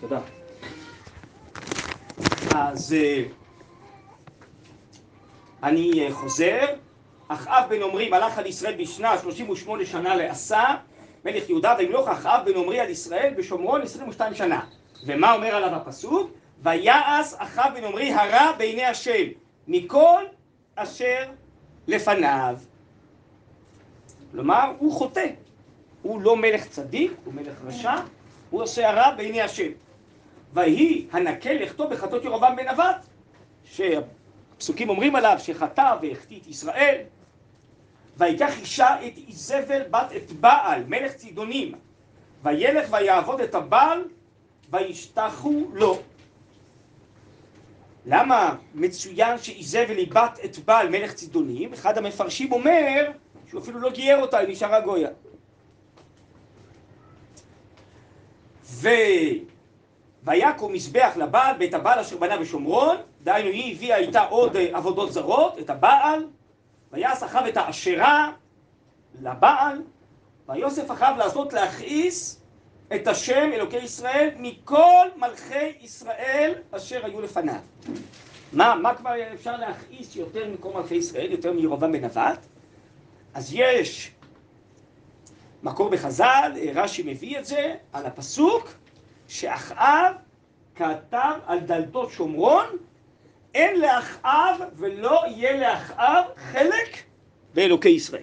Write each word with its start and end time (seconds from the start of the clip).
תודה. 0.00 0.20
אז 2.54 2.92
אה, 2.92 3.22
אני 5.62 6.06
אה, 6.06 6.14
חוזר. 6.14 6.66
אחאב 7.28 7.68
בן 7.68 7.82
עמרי 7.82 8.08
מלך 8.10 8.38
על 8.38 8.46
ישראל 8.46 8.74
בשנה 8.82 9.18
38 9.18 9.86
שנה 9.86 10.16
לעשה, 10.16 10.64
מלך 11.24 11.48
יהודה 11.48 11.74
וימלוך 11.78 12.08
אחאב 12.08 12.44
בן 12.44 12.56
עמרי 12.56 12.80
על 12.80 12.90
ישראל 12.90 13.34
בשומרון 13.36 13.82
22 13.82 14.34
שנה. 14.34 14.60
ומה 15.06 15.32
אומר 15.32 15.54
עליו 15.54 15.74
הפסוק? 15.74 16.30
ויעש 16.62 17.34
אחאב 17.36 17.74
בן 17.74 17.84
עמרי 17.84 18.12
הרע 18.12 18.52
בעיני 18.58 18.84
השם 18.84 19.24
מכל 19.68 20.24
אשר 20.74 21.22
לפניו. 21.86 22.56
כלומר, 24.32 24.72
הוא 24.78 24.92
חוטא. 24.92 25.26
הוא 26.02 26.20
לא 26.20 26.36
מלך 26.36 26.66
צדיק, 26.66 27.12
הוא 27.24 27.34
מלך 27.34 27.54
רשע, 27.64 27.94
הוא 28.50 28.62
עושה 28.62 28.90
הרע 28.90 29.14
בעיני 29.16 29.42
השם. 29.42 29.70
ויהי 30.54 31.06
הנקה 31.12 31.52
לכתוב 31.52 31.90
בחטאות 31.90 32.24
ירבעם 32.24 32.56
בן 32.56 32.68
נבט, 32.68 33.06
שהפסוקים 33.64 34.88
אומרים 34.88 35.16
עליו 35.16 35.36
שחטא 35.38 35.96
והחטיא 36.02 36.40
את 36.40 36.46
ישראל, 36.46 37.00
ויקח 38.16 38.58
אישה 38.60 39.06
את 39.06 39.12
איזבל 39.28 39.82
בת 39.90 40.12
את 40.16 40.32
בעל, 40.32 40.84
מלך 40.84 41.12
צידונים, 41.12 41.72
וילך 42.42 42.92
ויעבוד 42.92 43.40
את 43.40 43.54
הבעל, 43.54 44.04
וישתחו 44.70 45.64
לו. 45.72 45.98
למה 48.06 48.56
מצוין 48.74 49.38
שאיזבל 49.38 49.96
היא 49.96 50.10
בת 50.12 50.38
את 50.44 50.58
בעל 50.58 50.88
מלך 50.88 51.14
צידונים? 51.14 51.72
אחד 51.72 51.98
המפרשים 51.98 52.52
אומר 52.52 53.10
שהוא 53.48 53.60
אפילו 53.60 53.80
לא 53.80 53.90
גייר 53.90 54.20
אותה, 54.20 54.38
היא 54.38 54.48
נשארה 54.48 54.80
גויה. 54.80 55.08
ויקום 60.24 60.72
מזבח 60.72 61.12
לבעל 61.16 61.56
בית 61.56 61.74
הבעל 61.74 61.98
אשר 61.98 62.16
בנה 62.16 62.36
בשומרון, 62.36 62.96
דהיינו 63.22 63.48
היא 63.48 63.74
הביאה 63.74 63.96
איתה 63.96 64.24
עוד 64.24 64.56
אה, 64.56 64.76
עבודות 64.76 65.12
זרות, 65.12 65.58
את 65.58 65.70
הבעל, 65.70 66.26
ויעש 66.92 67.22
אחאב 67.22 67.46
את 67.46 67.56
האשרה 67.56 68.32
לבעל, 69.22 69.82
ויוסף 70.48 70.90
אחאב 70.90 71.16
לעשות 71.18 71.52
להכעיס 71.52 72.40
את 72.94 73.06
השם 73.08 73.50
אלוקי 73.52 73.76
ישראל 73.76 74.28
מכל 74.36 75.06
מלכי 75.16 75.72
ישראל 75.80 76.54
אשר 76.70 77.06
היו 77.06 77.20
לפניו. 77.20 77.60
מה, 78.52 78.74
מה 78.74 78.94
כבר 78.94 79.14
אפשר 79.34 79.56
להכעיס 79.56 80.16
יותר 80.16 80.48
מכל 80.48 80.72
מלכי 80.74 80.94
ישראל, 80.94 81.32
יותר 81.32 81.52
מירובעם 81.52 81.92
בן 81.92 82.04
נבט? 82.04 82.46
אז 83.34 83.54
יש 83.54 84.12
מקור 85.62 85.88
בחז"ל, 85.88 86.52
רש"י 86.74 87.02
מביא 87.06 87.38
את 87.38 87.46
זה, 87.46 87.74
על 87.92 88.06
הפסוק 88.06 88.68
שאחאב 89.28 90.14
כתב 90.74 91.38
על 91.46 91.60
דלתות 91.60 92.10
שומרון, 92.10 92.66
אין 93.54 93.80
לאחאב 93.80 94.60
ולא 94.76 95.22
יהיה 95.26 95.56
לאחאב 95.56 96.24
חלק 96.36 96.96
באלוקי 97.54 97.88
ישראל. 97.88 98.22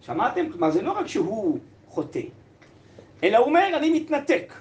שמעתם? 0.00 0.52
כלומר 0.52 0.70
זה 0.70 0.82
לא 0.82 0.92
רק 0.92 1.06
שהוא 1.06 1.58
חוטא, 1.88 2.20
אלא 3.22 3.38
הוא 3.38 3.46
אומר 3.46 3.70
אני 3.76 3.90
מתנתק. 3.90 4.52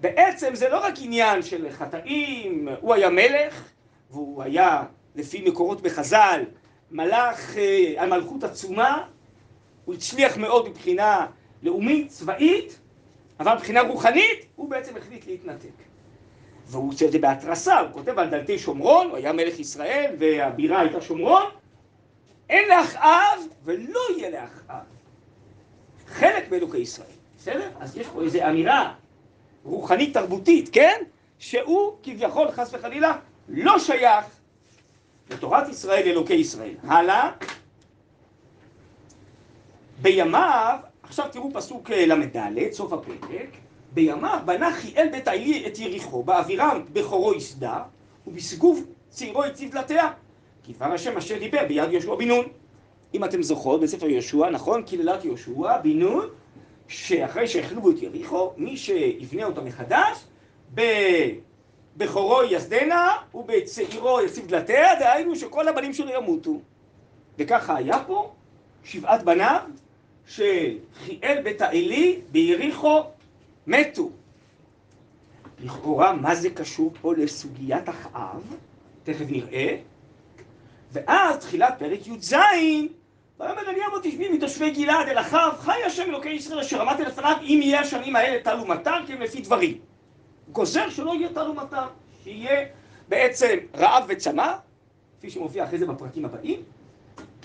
בעצם 0.00 0.54
זה 0.54 0.68
לא 0.68 0.84
רק 0.84 0.94
עניין 1.00 1.42
של 1.42 1.70
חטאים, 1.70 2.68
הוא 2.80 2.94
היה 2.94 3.10
מלך, 3.10 3.68
והוא 4.10 4.42
היה 4.42 4.82
לפי 5.14 5.50
מקורות 5.50 5.80
בחז"ל 5.80 6.42
מלך 6.90 7.56
אה, 7.56 7.94
על 7.96 8.10
מלכות 8.10 8.44
עצומה, 8.44 9.04
הוא 9.84 9.94
הצליח 9.94 10.36
מאוד 10.36 10.68
מבחינה 10.68 11.26
לאומית, 11.62 12.08
צבאית, 12.08 12.78
אבל 13.40 13.54
מבחינה 13.54 13.80
רוחנית 13.80 14.46
הוא 14.56 14.70
בעצם 14.70 14.96
החליט 14.96 15.26
להתנתק. 15.26 15.68
והוא 16.66 16.88
עושה 16.88 17.06
את 17.06 17.12
זה 17.12 17.18
בהתרסה, 17.18 17.80
הוא 17.80 17.92
כותב 17.92 18.18
על 18.18 18.30
דלתי 18.30 18.58
שומרון, 18.58 19.06
הוא 19.06 19.16
היה 19.16 19.32
מלך 19.32 19.58
ישראל 19.58 20.14
והבירה 20.18 20.80
הייתה 20.80 21.00
שומרון, 21.00 21.42
אין 22.48 22.68
לאחאב 22.68 23.40
ולא 23.64 24.00
יהיה 24.16 24.30
לאחאב. 24.30 24.84
חלק 26.06 26.48
באלוקי 26.48 26.78
ישראל, 26.78 27.08
בסדר? 27.38 27.70
אז 27.80 27.96
יש 27.96 28.06
פה 28.06 28.22
איזו 28.22 28.38
אמירה 28.48 28.94
רוחנית 29.64 30.14
תרבותית, 30.14 30.68
כן? 30.72 31.02
שהוא 31.38 31.96
כביכול 32.02 32.50
חס 32.50 32.74
וחלילה 32.74 33.16
לא 33.48 33.78
שייך 33.78 34.24
לתורת 35.30 35.68
ישראל 35.68 36.08
אלוקי 36.08 36.34
ישראל. 36.34 36.74
הלאה. 36.82 37.30
בימיו, 40.02 40.78
עכשיו 41.02 41.26
תראו 41.32 41.50
פסוק 41.52 41.90
אה, 41.90 42.06
ל"ד, 42.06 42.72
סוף 42.72 42.92
הפרק, 42.92 43.56
בימיו 43.92 44.38
בנה 44.44 44.72
חיאל 44.72 45.08
בית 45.12 45.28
העלי 45.28 45.66
את 45.66 45.78
יריחו, 45.78 46.22
באווירם 46.22 46.82
בכורו 46.92 47.34
יסדה, 47.34 47.82
ובסגוב 48.26 48.84
צעירו 49.08 49.44
הציב 49.44 49.72
דלתיה. 49.72 50.10
כי 50.62 50.72
דבר 50.72 50.86
השם 50.86 51.16
אשר 51.16 51.38
דיבר 51.38 51.64
ביד 51.68 51.92
יהושע 51.92 52.14
בן 52.14 52.28
נון. 52.28 52.44
אם 53.14 53.24
אתם 53.24 53.42
זוכרות, 53.42 53.80
בספר 53.80 54.08
יהושע, 54.08 54.50
נכון? 54.50 54.82
קללת 54.82 55.24
יהושע 55.24 55.78
בן 55.82 55.98
נון, 55.98 56.26
שאחרי 56.88 57.48
שהחלובו 57.48 57.90
את 57.90 58.02
יריחו, 58.02 58.52
מי 58.56 58.76
שיבנה 58.76 59.44
אותה 59.44 59.60
מחדש, 59.60 60.24
בבכורו 60.74 62.42
יסדנה 62.42 63.12
ובצעירו 63.34 64.20
יציב 64.20 64.46
דלתיה, 64.46 64.94
דהיינו 64.98 65.36
שכל 65.36 65.68
הבנים 65.68 65.92
שלו 65.92 66.10
ימותו. 66.10 66.60
וככה 67.38 67.76
היה 67.76 68.04
פה, 68.06 68.32
שבעת 68.84 69.22
בניו 69.22 69.60
של 70.30 70.78
חיאל 71.04 71.42
בית 71.42 71.60
העלי 71.60 72.20
ביריחו 72.30 73.02
מתו. 73.66 74.10
לכאורה, 75.64 76.12
מה 76.12 76.34
זה 76.34 76.50
קשור 76.50 76.92
פה 77.00 77.14
לסוגיית 77.14 77.88
אחאב? 77.88 78.56
תכף 79.02 79.24
נראה. 79.28 79.76
ואז 80.92 81.38
תחילת 81.38 81.74
פרק 81.78 82.06
י"ז, 82.06 82.34
ויאמר 83.40 83.70
אליהו 83.70 83.98
תשבי 84.02 84.28
מתושבי 84.28 84.70
גלעד 84.70 85.08
אל 85.08 85.18
אחאב, 85.18 85.56
חי 85.58 85.82
השם 85.86 86.02
אלוקי 86.02 86.28
ישראל 86.28 86.60
אשר 86.60 86.82
אמרתי 86.82 87.02
לפניו, 87.02 87.36
אם 87.42 87.60
יהיה 87.62 87.80
השנים 87.80 88.16
האלה 88.16 88.42
טל 88.42 88.60
ומטר, 88.60 89.06
כי 89.06 89.12
הם 89.12 89.22
לפי 89.22 89.40
דברים. 89.40 89.78
גוזר 90.52 90.90
שלא 90.90 91.14
יהיה 91.14 91.28
טל 91.28 91.50
ומטר, 91.50 91.86
שיהיה 92.24 92.66
בעצם 93.08 93.56
רעב 93.76 94.04
וצמא, 94.08 94.52
כפי 95.18 95.30
שמופיע 95.30 95.64
אחרי 95.64 95.78
זה 95.78 95.86
בפרקים 95.86 96.24
הבאים, 96.24 96.62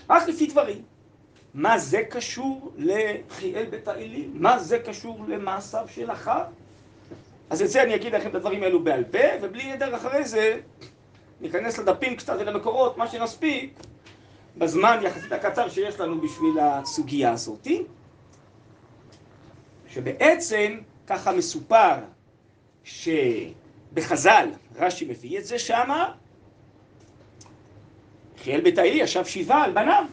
רק 0.09 0.27
לפי 0.27 0.47
דברים. 0.47 0.94
מה 1.55 1.77
זה 1.77 2.03
קשור 2.09 2.71
לחיאל 2.77 3.65
בית 3.65 3.87
האלים? 3.87 4.31
מה 4.33 4.59
זה 4.59 4.79
קשור 4.79 5.25
למעשיו 5.27 5.85
של 5.87 6.11
אחאב? 6.11 6.45
אז 7.49 7.61
את 7.61 7.69
זה 7.69 7.83
אני 7.83 7.95
אגיד 7.95 8.15
לכם 8.15 8.29
את 8.29 8.35
הדברים 8.35 8.63
האלו 8.63 8.83
בעל 8.83 9.03
פה, 9.03 9.17
ובלי 9.41 9.73
נדר 9.73 9.95
אחרי 9.95 10.25
זה 10.25 10.59
ניכנס 11.41 11.77
לדפים 11.77 12.15
קצת 12.15 12.35
ולמקורות, 12.39 12.97
מה 12.97 13.07
שנספיק, 13.07 13.79
בזמן 14.57 14.99
יחסית 15.01 15.31
הקצר 15.31 15.69
שיש 15.69 15.99
לנו 15.99 16.21
בשביל 16.21 16.59
הסוגיה 16.59 17.31
הזאתי. 17.31 17.83
שבעצם 19.87 20.79
ככה 21.07 21.31
מסופר 21.31 21.95
שבחז"ל, 22.83 24.49
רש"י 24.75 25.05
מביא 25.05 25.39
את 25.39 25.45
זה 25.45 25.59
שמה, 25.59 26.11
חיאל 28.43 28.61
בית 28.61 28.77
האלי 28.77 28.97
ישב 28.97 29.25
שבעה 29.25 29.63
על 29.63 29.71
בניו. 29.71 30.05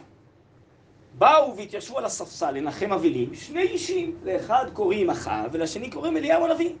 באו 1.23 1.57
והתיישבו 1.57 1.97
על 1.97 2.05
הספסל 2.05 2.51
לנחם 2.51 2.93
אבלים, 2.93 3.33
שני 3.33 3.61
אישים, 3.61 4.17
לאחד 4.23 4.65
קוראים 4.73 5.09
אחאב 5.09 5.49
ולשני 5.51 5.89
קוראים 5.89 6.17
אליהו 6.17 6.45
הנביא. 6.45 6.73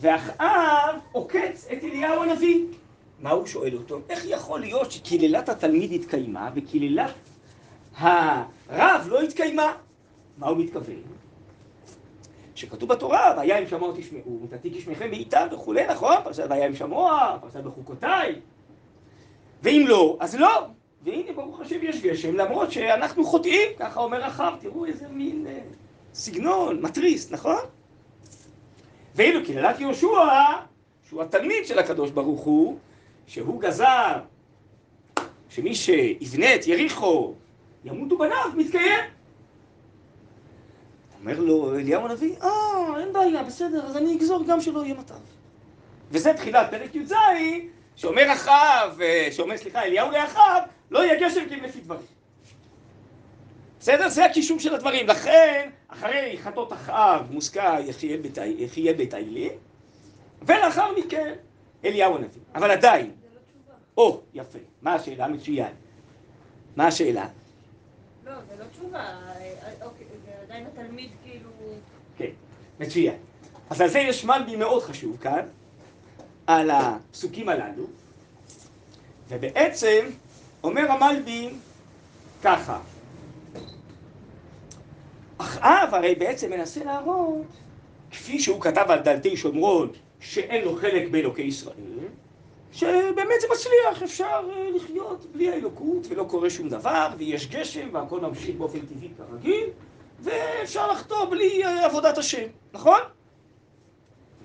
ואחאב 0.00 0.96
עוקץ 1.12 1.66
את 1.72 1.84
אליהו 1.84 2.22
הנביא. 2.22 2.64
מה 3.20 3.30
הוא 3.30 3.46
שואל 3.46 3.76
אותו? 3.76 4.00
איך 4.08 4.24
יכול 4.28 4.60
להיות 4.60 4.92
שקללת 4.92 5.48
התלמיד 5.48 5.92
התקיימה 5.92 6.50
וקללת 6.54 7.14
הרב 7.98 9.06
לא 9.08 9.22
התקיימה? 9.22 9.72
מה 10.38 10.46
הוא 10.46 10.58
מתכוון? 10.58 11.02
שכתוב 12.54 12.88
בתורה, 12.88 13.34
והיה 13.36 13.58
אם 13.58 13.66
שמוע 13.66 13.92
תשמעו, 13.96 14.40
ותתיק 14.42 14.76
ישמעכם 14.76 15.10
בעיטה 15.10 15.46
וכולי, 15.52 15.86
נכון? 15.86 16.16
פרשת 16.24 16.46
והיה 16.50 16.66
אם 16.66 16.74
שמוע, 16.74 17.36
פרשת 17.40 17.60
בחוקותיי. 17.60 18.40
ואם 19.62 19.84
לא, 19.88 20.16
אז 20.20 20.34
לא. 20.34 20.66
והנה 21.04 21.32
ברוך 21.32 21.60
השם 21.60 21.78
יש 21.82 22.02
גשם, 22.02 22.36
למרות 22.36 22.72
שאנחנו 22.72 23.24
חוטאים, 23.24 23.70
ככה 23.78 24.00
אומר 24.00 24.26
אחאב, 24.28 24.54
תראו 24.60 24.86
איזה 24.86 25.08
מין 25.08 25.46
אה, 25.46 25.60
סגנון, 26.14 26.82
מתריס, 26.82 27.32
נכון? 27.32 27.60
ואילו 29.14 29.46
קללת 29.46 29.80
יהושע, 29.80 30.08
שהוא 31.08 31.22
התלמיד 31.22 31.66
של 31.66 31.78
הקדוש 31.78 32.10
ברוך 32.10 32.40
הוא, 32.40 32.78
שהוא 33.26 33.60
גזר 33.60 34.20
שמי 35.48 35.74
שיבנה 35.74 36.54
את 36.54 36.66
יריחו 36.66 37.34
ימותו 37.84 38.18
בניו, 38.18 38.50
מתקיים. 38.56 39.04
אומר 41.20 41.40
לו 41.40 41.74
אליהו 41.74 42.06
הנביא, 42.06 42.36
אה, 42.42 43.00
אין 43.00 43.12
בעיה, 43.12 43.42
בסדר, 43.42 43.86
אז 43.86 43.96
אני 43.96 44.16
אגזור 44.16 44.44
גם 44.46 44.60
שלא 44.60 44.84
יהיה 44.84 44.94
מטר. 44.94 45.14
וזה 46.10 46.34
תחילת 46.34 46.70
פרק 46.70 46.94
י"ז, 46.94 47.12
שאומר 47.96 48.32
אחאב, 48.32 49.00
שאומר, 49.30 49.56
סליחה, 49.56 49.82
אליהו 49.82 50.10
לאחאב, 50.10 50.62
לא 50.90 51.04
יהיה 51.04 51.28
גשם 51.28 51.48
כי 51.48 51.54
הם 51.54 51.64
לפי 51.64 51.80
דברים. 51.80 52.06
בסדר? 53.80 54.08
זה 54.08 54.24
הקישור 54.24 54.58
של 54.58 54.74
הדברים. 54.74 55.06
לכן, 55.06 55.70
אחרי 55.88 56.38
חטות 56.42 56.72
אחאב 56.72 57.26
מוזכר 57.30 57.76
יחיה 58.58 58.92
בית 58.94 59.14
האלים, 59.14 59.52
ולאחר 60.42 60.92
מכן 60.98 61.34
אליהו 61.84 62.16
הנביא. 62.16 62.40
אבל 62.54 62.70
עדיין, 62.70 63.10
או, 63.96 64.20
יפה. 64.34 64.58
מה 64.82 64.94
השאלה? 64.94 65.28
מצוין. 65.28 65.72
מה 66.76 66.86
השאלה? 66.86 67.28
לא, 68.24 68.32
זה 68.48 68.54
לא 68.58 68.64
תשובה. 68.72 69.18
אוקיי, 69.82 70.06
זה 70.24 70.32
עדיין 70.42 70.66
התלמיד 70.66 71.10
כאילו... 71.24 71.50
כן, 72.18 72.30
מצוין. 72.80 73.16
אז 73.70 73.80
על 73.80 73.88
זה 73.88 73.98
יש 73.98 74.24
מלבי 74.24 74.56
מאוד 74.56 74.82
חשוב 74.82 75.16
כאן, 75.20 75.48
על 76.46 76.70
הפסוקים 76.70 77.48
הללו, 77.48 77.84
ובעצם 79.28 80.06
אומר 80.64 80.92
המלבי 80.92 81.50
ככה, 82.42 82.80
אחאב 85.38 85.94
הרי 85.94 86.14
בעצם 86.14 86.50
מנסה 86.50 86.84
להראות, 86.84 87.46
כפי 88.10 88.40
שהוא 88.40 88.60
כתב 88.60 88.84
על 88.88 88.98
דלתי 89.00 89.36
שומרון, 89.36 89.88
שאין 90.20 90.64
לו 90.64 90.76
חלק 90.76 91.08
באלוקי 91.10 91.42
ישראל, 91.42 91.74
שבאמת 92.72 93.40
זה 93.40 93.46
מצליח, 93.52 94.02
אפשר 94.02 94.50
אה, 94.56 94.70
לחיות 94.74 95.26
בלי 95.32 95.50
האלוקות 95.50 96.06
ולא 96.08 96.24
קורה 96.24 96.50
שום 96.50 96.68
דבר, 96.68 97.08
ויש 97.18 97.48
גשם 97.48 97.88
והכל 97.92 98.20
ממשיך 98.20 98.56
באופן 98.56 98.78
טבעי 98.78 99.08
כרגיל, 99.16 99.68
ואפשר 100.20 100.92
לחטוא 100.92 101.24
בלי 101.24 101.64
אה, 101.64 101.86
עבודת 101.86 102.18
השם, 102.18 102.46
נכון? 102.72 103.00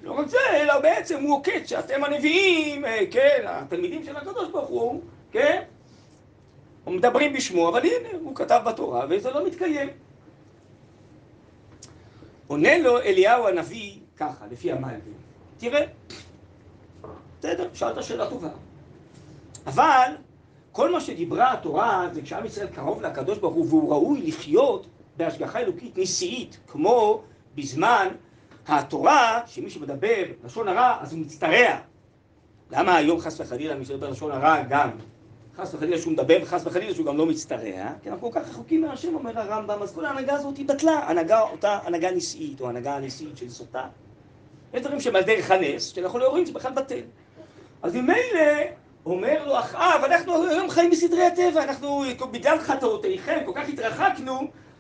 לא 0.04 0.12
רק 0.12 0.28
זה, 0.28 0.38
אלא 0.54 0.80
בעצם 0.80 1.24
הוא 1.24 1.36
עוקץ 1.36 1.70
שאתם 1.70 2.04
הנביאים, 2.04 2.86
אה, 2.86 3.00
כן, 3.12 3.44
התלמידים 3.46 4.04
של 4.04 4.18
הקדוש 4.18 4.50
ברוך 4.50 4.70
הוא, 4.70 5.02
כן? 5.32 5.62
מדברים 6.88 7.34
בשמו, 7.34 7.70
אבל 7.70 7.80
הנה, 7.80 8.10
הוא 8.22 8.36
כתב 8.36 8.62
בתורה 8.66 9.06
וזה 9.10 9.32
לא 9.32 9.48
מתקיים. 9.48 9.90
עונה 12.48 12.78
לו 12.78 13.00
אליהו 13.00 13.48
הנביא 13.48 13.94
ככה, 14.18 14.46
לפי 14.52 14.72
המלבים, 14.72 15.14
תראה, 15.58 15.86
בסדר, 17.40 17.70
שאלת 17.74 18.04
שאלה 18.04 18.30
טובה. 18.30 18.50
אבל 19.68 20.12
כל 20.72 20.92
מה 20.92 21.02
שדיברה 21.02 21.54
התורה 21.54 22.08
זה 22.12 22.22
כשעם 22.22 22.46
ישראל 22.46 22.68
קרוב 22.68 23.02
לקדוש 23.02 23.38
ברוך 23.38 23.56
הוא 23.56 23.68
והוא 23.70 23.92
ראוי 23.92 24.22
לחיות 24.22 24.88
בהשגחה 25.18 25.60
אלוקית 25.60 25.98
נשיאית, 25.98 26.58
כמו 26.68 27.22
בזמן 27.56 28.08
התורה, 28.70 29.42
שמי 29.46 29.70
שמדבר 29.70 30.24
לשון 30.46 30.68
הרע 30.68 30.98
אז 31.02 31.14
הוא 31.14 31.20
מצטרע. 31.20 31.78
למה 32.72 32.96
היום 32.96 33.20
חס 33.20 33.40
וחלילה 33.40 33.76
מי 33.76 33.86
שמדבר 33.86 34.10
לשון 34.10 34.32
הרע 34.32 34.64
גם 34.70 34.90
חס 35.58 35.74
וחלילה 35.74 35.98
שהוא 35.98 36.14
מדבר 36.14 36.38
וחס 36.42 36.62
וחלילה 36.66 36.94
שהוא 36.94 37.06
גם 37.06 37.18
לא 37.18 37.26
מצטרע, 37.26 37.90
כי 38.02 38.10
אנחנו 38.10 38.32
כל 38.32 38.40
כך 38.40 38.50
רחוקים 38.50 38.82
מהשם, 38.82 39.16
אומר 39.16 39.40
הרמב"ם, 39.40 39.82
אז 39.82 39.94
כל 39.94 40.06
ההנהגה 40.06 40.34
הזאת 40.34 40.58
היא 40.58 40.68
בטלה, 40.68 41.00
הנהגה, 41.10 41.42
אותה 41.42 41.80
הנהגה 41.84 42.12
נשיאית, 42.12 42.62
או 42.62 42.70
הנהגה 42.70 42.96
הנשיאית 42.96 43.38
של 43.38 43.50
סוטה. 43.50 43.88
יש 44.74 44.82
דברים 44.82 45.00
שהם 45.00 45.16
על 45.16 45.24
דרך 45.24 45.52
הנס, 45.52 45.88
שאנחנו 45.88 46.20
לא 46.20 46.30
רואים 46.30 46.46
זה 46.46 46.54
בכלל 46.54 46.72
בטל. 46.72 47.02
אז 47.82 47.96
ממילא 47.96 48.52
אומר 49.06 49.48
לו 49.48 49.60
אחאב, 49.60 50.04
אנחנו 50.04 50.44
היום 50.50 50.70
חיים 50.70 50.92
בסדרי 50.92 51.26
הטבע, 51.26 51.64
אנחנו 51.64 52.04
בגלל 52.32 52.60
חטאותיכם 52.60 53.40
כל 53.46 53.52
כך 53.56 53.70
התרחקנו, 53.70 54.40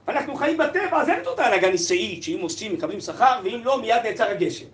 אנחנו 0.09 0.35
חיים 0.35 0.57
בטבע, 0.57 1.01
אז 1.01 1.09
אין 1.09 1.21
את 1.21 1.27
אותה 1.27 1.45
הנהגה 1.45 1.71
נישאית, 1.71 2.23
שאם 2.23 2.39
עושים 2.41 2.73
מקבלים 2.73 2.99
שכר, 2.99 3.39
ואם 3.43 3.61
לא 3.63 3.81
מיד 3.81 4.01
נעצר 4.03 4.29
הגשם. 4.29 4.65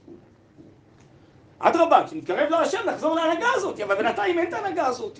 אדרבה, 1.59 2.03
כשנתקרב 2.05 2.49
להשם 2.49 2.77
נחזור 2.87 3.15
להנהגה 3.15 3.47
הזאת, 3.55 3.79
אבל 3.79 3.95
בינתיים 3.95 4.39
אין 4.39 4.47
את 4.47 4.53
ההנהגה 4.53 4.87
הזאת. 4.87 5.19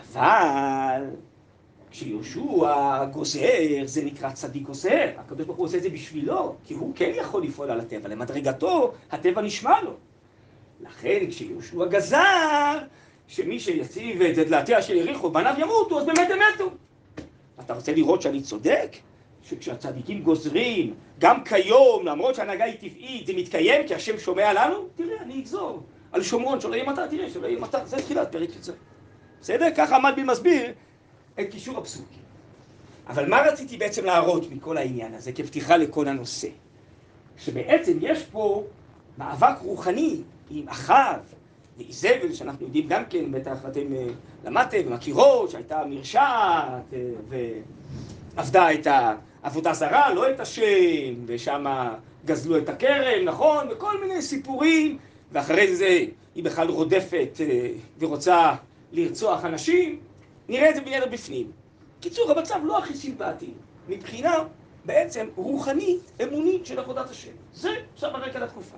אבל 0.00 1.02
כשיהושע 1.90 3.04
גוזר, 3.04 3.82
זה 3.84 4.04
נקרא 4.04 4.30
צדיק 4.30 4.62
גוזר. 4.62 5.10
הקדוש 5.16 5.46
ברוך 5.46 5.58
הוא 5.58 5.66
עושה 5.66 5.76
את 5.76 5.82
זה 5.82 5.90
בשבילו, 5.90 6.54
כי 6.64 6.74
הוא 6.74 6.92
כן 6.96 7.10
יכול 7.14 7.42
לפעול 7.42 7.70
על 7.70 7.80
הטבע. 7.80 8.08
למדרגתו, 8.08 8.92
הטבע 9.10 9.42
נשמע 9.42 9.82
לו. 9.82 9.92
לכן 10.80 11.18
כשיהושע 11.28 11.84
גזר, 11.84 12.78
שמי 13.28 13.60
שיציב 13.60 14.22
את 14.22 14.48
דלתיה 14.48 14.82
של 14.82 14.96
יריחו, 14.96 15.30
בניו 15.30 15.54
ימותו, 15.58 16.00
אז 16.00 16.06
באמת 16.06 16.30
הם 16.30 16.38
מתו. 16.54 16.70
אתה 17.60 17.74
רוצה 17.74 17.92
לראות 17.92 18.22
שאני 18.22 18.42
צודק? 18.42 18.96
שכשהצדיקים 19.44 20.22
גוזרים, 20.22 20.94
גם 21.18 21.44
כיום, 21.44 22.06
למרות 22.06 22.34
שההנהגה 22.34 22.64
היא 22.64 22.76
טבעית, 22.76 23.26
זה 23.26 23.32
מתקיים 23.36 23.86
כי 23.86 23.94
השם 23.94 24.18
שומע 24.18 24.52
לנו? 24.52 24.76
תראה, 24.94 25.22
אני 25.22 25.40
אגזור. 25.40 25.82
על 26.12 26.22
שומרון, 26.22 26.60
שלא 26.60 26.74
יהיה 26.74 26.90
מטר, 26.90 27.06
תראה, 27.06 27.30
שלא 27.30 27.46
יהיה 27.46 27.60
מטר. 27.60 27.86
זה 27.86 27.96
תחילת 27.96 28.32
פרק 28.32 28.48
יצא. 28.56 28.72
בסדר? 29.40 29.66
ככה 29.76 29.96
המלבי 29.96 30.22
מסביר 30.22 30.72
את 31.40 31.50
קישור 31.50 31.78
הפסוקים. 31.78 32.22
אבל 33.08 33.28
מה 33.28 33.40
רציתי 33.40 33.76
בעצם 33.76 34.04
להראות 34.04 34.50
מכל 34.50 34.76
העניין 34.76 35.14
הזה 35.14 35.32
כפתיחה 35.32 35.76
לכל 35.76 36.08
הנושא? 36.08 36.48
שבעצם 37.38 37.98
יש 38.00 38.22
פה 38.22 38.64
מאבק 39.18 39.58
רוחני 39.62 40.20
עם 40.50 40.68
אחאב 40.68 41.20
ואיזבל, 41.78 42.32
שאנחנו 42.32 42.66
יודעים 42.66 42.88
גם 42.88 43.02
כן, 43.10 43.32
בטח 43.32 43.66
אתם 43.68 43.94
אה, 43.94 44.06
למדתם 44.44 44.78
ומכירות, 44.86 45.50
שהייתה 45.50 45.82
מרשעת 45.86 46.94
אה, 46.94 46.98
ועבדה 48.36 48.72
את 48.72 48.86
העבודה 49.42 49.72
זרה, 49.72 50.14
לא 50.14 50.30
את 50.30 50.40
השם, 50.40 51.14
ושם 51.26 51.64
גזלו 52.24 52.58
את 52.58 52.68
הכרם, 52.68 53.24
נכון? 53.24 53.68
וכל 53.70 54.00
מיני 54.00 54.22
סיפורים, 54.22 54.98
ואחרי 55.32 55.76
זה 55.76 56.04
היא 56.34 56.44
בכלל 56.44 56.68
רודפת 56.68 57.38
אה, 57.40 57.70
ורוצה 57.98 58.54
לרצוח 58.92 59.44
אנשים, 59.44 60.00
נראה 60.48 60.70
את 60.70 60.74
זה 60.74 60.80
בידע 60.80 61.06
בפנים. 61.06 61.50
קיצור, 62.00 62.30
המצב 62.30 62.60
לא 62.64 62.78
הכי 62.78 62.94
סימפטי, 62.94 63.50
מבחינה 63.88 64.34
בעצם 64.84 65.26
רוחנית, 65.36 66.10
אמונית 66.22 66.66
של 66.66 66.78
עבודת 66.78 67.10
השם. 67.10 67.32
זה 67.52 67.70
עכשיו 67.94 68.10
הרקע 68.10 68.38
לתקופה. 68.38 68.76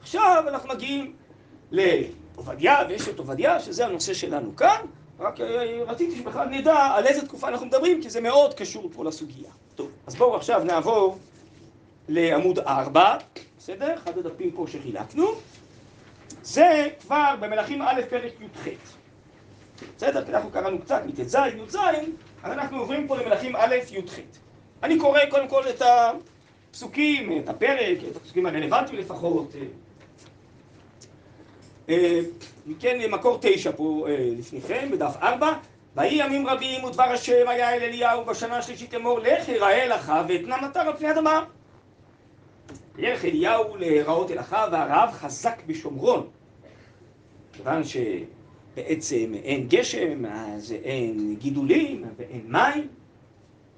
עכשיו 0.00 0.44
אנחנו 0.48 0.68
מגיעים 0.68 1.12
לעובדיה, 1.70 2.76
ויש 2.88 3.08
את 3.08 3.18
עובדיה, 3.18 3.60
שזה 3.60 3.86
הנושא 3.86 4.14
שלנו 4.14 4.56
כאן, 4.56 4.80
רק 5.20 5.40
אה, 5.40 5.82
רציתי 5.86 6.16
שבכלל 6.16 6.48
נדע 6.48 6.76
על 6.76 7.06
איזה 7.06 7.26
תקופה 7.26 7.48
אנחנו 7.48 7.66
מדברים, 7.66 8.02
כי 8.02 8.10
זה 8.10 8.20
מאוד 8.20 8.54
קשור 8.54 8.90
פה 8.92 9.04
לסוגיה. 9.04 9.50
טוב, 9.74 9.90
אז 10.06 10.14
בואו 10.14 10.36
עכשיו 10.36 10.64
נעבור 10.64 11.18
לעמוד 12.08 12.58
4, 12.58 13.16
בסדר? 13.58 13.94
אחד 13.94 14.18
הדפים 14.18 14.50
פה 14.50 14.66
שחילקנו. 14.68 15.26
זה 16.42 16.88
כבר 17.00 17.34
במלכים 17.40 17.82
א' 17.82 18.00
פרק 18.10 18.32
י"ח. 18.40 18.68
בסדר? 19.96 20.24
כי 20.24 20.30
אנחנו 20.32 20.50
קראנו 20.50 20.78
קצת 20.78 21.02
מט"ז, 21.06 21.34
י"ז, 21.34 21.76
אז 22.42 22.52
אנחנו 22.52 22.78
עוברים 22.78 23.08
פה 23.08 23.16
למלכים 23.16 23.56
א', 23.56 23.74
י"ח. 23.90 24.14
אני 24.82 24.98
קורא 24.98 25.20
קודם 25.30 25.48
כל 25.48 25.62
את 25.68 25.82
הפסוקים, 26.70 27.38
את 27.38 27.48
הפרק, 27.48 27.98
את 28.10 28.16
הפסוקים 28.16 28.46
הרלוונטיים 28.46 28.98
לפחות. 28.98 29.52
מכן 32.66 33.10
מקור 33.10 33.38
תשע 33.40 33.70
פה 33.76 34.06
לפניכם, 34.38 34.88
בדף 34.92 35.16
ארבע. 35.22 35.52
ויהי 35.96 36.26
ימים 36.26 36.46
רבים 36.46 36.84
ודבר 36.84 37.02
השם 37.02 37.48
היה 37.48 37.74
אל 37.74 37.82
אליהו 37.82 38.24
בשנה 38.24 38.56
השלישית 38.56 38.94
לאמור 38.94 39.18
לך 39.18 39.48
יראה 39.48 39.86
לך 39.86 40.12
ואתנה 40.28 40.56
מטר 40.62 40.80
על 40.80 40.96
פני 40.96 41.10
אדמה. 41.10 41.44
ילך 42.98 43.24
אליהו 43.24 43.76
להיראות 43.76 44.30
אל 44.30 44.40
אחיו 44.40 44.68
והרעב 44.72 45.12
חזק 45.12 45.62
בשומרון. 45.66 46.26
כיוון 47.52 47.84
ש... 47.84 47.96
בעצם 48.76 49.34
אין 49.44 49.68
גשם, 49.68 50.26
אז 50.26 50.74
אין 50.84 51.36
גידולים 51.38 52.04
ואין 52.16 52.42
מים. 52.46 52.88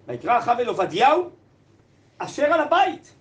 ויקרא 0.08 0.38
אחאב 0.38 0.58
אל 0.58 0.68
עובדיהו 0.68 1.30
אשר 2.18 2.44
על 2.44 2.60
הבית. 2.60 3.14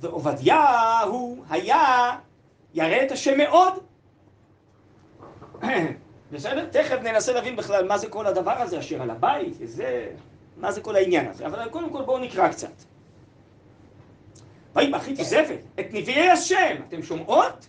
ועובדיהו 0.00 1.44
היה 1.50 2.12
ירא 2.74 3.02
את 3.06 3.12
השם 3.12 3.38
מאוד. 3.38 3.72
בסדר? 6.32 6.66
תכף 6.70 6.96
ננסה 7.02 7.32
להבין 7.32 7.56
בכלל 7.56 7.88
מה 7.88 7.98
זה 7.98 8.08
כל 8.08 8.26
הדבר 8.26 8.52
הזה 8.52 8.78
אשר 8.78 9.02
על 9.02 9.10
הבית, 9.10 9.54
וזה... 9.58 10.08
מה 10.56 10.72
זה 10.72 10.80
כל 10.80 10.96
העניין 10.96 11.28
הזה. 11.28 11.46
אבל 11.46 11.68
קודם 11.68 11.90
כל 11.90 12.02
בואו 12.02 12.18
נקרא 12.18 12.48
קצת. 12.48 12.72
ויהי 14.74 14.90
באחרית 14.90 15.18
יוזפת 15.18 15.58
את 15.80 15.86
נביאי 15.92 16.30
השם, 16.30 16.76
אתם 16.88 17.02
שומעות? 17.02 17.68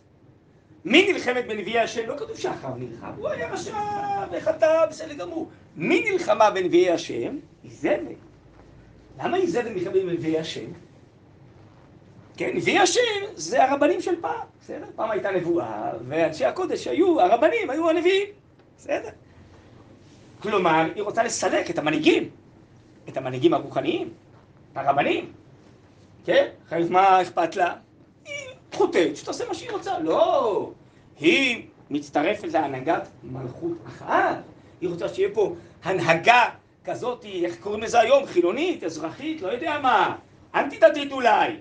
מי 0.85 1.11
נלחמת 1.11 1.47
בנביאי 1.47 1.79
השם? 1.79 2.07
לא 2.07 2.17
כתוב 2.17 2.37
שאחר 2.37 2.73
נלחם, 2.77 3.11
הוא 3.17 3.29
היה 3.29 3.49
רשע 3.49 3.77
וחטא, 4.31 4.85
בסדר 4.89 5.13
גמור. 5.13 5.49
מי 5.75 6.11
נלחמה 6.11 6.51
בנביאי 6.51 6.91
השם? 6.91 7.37
איזבל. 7.63 8.13
למה 9.19 9.37
איזבל 9.37 9.69
נלחמת 9.69 9.93
בנביאי 9.93 10.39
השם? 10.39 10.71
כן, 12.37 12.51
נביאי 12.55 12.79
השם 12.79 13.01
זה 13.35 13.63
הרבנים 13.63 14.01
של 14.01 14.21
פעם, 14.21 14.47
בסדר? 14.61 14.85
פעם 14.95 15.11
הייתה 15.11 15.31
נבואה, 15.31 15.91
ואנשי 16.07 16.45
הקודש 16.45 16.87
היו, 16.87 17.21
הרבנים 17.21 17.69
היו 17.69 17.89
הנביאים, 17.89 18.27
בסדר? 18.77 19.09
כלומר, 20.39 20.85
היא 20.95 21.03
רוצה 21.03 21.23
לסלק 21.23 21.69
את 21.69 21.77
המנהיגים, 21.77 22.29
את 23.09 23.17
המנהיגים 23.17 23.53
הרוחניים, 23.53 24.09
הרבנים, 24.75 25.31
כן? 26.25 26.47
אחרת 26.67 26.89
מה 26.89 27.21
אכפת 27.21 27.55
לה? 27.55 27.73
חוטאת, 28.73 29.17
שתעשה 29.17 29.47
מה 29.47 29.53
שהיא 29.53 29.71
רוצה. 29.71 29.99
לא, 29.99 30.71
היא 31.19 31.67
מצטרפת 31.89 32.47
להנהגת 32.53 33.07
מלכות 33.23 33.77
אחת. 33.87 34.37
היא 34.81 34.89
רוצה 34.89 35.09
שיהיה 35.09 35.29
פה 35.33 35.55
הנהגה 35.83 36.43
כזאת, 36.85 37.25
איך 37.25 37.55
קוראים 37.59 37.83
לזה 37.83 37.99
היום? 37.99 38.25
חילונית, 38.25 38.83
אזרחית, 38.83 39.41
לא 39.41 39.47
יודע 39.47 39.79
מה, 39.79 40.15
אנטי 40.55 40.77
דתית 40.79 41.11
אולי, 41.11 41.55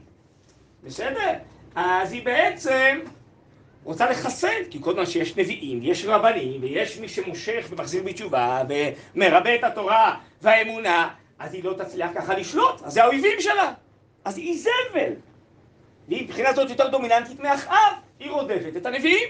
בסדר? 0.84 1.32
אז 1.74 2.12
היא 2.12 2.24
בעצם 2.24 3.00
רוצה 3.84 4.10
לחסל, 4.10 4.62
כי 4.70 4.78
כל 4.82 4.92
זמן 4.92 5.06
שיש 5.06 5.36
נביאים, 5.36 5.80
יש 5.82 6.04
רבנים, 6.04 6.62
ויש 6.62 6.98
מי 6.98 7.08
שמושך 7.08 7.66
ומחזיר 7.70 8.02
בתשובה, 8.02 8.62
ומרבה 9.14 9.54
את 9.54 9.64
התורה 9.64 10.18
והאמונה, 10.42 11.08
אז 11.38 11.54
היא 11.54 11.64
לא 11.64 11.74
תצליח 11.78 12.10
ככה 12.14 12.34
לשלוט, 12.34 12.82
אז 12.82 12.92
זה 12.92 13.04
האויבים 13.04 13.40
שלה. 13.40 13.72
אז 14.24 14.38
היא 14.38 14.52
איזבל. 14.52 15.12
והיא 16.08 16.24
מבחינה 16.24 16.52
זאת 16.52 16.70
יותר 16.70 16.88
דומיננטית 16.88 17.40
מאחאב, 17.40 17.92
היא 18.20 18.30
רודפת 18.30 18.76
את 18.76 18.86
הנביאים. 18.86 19.28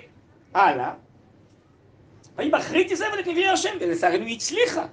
הלאה. 0.54 0.92
והיא 2.36 2.52
באחרית 2.52 2.90
איזבל 2.90 3.20
את 3.20 3.26
נביאי 3.26 3.48
השם, 3.48 3.76
ולצערנו 3.80 4.24
היא 4.24 4.36
הצליחה. 4.36 4.86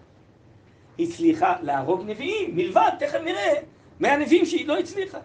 היא 0.98 1.08
הצליחה 1.08 1.56
להרוג 1.62 2.04
נביאים, 2.06 2.56
מלבד, 2.56 2.92
תכף 3.00 3.20
נראה, 3.24 3.54
מהנביאים 4.00 4.46
שהיא 4.46 4.68
לא 4.68 4.80
הצליחה. 4.80 5.20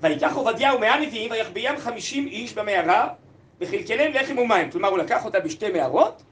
ויקח 0.00 0.34
עובדיהו 0.34 0.78
מאה 0.78 1.00
נביאים 1.00 1.30
ויחביאם 1.30 1.76
חמישים 1.76 2.26
איש 2.26 2.54
במערה 2.54 3.08
וחלקלם 3.60 4.12
לחם 4.12 4.38
ומים. 4.38 4.70
כלומר, 4.70 4.88
הוא 4.88 4.98
לקח 4.98 5.24
אותה 5.24 5.40
בשתי 5.40 5.72
מערות, 5.72 6.22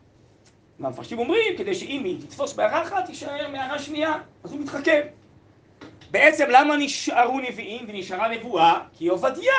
והמפרשים 0.81 1.19
אומרים, 1.19 1.57
כדי 1.59 1.75
שאם 1.75 2.05
היא 2.05 2.21
תתפוס 2.21 2.57
מערה 2.57 2.83
אחת, 2.83 3.07
תישאר 3.07 3.49
מערה 3.49 3.79
שנייה, 3.79 4.15
אז 4.45 4.53
הוא 4.53 4.61
מתחכם. 4.61 5.01
בעצם 6.11 6.45
למה 6.49 6.77
נשארו 6.77 7.41
נביאים 7.41 7.87
ונשארה 7.89 8.29
נבואה? 8.29 8.81
כי 8.93 9.09
עובדיה 9.09 9.53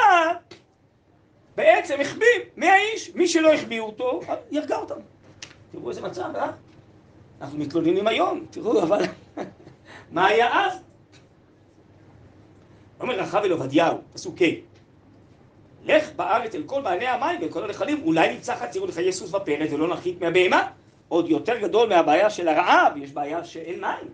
בעצם 1.56 2.02
החביא 2.02 2.28
מאה 2.58 2.76
איש, 2.76 3.12
מי 3.16 3.28
שלא 3.28 3.54
החביאו 3.54 3.86
אותו, 3.86 4.22
היא 4.52 4.60
הרגה 4.60 4.78
אותם. 4.78 4.96
תראו 5.72 5.90
איזה 5.90 6.02
מצב, 6.02 6.36
אה? 6.36 6.52
אנחנו 7.42 7.58
מתלוננים 7.58 8.08
היום, 8.08 8.46
תראו, 8.50 8.84
אבל 8.84 9.02
מה 10.12 10.26
היה 10.26 10.66
אז? 10.66 10.80
אומר 13.02 13.20
רחב 13.20 13.42
אל 13.44 13.52
עובדיהו, 13.52 13.98
פסוק 14.14 14.42
ה' 14.42 14.46
לך 15.86 16.12
בארץ 16.16 16.56
אל 16.56 16.64
כל 16.66 16.82
בעלי 16.82 17.08
המים 17.08 17.42
ואל 17.42 17.50
כל 17.50 17.64
הנחלים, 17.64 18.02
אולי 18.04 18.34
נמצא 18.34 18.56
חצירו 18.56 18.88
לחיי 18.88 19.12
סוס 19.12 19.34
ופרד 19.34 19.68
ולא 19.74 19.88
נחית 19.88 20.22
מהבהמה. 20.22 20.68
עוד 21.08 21.30
יותר 21.30 21.58
גדול 21.58 21.90
מהבעיה 21.90 22.30
של 22.30 22.48
הרעב, 22.48 22.98
יש 22.98 23.12
בעיה 23.12 23.44
שאין 23.44 23.82
מים. 23.82 24.10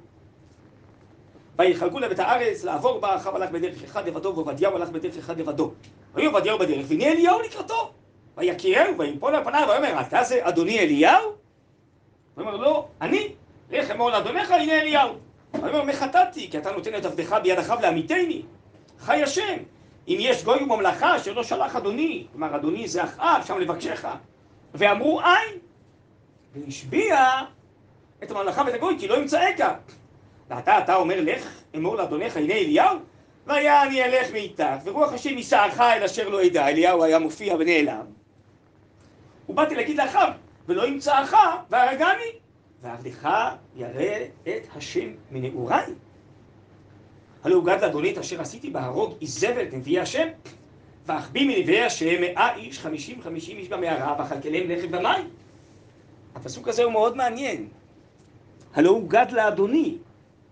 ויחלקו 1.59 1.99
להם 1.99 2.11
את 2.11 2.19
הארץ, 2.19 2.63
לעבור 2.63 2.99
בה, 2.99 3.15
רחב 3.15 3.35
הלך 3.35 3.51
בדרך 3.51 3.83
אחד 3.83 4.07
לבדו, 4.07 4.35
ועובדיהו 4.35 4.75
הלך 4.75 4.89
בדרך 4.89 5.17
אחד 5.17 5.39
לבדו. 5.39 5.71
ויהי 6.13 6.27
עובדיהו 6.27 6.59
בדרך, 6.59 6.85
והנה 6.87 7.05
אליהו 7.05 7.41
לקראתו. 7.41 7.91
ויקירהו, 8.37 8.97
ויפול 8.97 9.35
על 9.35 9.43
פניו, 9.43 9.67
ויאמר, 9.69 10.01
אתה 10.01 10.23
זה 10.23 10.47
אדוני 10.47 10.79
אליהו? 10.79 11.31
ויאמר, 12.37 12.57
לא, 12.57 12.87
אני, 13.01 13.33
לך 13.71 13.91
אמור 13.91 14.09
לאדונך, 14.09 14.51
הנה 14.51 14.81
אליהו. 14.81 15.13
ויאמר, 15.53 15.83
מחטאתי, 15.83 16.51
כי 16.51 16.57
אתה 16.57 16.71
נותן 16.71 16.95
את 16.95 17.05
עבדך 17.05 17.35
ביד 17.43 17.59
אחיו 17.59 17.77
לעמיתני. 17.81 18.41
חי 19.01 19.23
השם, 19.23 19.57
אם 20.07 20.17
יש 20.19 20.43
גוי 20.43 20.63
וממלכה 20.63 21.19
שלא 21.19 21.43
שלח 21.43 21.75
אדוני, 21.75 22.27
כלומר 22.31 22.55
אדוני 22.55 22.87
זה 22.87 23.03
אחאב, 23.03 23.43
שם 23.45 23.59
לבקשך, 23.59 24.07
ואמרו 24.73 25.21
אין, 25.21 25.59
והשביע 26.53 27.17
את 28.23 28.31
הממלכה 28.31 28.63
ואת 28.65 28.73
הגוי, 28.73 28.95
כי 28.99 29.07
לא 29.07 29.17
ימצאך. 29.17 29.71
ואתה, 30.49 30.79
אתה 30.79 30.95
אומר, 30.95 31.21
לך 31.21 31.61
אמור 31.75 31.95
לאדונך, 31.95 32.37
הנה 32.37 32.53
אליהו, 32.53 32.97
והיה 33.47 33.83
אני 33.83 34.03
אלך 34.03 34.31
מאיתך, 34.31 34.63
ורוח 34.83 35.13
השם 35.13 35.37
יישאך 35.37 35.79
אל 35.79 36.03
אשר 36.03 36.29
לא 36.29 36.43
ידע, 36.43 36.67
אליהו 36.67 37.03
היה 37.03 37.19
מופיע 37.19 37.55
ונעלם. 37.59 38.05
ובאתי 39.49 39.75
להגיד 39.75 39.97
לאחאב, 39.97 40.33
ולא 40.67 40.87
ימצאך, 40.87 41.35
והרגני, 41.69 42.31
ועבדך 42.81 43.29
ירא 43.75 44.15
את 44.43 44.75
השם 44.75 45.09
מנעוריי. 45.31 45.85
הלא 47.43 47.55
הוגד 47.55 47.77
לאדוני 47.81 48.11
את 48.11 48.17
אשר 48.17 48.41
עשיתי 48.41 48.69
בהרוג 48.69 49.13
איזבל 49.21 49.61
את 49.61 49.73
השם, 50.01 50.27
ואחביא 51.05 51.57
מנביאי 51.57 51.81
השם 51.81 52.21
מאה 52.21 52.55
איש, 52.55 52.79
חמישים 52.79 53.21
חמישים 53.21 53.57
איש 53.57 53.67
במערה, 53.67 54.15
ואכלכלם 54.19 54.69
לחם 54.69 54.91
במים. 54.91 55.29
הפסוק 56.35 56.67
הזה 56.67 56.83
הוא 56.83 56.91
מאוד 56.91 57.17
מעניין. 57.17 57.67
הלא 58.73 58.89
הוגד 58.89 59.25
לאדוני. 59.31 59.97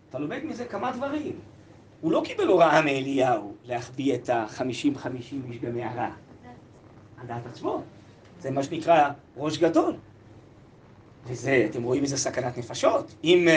אתה 0.09 0.19
לומד 0.19 0.43
מזה 0.43 0.65
כמה 0.65 0.91
דברים. 0.91 1.39
הוא 2.01 2.11
לא 2.11 2.21
קיבל 2.25 2.47
הוראה 2.47 2.81
מאליהו 2.81 3.53
להחביא 3.65 4.15
את 4.15 4.29
החמישים 4.33 4.97
חמישים 4.97 5.41
איש 5.49 5.57
במערה. 5.57 6.11
על 7.17 7.27
דעת 7.27 7.45
עצמו. 7.45 7.81
זה 8.39 8.51
מה 8.51 8.63
שנקרא 8.63 9.09
ראש 9.37 9.57
גדול. 9.57 9.95
וזה, 11.25 11.67
אתם 11.69 11.83
רואים 11.83 12.03
איזה 12.03 12.17
סכנת 12.17 12.57
נפשות. 12.57 13.15
אם, 13.23 13.47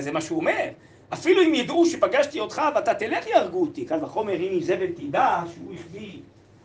זה 0.00 0.12
מה 0.12 0.20
שהוא 0.20 0.38
אומר. 0.38 0.68
אפילו 1.14 1.42
אם 1.42 1.54
ידעו 1.54 1.86
שפגשתי 1.86 2.40
אותך 2.40 2.62
ואתה 2.74 2.94
תלך 2.94 3.26
יהרגו 3.26 3.60
אותי, 3.60 3.84
קל 3.84 4.04
וחומר 4.04 4.34
אם 4.34 4.52
איזבל 4.52 4.86
תדע 4.86 5.42
שהוא 5.54 5.74
החביא 5.74 6.20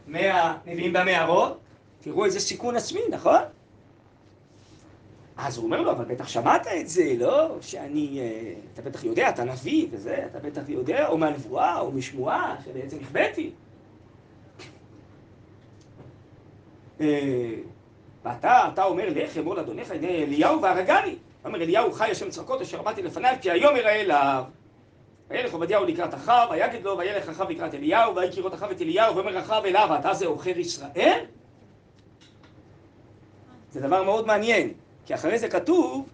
מאה 0.08 0.58
נביאים 0.66 0.94
במערות, 0.94 1.58
תראו 2.02 2.26
איזה 2.26 2.40
סיכון 2.40 2.76
עצמי, 2.76 3.02
נכון? 3.10 3.42
אז 5.38 5.58
הוא 5.58 5.66
אומר 5.66 5.82
לו, 5.82 5.92
אבל 5.92 6.06
בטח 6.06 6.28
שמעת 6.28 6.68
את 6.68 6.90
זה, 6.90 7.14
לא? 7.18 7.58
שאני, 7.62 8.20
אתה 8.74 8.82
בטח 8.82 9.04
יודע, 9.04 9.30
אתה 9.30 9.44
נביא 9.44 9.88
וזה, 9.92 10.26
אתה 10.32 10.40
בטח 10.40 10.62
יודע, 10.68 11.08
או 11.08 11.18
מהנבואה, 11.18 11.80
או 11.80 11.92
משמועה, 11.92 12.56
שבעצם 12.66 12.98
החבאתי. 13.02 13.52
ואתה, 18.26 18.70
אתה 18.74 18.84
אומר, 18.84 19.10
לך 19.16 19.38
אמור 19.38 19.56
לאדונך, 19.56 19.92
הנה 19.92 20.08
אליהו 20.08 20.62
והרגני. 20.62 21.16
אומר 21.46 21.62
אליהו 21.62 21.92
חי 21.92 22.12
השם 22.12 22.30
צחקות 22.30 22.62
אשר 22.62 22.82
באתי 22.82 23.02
לפניו 23.02 23.34
כי 23.42 23.52
היום 23.52 23.76
יראה 23.76 24.02
אליו. 24.02 24.44
וילך 25.30 25.54
עובדיהו 25.54 25.86
לקראת 25.86 26.14
אחיו, 26.14 26.48
ויגד 26.52 26.84
לו, 26.84 26.98
וילך 26.98 27.30
אחיו 27.30 27.50
לקראת 27.50 27.74
אליהו, 27.74 28.16
ויהי 28.16 28.32
כראות 28.32 28.54
אחיו 28.54 28.72
את 28.72 28.82
אליהו, 28.82 29.16
ואומר 29.16 29.40
אחיו 29.40 29.66
אליו, 29.66 29.96
אתה 30.00 30.14
זה 30.14 30.28
עוכר 30.28 30.60
ישראל? 30.60 31.26
זה 33.72 33.80
דבר 33.82 34.04
מאוד 34.04 34.28
מעניין, 34.28 34.74
כי 35.06 35.16
אחרי 35.16 35.40
זה 35.40 35.50
כתוב, 35.50 36.10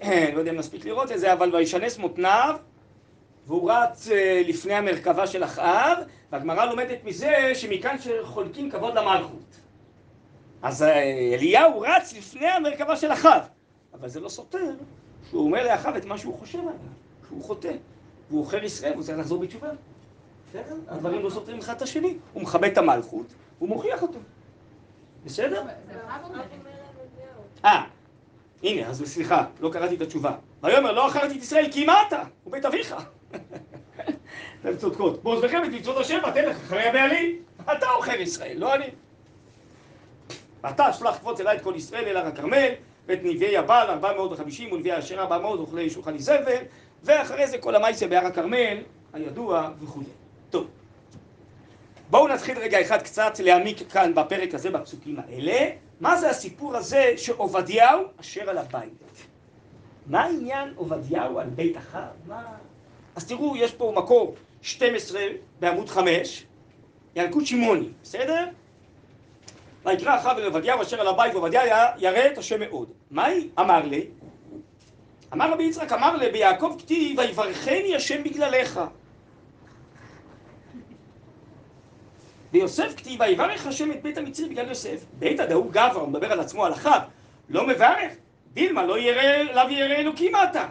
לא 0.34 0.38
יודע 0.38 0.50
אם 0.50 0.56
נספיק 0.56 0.84
לראות 0.84 1.12
את 1.12 1.20
זה, 1.20 1.32
אבל 1.32 1.56
וישנס 1.56 1.98
מותניו, 1.98 2.56
והוא 3.46 3.70
רץ 3.72 4.08
לפני 4.46 4.74
המרכבה 4.74 5.26
של 5.26 5.44
אחאב, 5.44 5.98
והגמרא 6.32 6.64
לומדת 6.64 7.04
מזה 7.04 7.52
שמכאן 7.54 7.96
שחולקים 7.98 8.70
כבוד 8.70 8.94
למלכות. 8.94 9.56
אז 10.62 10.82
אליהו 11.32 11.80
רץ 11.80 12.14
לפני 12.16 12.48
המרכבה 12.48 12.96
של 12.96 13.12
אחאב. 13.12 13.59
אבל 13.94 14.08
זה 14.08 14.20
לא 14.20 14.28
סותר 14.28 14.74
שהוא 15.28 15.44
אומר 15.44 15.64
לאחיו 15.64 15.96
את 15.96 16.04
מה 16.04 16.18
שהוא 16.18 16.38
חושב 16.38 16.58
עליו, 16.58 16.72
שהוא 17.28 17.44
חוטא, 17.44 17.72
והוא 18.30 18.40
עוכר 18.40 18.64
ישראל, 18.64 18.94
הוא 18.94 19.02
צריך 19.02 19.18
לחזור 19.18 19.42
בתשובה. 19.42 19.68
בסדר? 20.50 20.76
הדברים 20.88 21.22
לא 21.22 21.30
סותרים 21.30 21.58
אחד 21.58 21.76
את 21.76 21.82
השני. 21.82 22.16
הוא 22.32 22.42
מכבד 22.42 22.70
את 22.72 22.78
המלכות, 22.78 23.26
הוא 23.58 23.68
מוכיח 23.68 24.02
אותו. 24.02 24.18
בסדר? 25.24 25.62
אה, 27.64 27.84
הנה, 28.62 28.86
אז 28.86 29.02
סליחה, 29.06 29.44
לא 29.60 29.70
קראתי 29.72 29.94
את 29.94 30.00
התשובה. 30.00 30.36
ויאמר, 30.62 30.92
לא 30.92 31.08
אכלתי 31.08 31.38
את 31.38 31.42
ישראל 31.42 31.68
כי 31.72 31.84
מה? 31.84 32.02
הוא 32.44 32.52
בית 32.52 32.64
אביך. 32.64 32.94
אתם 34.60 34.76
צודקות. 34.76 35.22
בעוזבכם 35.22 35.64
את 35.64 35.68
מצוות 35.68 35.96
השם 35.96 36.18
ואתן 36.24 36.44
לך 36.44 36.56
אחרי 36.56 36.88
הבעלים. 36.88 37.42
אתה 37.62 37.86
עוכר 37.86 38.20
ישראל, 38.20 38.58
לא 38.58 38.74
אני. 38.74 38.90
ואתה 40.62 40.92
שלח 40.92 41.16
קפוץ 41.16 41.40
אליי 41.40 41.56
את 41.56 41.62
כל 41.62 41.72
ישראל 41.76 42.04
אל 42.04 42.16
הר 42.16 42.26
הכרמל, 42.26 42.68
ואת 43.10 43.20
נביאי 43.22 43.56
הבעל 43.56 43.90
450 43.90 44.72
ונביאי 44.72 44.98
אשר 44.98 45.20
400 45.20 45.60
אוכלי 45.60 45.90
שולחן 45.90 46.14
איזבל 46.14 46.62
ואחרי 47.02 47.46
זה 47.46 47.58
כל 47.58 47.74
המייסה 47.74 48.06
בהר 48.06 48.26
הכרמל 48.26 48.78
הידוע 49.12 49.70
וכו'. 49.80 50.00
בואו 52.10 52.28
נתחיל 52.28 52.58
רגע 52.58 52.80
אחד 52.80 53.02
קצת 53.02 53.38
להעמיק 53.38 53.92
כאן 53.92 54.14
בפרק 54.14 54.54
הזה 54.54 54.70
בפסוקים 54.70 55.16
האלה 55.18 55.70
מה 56.00 56.16
זה 56.16 56.30
הסיפור 56.30 56.76
הזה 56.76 57.12
שעובדיהו 57.16 58.02
אשר 58.20 58.50
על 58.50 58.58
הבית? 58.58 58.92
מה 60.06 60.22
העניין 60.22 60.72
עובדיהו 60.76 61.38
על 61.38 61.48
בית 61.48 61.76
אחר? 61.76 62.06
מה... 62.26 62.42
אז 63.16 63.26
תראו, 63.26 63.56
יש 63.56 63.72
פה 63.72 63.92
מקור 63.96 64.34
12 64.62 65.20
בעמוד 65.60 65.88
5 65.88 66.46
ינקות 67.16 67.46
שמעוני, 67.46 67.88
בסדר? 68.02 68.48
ויקרא 69.84 70.16
אחאב 70.16 70.38
אל 70.38 70.44
עובדיהו 70.44 70.82
אשר 70.82 71.00
על 71.00 71.08
הבית 71.08 71.34
ועובדיה 71.34 71.86
ירא 71.98 72.26
את 72.26 72.38
השם 72.38 72.60
מאוד. 72.60 72.92
מהי? 73.10 73.48
אמר 73.58 73.86
לי, 73.86 74.06
אמר 75.32 75.52
רבי 75.52 75.64
יצחק, 75.64 75.92
אמר 75.92 76.16
לי, 76.16 76.30
ביעקב 76.30 76.76
כתיב, 76.78 77.18
ויברכני 77.18 77.96
השם 77.96 78.22
בגללך. 78.24 78.80
ביוסף 82.52 82.94
כתיב, 82.96 83.20
ויברך 83.20 83.66
השם 83.66 83.92
את 83.92 84.02
בית 84.02 84.18
המצרי 84.18 84.48
בגלל 84.48 84.68
יוסף. 84.68 85.04
בית 85.18 85.40
הדהוא 85.40 85.70
גברא, 85.70 86.00
הוא 86.00 86.08
מדבר 86.08 86.32
על 86.32 86.40
עצמו, 86.40 86.66
על 86.66 86.72
אחאב, 86.72 87.02
לא 87.48 87.66
מברך, 87.66 88.12
דילמה, 88.52 88.86
לא 88.86 88.98
ירא, 88.98 89.42
לאו 89.52 89.70
ירא 89.70 89.94
אלוקים 89.94 90.32
אתה. 90.36 90.66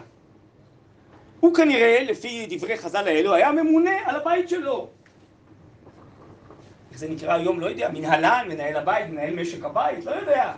הוא 1.40 1.54
כנראה, 1.54 2.02
לפי 2.02 2.46
דברי 2.50 2.76
חז"ל 2.76 3.08
האלו, 3.08 3.34
היה 3.34 3.52
ממונה 3.52 3.96
על 4.04 4.16
הבית 4.16 4.48
שלו. 4.48 4.88
זה 7.00 7.08
נקרא 7.08 7.34
היום, 7.34 7.60
לא 7.60 7.66
יודע, 7.66 7.88
מנהלן, 7.88 8.46
מנהל 8.48 8.76
הבית, 8.76 9.06
מנהל 9.10 9.34
משק 9.34 9.64
הבית, 9.64 10.04
לא 10.04 10.10
יודע. 10.10 10.52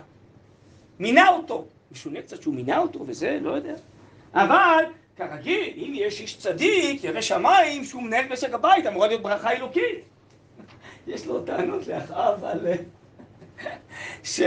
מינה 0.99 1.29
אותו. 1.29 1.65
משונה 1.91 2.21
קצת 2.21 2.41
שהוא 2.41 2.53
מינה 2.53 2.77
אותו 2.77 2.99
וזה, 3.07 3.37
לא 3.41 3.51
יודע. 3.51 3.73
אבל 4.33 4.83
כרגיל, 5.15 5.73
אם 5.77 5.91
יש 5.95 6.21
איש 6.21 6.37
צדיק, 6.37 7.03
ירא 7.03 7.21
שמיים, 7.21 7.83
שהוא 7.83 8.03
מנהל 8.03 8.25
משק 8.29 8.53
הבית, 8.53 8.87
אמורה 8.87 9.07
להיות 9.07 9.21
ברכה 9.21 9.51
אלוקית. 9.51 9.99
יש 11.07 11.25
לו 11.25 11.41
טענות 11.41 11.87
לאחאב 11.87 12.43
על... 12.43 12.67
ש... 14.23 14.41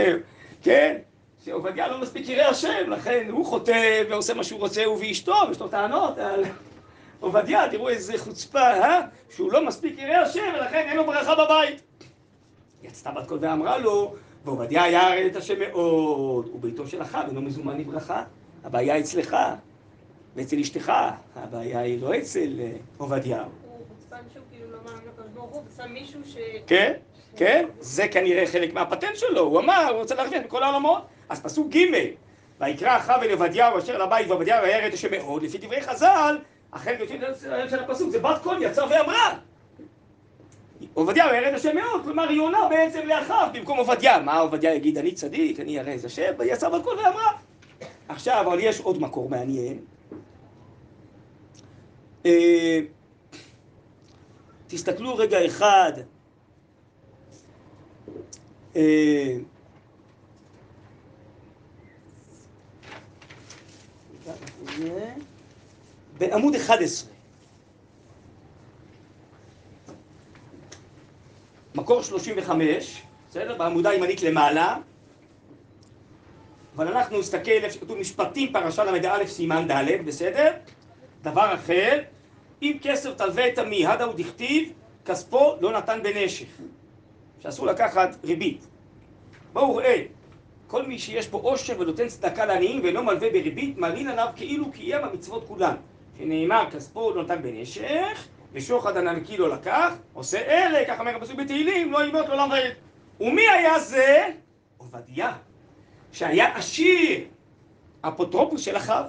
כן? 0.61 0.97
שעובדיה 1.45 1.87
לא 1.87 2.01
מספיק 2.01 2.29
ירא 2.29 2.43
השם, 2.43 2.89
לכן 2.89 3.27
הוא 3.31 3.45
חוטא 3.45 4.03
ועושה 4.09 4.33
מה 4.33 4.43
שהוא 4.43 4.59
רוצה, 4.59 4.85
הוא 4.85 4.97
ואשתו, 4.99 5.35
ויש 5.47 5.59
לו 5.59 5.67
טענות 5.67 6.17
על 6.17 6.43
עובדיה, 7.19 7.69
תראו 7.71 7.89
איזה 7.89 8.17
חוצפה, 8.17 8.59
אה? 8.59 9.01
שהוא 9.29 9.51
לא 9.51 9.65
מספיק 9.65 9.99
ירא 9.99 10.15
השם, 10.15 10.51
ולכן 10.55 10.85
אין 10.87 10.97
לו 10.97 11.05
ברכה 11.05 11.35
בבית. 11.35 11.86
יצתה 12.83 13.11
בת 13.11 13.27
קול 13.27 13.37
ואמרה 13.41 13.77
לו, 13.77 14.15
ועובדיה 14.45 14.83
היה 14.83 15.07
הרי 15.07 15.27
את 15.27 15.35
השם 15.35 15.59
מאוד, 15.59 16.49
וביתו 16.53 16.87
של 16.87 17.01
אחאב 17.01 17.27
אינו 17.27 17.41
מזומן 17.41 17.77
לברכה. 17.77 18.23
הבעיה 18.63 18.99
אצלך, 18.99 19.37
ואצל 20.35 20.59
אשתך, 20.59 20.93
הבעיה 21.35 21.79
היא 21.79 22.01
לא 22.01 22.17
אצל 22.17 22.55
אה, 22.59 22.71
עובדיה. 22.97 23.43
הוא 23.43 23.79
שהוא 24.33 24.43
כאילו 24.51 24.71
לא 24.71 25.87
מישהו 25.89 26.19
ש... 26.25 26.37
כן, 26.67 26.93
כן, 27.35 27.65
זה 27.79 28.07
כנראה 28.07 28.47
חלק 28.47 28.73
מהפטנט 28.73 29.15
שלו, 29.15 29.41
הוא 29.41 29.59
אמר, 29.59 29.87
הוא 29.89 29.99
רוצה 29.99 30.15
להרוויח 30.15 30.43
בכל 30.43 30.63
העולמות. 30.63 31.01
אז 31.29 31.43
פסוק 31.43 31.67
ג' 31.75 31.85
ויקרא 32.59 32.97
אחאב 32.97 33.21
אל 33.23 33.31
עובדיהו 33.31 33.77
אשר 33.77 33.97
לבית 33.97 34.27
ועובדיהו 34.27 34.65
היה 34.65 34.77
ירד 34.81 34.93
השם 34.93 35.11
מאוד, 35.11 35.43
לפי 35.43 35.57
דברי 35.57 35.81
חז"ל, 35.81 36.37
החלק 36.73 37.09
של 37.69 37.79
הפסוק 37.79 38.09
זה 38.09 38.19
בת 38.19 38.41
קול 38.43 38.57
יצא 38.61 38.81
ואמרה. 38.81 39.37
עובדיהו 40.97 41.35
ירד 41.35 41.53
השם 41.53 41.75
מאוד, 41.75 42.03
כלומר 42.03 42.29
היא 42.29 42.41
עונה 42.41 42.67
בעצם 42.69 42.99
לאחאב 43.07 43.49
במקום 43.53 43.77
עובדיה. 43.77 44.19
מה 44.19 44.37
עובדיה 44.37 44.75
יגיד, 44.75 44.97
אני 44.97 45.11
צדיק, 45.11 45.59
אני 45.59 45.79
הרי 45.79 45.99
זה 45.99 46.07
השם, 46.07 46.33
יצא 46.45 46.69
בת 46.69 46.83
קול 46.83 46.97
ואמרה. 46.97 47.31
עכשיו, 48.07 48.41
אבל 48.47 48.59
יש 48.61 48.79
עוד 48.79 49.01
מקור 49.01 49.29
מעניין. 49.29 49.79
אה, 52.25 52.79
תסתכלו 54.67 55.15
רגע 55.15 55.45
אחד. 55.45 55.91
אה, 58.75 59.37
בעמוד 66.17 66.55
11. 66.55 67.16
מקור 71.77 72.03
35, 72.03 73.01
בסדר? 73.29 73.55
בעמודה 73.57 73.89
הימנית 73.89 74.21
למעלה. 74.21 74.77
אבל 76.75 76.87
אנחנו 76.87 77.19
נסתכל 77.19 77.51
איפה 77.51 77.73
שכתוב 77.73 77.97
משפטים 77.97 78.53
פרשה 78.53 78.83
ל"א 78.83 79.25
סימן 79.25 79.67
ד', 79.67 80.05
בסדר? 80.05 80.51
דבר 81.21 81.53
אחר, 81.53 82.01
אם 82.61 82.77
כסף 82.81 83.13
תלווה 83.17 83.47
את 83.47 83.59
עמי, 83.59 83.85
הדה 83.85 84.03
הוא 84.03 84.13
דכתיב, 84.17 84.71
כספו 85.05 85.55
לא 85.61 85.71
נתן 85.71 85.99
בנשך. 86.03 86.47
שאסור 87.39 87.65
לקחת 87.65 88.15
ריבית. 88.23 88.67
בואו 89.53 89.75
ראה, 89.75 90.01
כל 90.67 90.85
מי 90.85 90.99
שיש 90.99 91.27
פה 91.27 91.37
עושר 91.37 91.79
ונותן 91.79 92.07
צדקה 92.07 92.45
לעניים 92.45 92.81
ולא 92.83 93.03
מלווה 93.03 93.29
בריבית, 93.29 93.77
מלין 93.77 94.07
עליו 94.07 94.27
כאילו 94.35 94.71
קיים 94.71 95.03
המצוות 95.03 95.47
כולן. 95.47 95.75
שנאמר, 96.17 96.65
כספו 96.71 97.11
לא 97.15 97.23
נתן 97.23 97.41
בנשך, 97.41 98.27
ושוחד 98.53 98.97
הנקי 98.97 99.37
לא 99.37 99.49
לקח, 99.49 99.93
עושה 100.13 100.37
אלה, 100.41 100.85
כך 100.87 100.99
אומר 100.99 101.15
הפסוק 101.15 101.35
בתהילים, 101.35 101.91
לא 101.91 102.05
ימות 102.05 102.27
לעולם 102.27 102.49
ועד. 102.51 102.71
ומי 103.19 103.49
היה 103.49 103.79
זה? 103.79 104.29
עובדיה, 104.77 105.33
שהיה 106.11 106.55
עשיר, 106.57 107.25
אפוטרופוס 108.01 108.61
של 108.61 108.77
אחאב, 108.77 109.05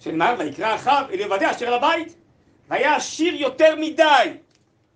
שנאמר, 0.00 0.34
ויקרא 0.38 0.74
אחאב 0.74 1.06
אל 1.10 1.22
עובדיה 1.22 1.50
אשר 1.50 1.76
לבית, 1.76 2.14
והיה 2.68 2.96
עשיר 2.96 3.34
יותר 3.34 3.76
מדי. 3.76 4.32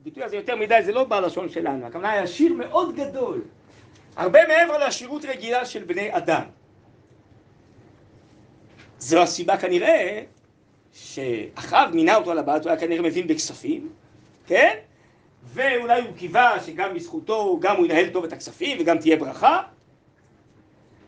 הביטוי 0.00 0.24
הזה 0.24 0.36
יותר 0.36 0.56
מדי 0.56 0.82
זה 0.82 0.92
לא 0.92 1.04
בלשון 1.04 1.48
שלנו, 1.48 1.86
הכוונה 1.86 2.10
היה 2.10 2.22
עשיר 2.22 2.52
מאוד 2.52 2.96
גדול. 2.96 3.42
הרבה 4.16 4.48
מעבר 4.48 4.78
לעשירות 4.78 5.24
רגילה 5.24 5.64
של 5.64 5.84
בני 5.84 6.16
אדם. 6.16 6.42
זו 8.98 9.22
הסיבה 9.22 9.56
כנראה 9.56 10.22
שאחאב 10.94 11.94
מינה 11.94 12.16
אותו 12.16 12.30
על 12.30 12.38
הבית, 12.38 12.62
הוא 12.62 12.70
היה 12.70 12.80
כנראה 12.80 13.02
מבין 13.02 13.26
בכספים, 13.26 13.88
כן? 14.46 14.76
ואולי 15.44 16.00
הוא 16.02 16.16
קיווה 16.16 16.60
שגם 16.66 16.94
בזכותו, 16.94 17.58
גם 17.60 17.76
הוא 17.76 17.84
ינהל 17.84 18.10
טוב 18.10 18.24
את 18.24 18.32
הכספים 18.32 18.78
וגם 18.80 18.98
תהיה 18.98 19.16
ברכה, 19.16 19.62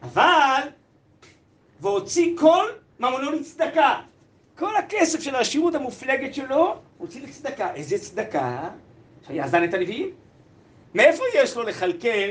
אבל, 0.03 0.69
והוציא 1.81 2.37
כל 2.39 2.67
ממונו 3.01 3.33
לצדקה. 3.33 4.01
כל 4.59 4.77
הכסף 4.77 5.21
של 5.21 5.35
העשירות 5.35 5.75
המופלגת 5.75 6.35
שלו, 6.35 6.75
הוציא 6.99 7.23
לצדקה. 7.23 7.75
איזה 7.75 7.99
צדקה? 7.99 8.69
שיאזן 9.27 9.65
את 9.65 9.75
הנביאים. 9.75 10.11
מאיפה 10.95 11.25
יש 11.35 11.57
לו 11.57 11.63
לכלכל 11.63 12.29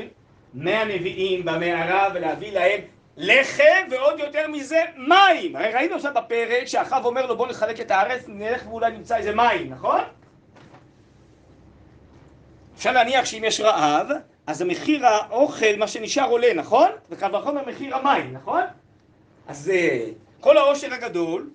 מהנביאים 0.54 1.44
במערה 1.44 2.08
ולהביא 2.14 2.52
להם 2.52 2.80
לחם 3.16 3.86
ועוד 3.90 4.18
יותר 4.18 4.48
מזה 4.48 4.82
מים. 4.96 5.56
הרי 5.56 5.72
ראינו 5.72 5.94
עכשיו 5.94 6.12
בפרק 6.14 6.64
שאחאב 6.64 7.04
אומר 7.04 7.26
לו 7.26 7.36
בוא 7.36 7.46
נחלק 7.46 7.80
את 7.80 7.90
הארץ, 7.90 8.24
נלך 8.28 8.66
ואולי 8.66 8.92
נמצא 8.92 9.16
איזה 9.16 9.34
מים, 9.34 9.70
נכון? 9.70 10.00
אפשר 12.76 12.92
להניח 12.92 13.24
שאם 13.24 13.44
יש 13.44 13.60
רעב, 13.60 14.06
אז 14.46 14.60
המחיר 14.60 15.06
האוכל, 15.06 15.76
מה 15.78 15.88
שנשאר 15.88 16.30
עולה, 16.30 16.54
נכון? 16.54 16.88
וקל 17.10 17.36
וחומר 17.36 17.62
מחיר 17.66 17.96
המים, 17.96 18.32
נכון? 18.32 18.62
אז 19.48 19.70
אה, 19.70 20.04
כל 20.40 20.58
העושר 20.58 20.94
הגדול 20.94 21.50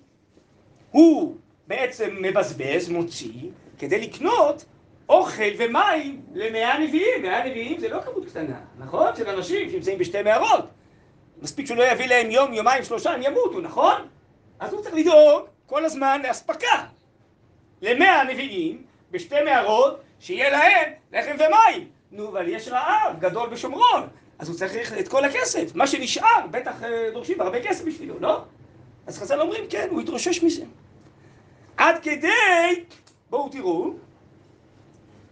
הוא 0.90 1.36
בעצם 1.66 2.16
מבזבז, 2.20 2.88
מוציא, 2.88 3.50
כדי 3.78 4.00
לקנות 4.00 4.64
אוכל 5.08 5.50
ומים 5.58 6.22
למאה 6.34 6.78
נביאים. 6.78 7.22
מאה 7.22 7.46
נביאים 7.48 7.80
זה 7.80 7.88
לא 7.88 8.00
כמות 8.00 8.26
קטנה, 8.26 8.60
נכון? 8.78 9.16
של 9.16 9.28
אנשים 9.28 9.70
שנמצאים 9.70 9.98
בשתי 9.98 10.22
מערות. 10.22 10.64
מספיק 11.42 11.66
שהוא 11.66 11.76
לא 11.76 11.92
יביא 11.92 12.06
להם 12.06 12.30
יום, 12.30 12.52
יומיים, 12.52 12.84
שלושה, 12.84 13.10
הם 13.10 13.22
ימותו, 13.22 13.60
נכון? 13.60 14.08
אז 14.60 14.72
הוא 14.72 14.82
צריך 14.82 14.94
לדאוג 14.94 15.46
כל 15.66 15.84
הזמן 15.84 16.22
לאספקה 16.24 16.84
למאה 17.82 18.24
נביאים 18.24 18.82
בשתי 19.10 19.42
מערות, 19.44 20.00
שיהיה 20.20 20.50
להם 20.50 20.92
לחם 21.12 21.34
ומים. 21.34 21.88
נו, 22.12 22.28
אבל 22.28 22.48
יש 22.48 22.68
רעב 22.68 23.20
גדול 23.20 23.48
בשומרון, 23.48 24.08
אז 24.38 24.48
הוא 24.48 24.56
צריך 24.56 24.92
את 24.98 25.08
כל 25.08 25.24
הכסף. 25.24 25.74
מה 25.74 25.86
שנשאר, 25.86 26.46
בטח 26.50 26.82
אה, 26.82 27.10
דורשים 27.12 27.40
הרבה 27.40 27.62
כסף 27.62 27.84
בשבילו, 27.84 28.14
לא? 28.20 28.40
אז 29.06 29.18
חז"ל 29.18 29.40
אומרים, 29.40 29.64
כן, 29.70 29.86
הוא 29.90 30.00
התרושש 30.00 30.42
מזה. 30.42 30.64
עד 31.76 32.02
כדי, 32.02 32.84
בואו 33.30 33.48
תראו, 33.48 33.90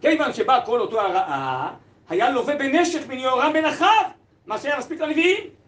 כיוון 0.01 0.33
שבא 0.33 0.61
כל 0.67 0.81
אותו 0.81 1.01
הרעה, 1.01 1.75
היה 2.09 2.31
לווה 2.31 2.57
בנשך 2.57 3.07
בין 3.07 3.19
יהורם 3.19 3.53
בן 3.53 3.65
אחאב, 3.65 4.07
מה 4.47 4.59
שהיה 4.59 4.79
מספיק 4.79 5.01
לנביאים. 5.01 5.60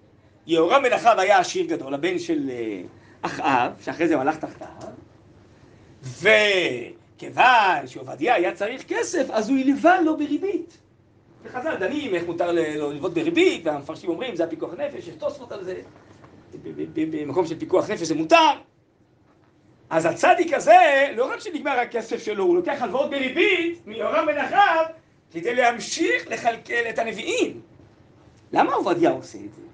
יהורם 0.46 0.82
בן 0.82 0.92
אחאב 0.92 1.18
היה 1.18 1.38
עשיר 1.38 1.66
גדול, 1.66 1.94
הבן 1.94 2.18
של 2.18 2.50
אה, 2.50 2.82
אחאב, 3.22 3.72
שאחרי 3.80 4.08
זה 4.08 4.14
הוא 4.14 4.20
הלך 4.20 4.36
תחתיו, 4.36 4.66
וכיוון 6.02 7.86
שעובדיה 7.86 8.34
היה 8.34 8.54
צריך 8.54 8.82
כסף, 8.88 9.30
אז 9.30 9.50
הוא 9.50 9.58
הלווה 9.58 10.00
לו 10.00 10.16
בריבית. 10.16 10.78
וחז"ל 11.42 11.76
דנים 11.76 12.14
איך 12.14 12.26
מותר 12.26 12.52
ללוות 12.52 13.14
בריבית, 13.14 13.66
והמפרשים 13.66 14.10
אומרים 14.10 14.36
זה 14.36 14.44
הפיקוח 14.44 14.70
נפש, 14.74 15.08
יש 15.08 15.14
תוספות 15.18 15.52
על 15.52 15.64
זה, 15.64 15.80
במקום 16.94 17.46
של 17.46 17.58
פיקוח 17.58 17.90
נפש 17.90 18.02
זה 18.02 18.14
מותר. 18.14 18.50
אז 19.90 20.06
הצדיק 20.06 20.54
הזה, 20.54 21.08
לא 21.16 21.32
רק 21.32 21.40
שנגמר 21.40 21.78
הכסף 21.78 22.22
שלו, 22.22 22.44
הוא 22.44 22.56
לוקח 22.56 22.76
הלוואות 22.80 23.10
בריבית 23.10 23.86
מיורם 23.86 24.26
בן 24.26 24.38
אחאב 24.38 24.86
כדי 25.32 25.54
להמשיך 25.54 26.26
לכלכל 26.28 26.88
את 26.90 26.98
הנביאים. 26.98 27.60
למה 28.52 28.74
עובדיה 28.74 29.10
עושה 29.10 29.38
את 29.38 29.54
זה? 29.54 29.71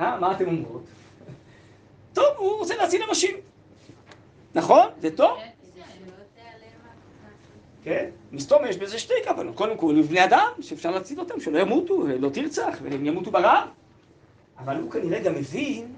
אה, 0.00 0.18
מה 0.20 0.32
אתם 0.32 0.48
אומרות? 0.48 0.82
טוב, 2.12 2.26
הוא 2.36 2.58
רוצה 2.58 2.76
להציל 2.76 3.02
אנשים. 3.08 3.36
נכון? 4.54 4.88
זה 5.00 5.16
טוב? 5.16 5.38
כן? 7.82 8.10
מסתום 8.32 8.64
יש 8.68 8.76
בזה 8.76 8.98
שתי 8.98 9.14
כוונות. 9.28 9.54
קודם 9.54 9.76
כל, 9.76 9.94
הם 9.96 10.02
בני 10.02 10.24
אדם, 10.24 10.48
שאפשר 10.60 10.90
להציל 10.90 11.20
אותם, 11.20 11.40
שלא 11.40 11.58
ימותו, 11.58 12.06
לא 12.18 12.28
תרצח, 12.28 12.78
והם 12.82 13.06
ימותו 13.06 13.30
ברעב. 13.30 13.68
אבל 14.58 14.76
הוא 14.76 14.90
כנראה 14.90 15.20
גם 15.20 15.34
מבין 15.34 15.92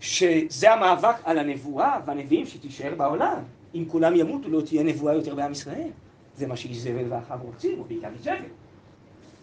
שזה 0.00 0.72
המאבק 0.72 1.16
על 1.24 1.38
הנבואה 1.38 2.00
והנביאים 2.06 2.46
שתישאר 2.46 2.94
בעולם. 2.94 3.42
אם 3.74 3.84
כולם 3.88 4.16
ימותו, 4.16 4.48
לא 4.48 4.60
תהיה 4.60 4.82
נבואה 4.82 5.14
יותר 5.14 5.34
בעם 5.34 5.52
ישראל. 5.52 5.88
זה 6.36 6.46
מה 6.46 6.56
שאיזבל 6.56 7.12
ואחאב 7.12 7.42
רוצים, 7.42 7.78
או 7.78 7.84
בעיקר 7.84 8.08
איזבל. 8.18 8.44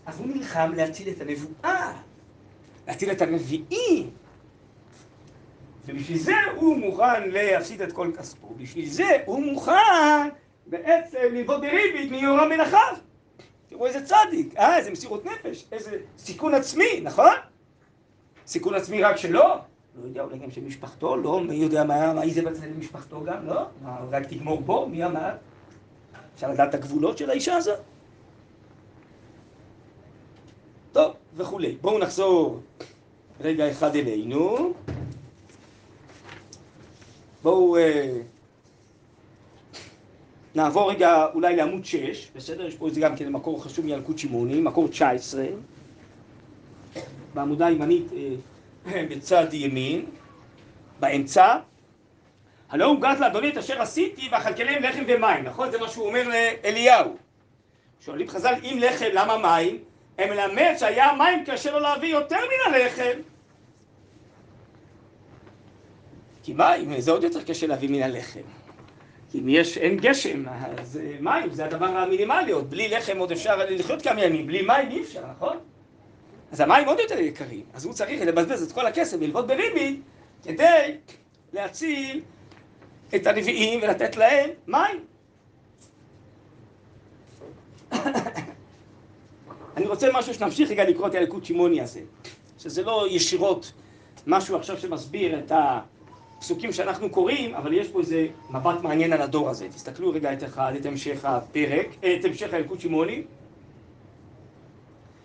אז 0.05 0.19
הוא 0.19 0.27
נלחם 0.27 0.71
להציל 0.75 1.09
את 1.09 1.21
הנבואה, 1.21 1.93
להציל 2.87 3.11
את 3.11 3.21
הנביאים. 3.21 4.09
ובשביל 5.85 6.17
זה 6.17 6.35
הוא 6.55 6.77
מוכן 6.77 7.29
להפסיד 7.29 7.81
את 7.81 7.91
כל 7.91 8.11
כספו. 8.17 8.53
בשביל 8.57 8.89
זה 8.89 9.17
הוא 9.25 9.43
מוכן 9.43 10.29
בעצם 10.67 11.17
ללוות 11.31 11.61
בריבית 11.61 12.11
מיורם 12.11 12.49
בן 12.49 12.59
אחאב. 12.59 12.99
תראו 13.69 13.87
איזה 13.87 14.05
צדיק, 14.05 14.57
אה, 14.57 14.77
איזה 14.77 14.91
מסירות 14.91 15.25
נפש, 15.25 15.65
איזה 15.71 15.97
סיכון 16.17 16.53
עצמי, 16.53 16.99
נכון? 17.03 17.33
סיכון 18.47 18.75
עצמי 18.75 19.03
רק 19.03 19.15
שלו, 19.15 19.43
לא 19.95 20.03
יודע, 20.03 20.23
אולי 20.23 20.37
גם 20.37 20.51
של 20.51 20.61
משפחתו, 20.61 21.17
לא, 21.17 21.41
מי 21.41 21.55
יודע 21.55 21.83
מה, 21.83 22.13
מה 22.13 22.23
איזה 22.23 22.41
בצד 22.41 22.63
למשפחתו 22.63 23.23
גם, 23.23 23.45
לא? 23.47 23.65
מה, 23.81 23.97
רק 24.09 24.25
תגמור 24.25 24.61
בו, 24.61 24.87
מי 24.87 25.05
אמר? 25.05 25.31
אפשר 26.35 26.51
לדעת 26.51 26.69
את 26.69 26.73
הגבולות 26.73 27.17
של 27.17 27.29
האישה 27.29 27.55
הזאת? 27.55 27.79
טוב, 30.91 31.13
וכולי. 31.37 31.77
בואו 31.81 31.99
נחזור 31.99 32.59
רגע 33.41 33.71
אחד 33.71 33.95
אלינו. 33.95 34.73
בואו 37.43 37.77
אה, 37.77 38.17
נעבור 40.55 40.91
רגע 40.91 41.25
אולי 41.33 41.55
לעמוד 41.55 41.85
6, 41.85 42.31
בסדר? 42.35 42.65
יש 42.65 42.75
פה 42.75 42.87
איזה 42.87 43.01
גם 43.01 43.15
כן 43.15 43.29
מקור 43.29 43.63
חשוב 43.63 43.85
מילקוט 43.85 44.17
שמעוני, 44.17 44.61
מקור 44.61 44.87
19, 44.87 45.45
בעמודה 47.33 47.65
הימנית 47.65 48.05
אה, 48.13 49.05
בצד 49.09 49.53
ימין, 49.53 50.05
באמצע. 50.99 51.57
הלא 52.69 52.85
הוא 52.85 53.01
גת 53.01 53.19
לאדוני 53.19 53.49
את 53.49 53.57
אשר 53.57 53.81
עשיתי 53.81 54.29
ואכלכלם 54.31 54.83
לחם 54.83 55.03
ומים, 55.07 55.43
נכון? 55.43 55.71
זה 55.71 55.77
מה 55.77 55.89
שהוא 55.89 56.07
אומר 56.07 56.29
לאליהו. 56.29 57.15
שואלים 58.01 58.29
חז"ל, 58.29 58.53
אם 58.63 58.79
לחם, 58.81 59.09
למה 59.13 59.37
מים? 59.37 59.77
הם 60.17 60.29
מלמד 60.29 60.73
שהיה 60.77 61.13
מים 61.17 61.45
קשה 61.45 61.71
לו 61.71 61.79
להביא 61.79 62.09
יותר 62.09 62.35
מן 62.37 62.73
הלחם. 62.73 63.19
כי 66.43 66.53
מים, 66.53 66.99
זה 67.01 67.11
עוד 67.11 67.23
יותר 67.23 67.43
קשה 67.43 67.67
להביא 67.67 67.89
מן 67.89 68.01
הלחם. 68.01 68.39
כי 69.31 69.39
אם 69.39 69.49
יש, 69.49 69.77
אין 69.77 69.97
גשם, 69.97 70.43
אז 70.49 70.99
אה, 71.03 71.17
מים 71.19 71.53
זה 71.53 71.65
הדבר 71.65 71.85
המינימלי, 71.85 72.51
עוד 72.51 72.69
בלי 72.69 72.87
לחם 72.87 73.17
עוד 73.17 73.31
אפשר 73.31 73.57
לחיות 73.69 74.01
כמה 74.01 74.21
ימים, 74.23 74.47
בלי 74.47 74.61
מים 74.61 74.91
אי 74.91 75.01
אפשר, 75.01 75.23
נכון? 75.31 75.57
אז 76.51 76.59
המים 76.59 76.87
עוד 76.87 76.99
יותר 76.99 77.19
יקרים, 77.19 77.63
אז 77.73 77.85
הוא 77.85 77.93
צריך 77.93 78.21
לבזבז 78.21 78.63
את 78.63 78.71
כל 78.71 78.85
הכסף 78.85 79.17
וללוות 79.19 79.47
בריבית 79.47 80.01
כדי 80.43 80.97
להציל 81.53 82.21
את 83.15 83.27
הנביאים 83.27 83.79
ולתת 83.83 84.17
להם 84.17 84.49
מים. 84.67 85.05
אני 89.77 89.87
רוצה 89.87 90.07
משהו 90.13 90.33
שנמשיך 90.33 90.71
רגע 90.71 90.89
לקרוא 90.89 91.07
את 91.07 91.15
הילקוט 91.15 91.45
שמעוני 91.45 91.81
הזה, 91.81 92.01
שזה 92.59 92.83
לא 92.83 93.05
ישירות 93.09 93.71
משהו 94.27 94.55
עכשיו 94.55 94.77
שמסביר 94.77 95.39
את 95.39 95.51
הפסוקים 95.55 96.73
שאנחנו 96.73 97.09
קוראים, 97.09 97.55
אבל 97.55 97.73
יש 97.73 97.87
פה 97.87 97.99
איזה 97.99 98.27
מבט 98.49 98.81
מעניין 98.83 99.13
על 99.13 99.21
הדור 99.21 99.49
הזה. 99.49 99.69
תסתכלו 99.69 100.11
רגע 100.11 100.33
את 100.33 100.43
אחד, 100.43 100.73
את 100.79 100.85
המשך 100.85 101.25
הפרק, 101.25 101.87
את 101.99 102.25
המשך 102.25 102.53
הילקוט 102.53 102.79
שמעוני. 102.79 103.23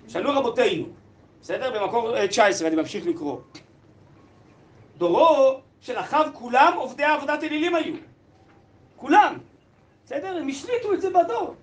שאלו 0.09 0.31
רבותינו, 0.31 0.87
בסדר? 1.43 1.81
במקור 1.81 2.27
19, 2.27 2.69
אני 2.69 2.77
ממשיך 2.77 3.07
לקרוא. 3.07 3.39
דורו 4.99 5.61
של 5.81 5.99
אחאב 5.99 6.31
כולם 6.33 6.73
עובדי 6.77 7.05
עבודת 7.05 7.45
אלילים 7.45 7.75
היו. 7.75 7.95
כולם. 8.97 9.39
בסדר? 10.05 10.37
הם 10.37 10.49
השליטו 10.49 10.93
את 10.93 11.01
זה 11.01 11.11
בדור. 11.11 11.55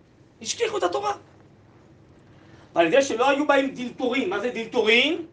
השכיחו 0.42 0.78
את 0.78 0.84
התורה. 0.84 1.14
על 2.76 2.88
ידי 2.88 3.02
שלא 3.02 3.30
היו 3.30 3.48
בהם 3.48 3.68
דילתורים. 3.68 4.30
מה 4.30 4.40
זה 4.40 4.50
דילתורים? 4.50 5.26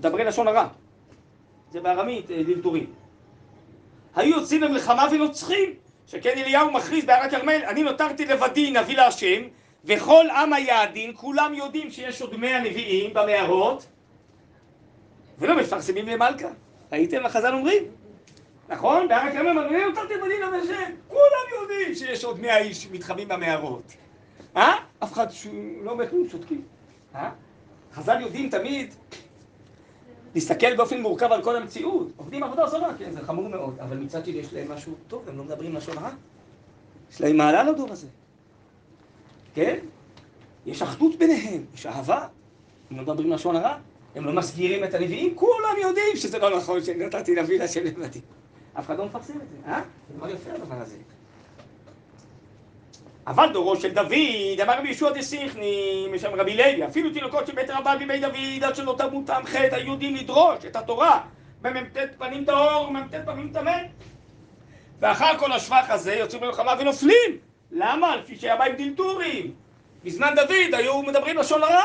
דברי 0.00 0.24
לשון 0.24 0.48
הרע. 0.48 0.68
זה 1.70 1.80
בארמית 1.80 2.30
אה, 2.30 2.42
דילתורים. 2.42 2.92
היו 4.14 4.36
יוצאים 4.36 4.62
למלחמה 4.62 5.06
ונוצחים. 5.10 5.74
שכן 6.06 6.38
אליהו 6.38 6.70
מכריז 6.70 7.04
בהר 7.04 7.22
הכרמל, 7.22 7.62
אני 7.66 7.82
נותרתי 7.82 8.24
לבדי 8.24 8.70
נביא 8.70 8.96
להשם, 8.96 9.42
וכל 9.84 10.26
עם 10.30 10.52
היעדין, 10.52 11.12
כולם 11.14 11.54
יודעים 11.54 11.90
שיש 11.90 12.22
עוד 12.22 12.36
מאה 12.36 12.60
נביאים 12.60 13.14
במערות, 13.14 13.86
ולא 15.38 15.56
מפרסמים 15.56 16.08
למלכה. 16.08 16.48
ראיתם 16.92 17.22
מה 17.22 17.28
חז"ל 17.28 17.54
אומרים? 17.54 17.82
נכון? 18.68 19.08
בהר 19.08 19.20
הכרמל, 19.20 19.58
אני 19.58 19.84
נותרתי 19.84 20.14
לבדי 20.14 20.34
נביא 20.46 20.58
להשם, 20.58 20.92
כולם 21.08 21.60
יודעים 21.60 21.94
שיש 21.94 22.24
עוד 22.24 22.40
מאה 22.40 22.58
איש 22.58 22.88
מתחבאים 22.92 23.28
במערות. 23.28 23.94
אה? 24.56 24.74
אף 25.02 25.12
אחד 25.12 25.26
לא 25.82 25.90
אומר 25.90 26.10
כלום, 26.10 26.28
שותקים. 26.28 26.62
אה? 27.14 27.30
חז"ל 27.92 28.20
יודעים 28.20 28.50
תמיד 28.50 28.94
להסתכל 30.34 30.76
באופן 30.76 31.00
מורכב 31.00 31.32
על 31.32 31.42
כל 31.42 31.56
המציאות. 31.56 32.08
עובדים 32.16 32.42
עבודה 32.42 32.66
זרה, 32.66 32.94
כן, 32.98 33.10
זה 33.10 33.20
חמור 33.20 33.48
מאוד, 33.48 33.78
אבל 33.80 33.96
מצד 33.96 34.24
שני 34.24 34.34
יש 34.34 34.52
להם 34.52 34.72
משהו 34.72 34.94
טוב, 35.08 35.28
הם 35.28 35.38
לא 35.38 35.44
מדברים 35.44 35.74
לשון 35.74 35.98
הרע. 35.98 36.10
יש 37.12 37.20
להם 37.20 37.36
מעלה 37.36 37.62
לדור 37.62 37.92
הזה. 37.92 38.06
כן? 39.54 39.78
יש 40.66 40.82
אחדות 40.82 41.18
ביניהם, 41.18 41.64
יש 41.74 41.86
אהבה. 41.86 42.26
הם 42.90 42.96
לא 42.96 43.02
מדברים 43.02 43.32
לשון 43.32 43.56
הרע, 43.56 43.76
הם 44.14 44.24
לא 44.24 44.32
מסגירים 44.32 44.84
את 44.84 44.94
הנביאים, 44.94 45.34
כולם 45.34 45.74
יודעים 45.82 46.16
שזה 46.16 46.38
לא 46.38 46.56
נכון 46.56 46.84
שנתתי 46.84 47.42
נביא 47.42 47.58
להשם 47.58 47.84
לבדי. 47.84 48.20
אף 48.78 48.86
אחד 48.86 48.98
לא 48.98 49.06
מפרסם 49.06 49.40
את 49.40 49.48
זה, 49.50 49.70
אה? 49.70 49.82
זה 50.12 50.18
מאוד 50.18 50.30
יפה 50.30 50.52
הדבר 50.52 50.74
הזה. 50.74 50.96
אבל 53.26 53.52
דורו 53.52 53.76
של 53.76 53.90
דוד, 53.94 54.60
אמר 54.62 54.78
רבי 54.78 54.88
ישוע 54.88 55.10
דסיכני, 55.10 56.06
משם 56.12 56.34
רבי 56.34 56.56
לוי, 56.56 56.86
אפילו 56.86 57.10
תינוקות 57.10 57.46
של 57.46 57.54
בית 57.54 57.70
רבן 57.70 57.98
בימי 57.98 58.18
דוד, 58.18 58.64
עד 58.64 58.76
שלא 58.76 58.94
תמותם 58.98 59.40
חטא, 59.44 59.74
היו 59.74 59.92
יודעים 59.92 60.16
לדרוש 60.16 60.64
את 60.64 60.76
התורה 60.76 61.20
במ"ט 61.62 61.96
פנים 62.18 62.44
טהור 62.44 62.88
ומ"ט 62.88 63.14
פנים 63.24 63.50
טמא. 63.52 63.76
ואחר 65.00 65.38
כל 65.38 65.52
השבח 65.52 65.84
הזה 65.88 66.14
יוצאים 66.14 66.42
למלחמה 66.42 66.74
ונופלים. 66.78 67.38
למה? 67.70 68.16
לפי 68.16 68.36
שהיה 68.36 68.56
בהם 68.56 68.72
דלתורים. 68.76 69.52
בזמן 70.04 70.34
דוד 70.36 70.74
היו 70.74 71.02
מדברים 71.02 71.36
לשון 71.36 71.62
הרע. 71.62 71.84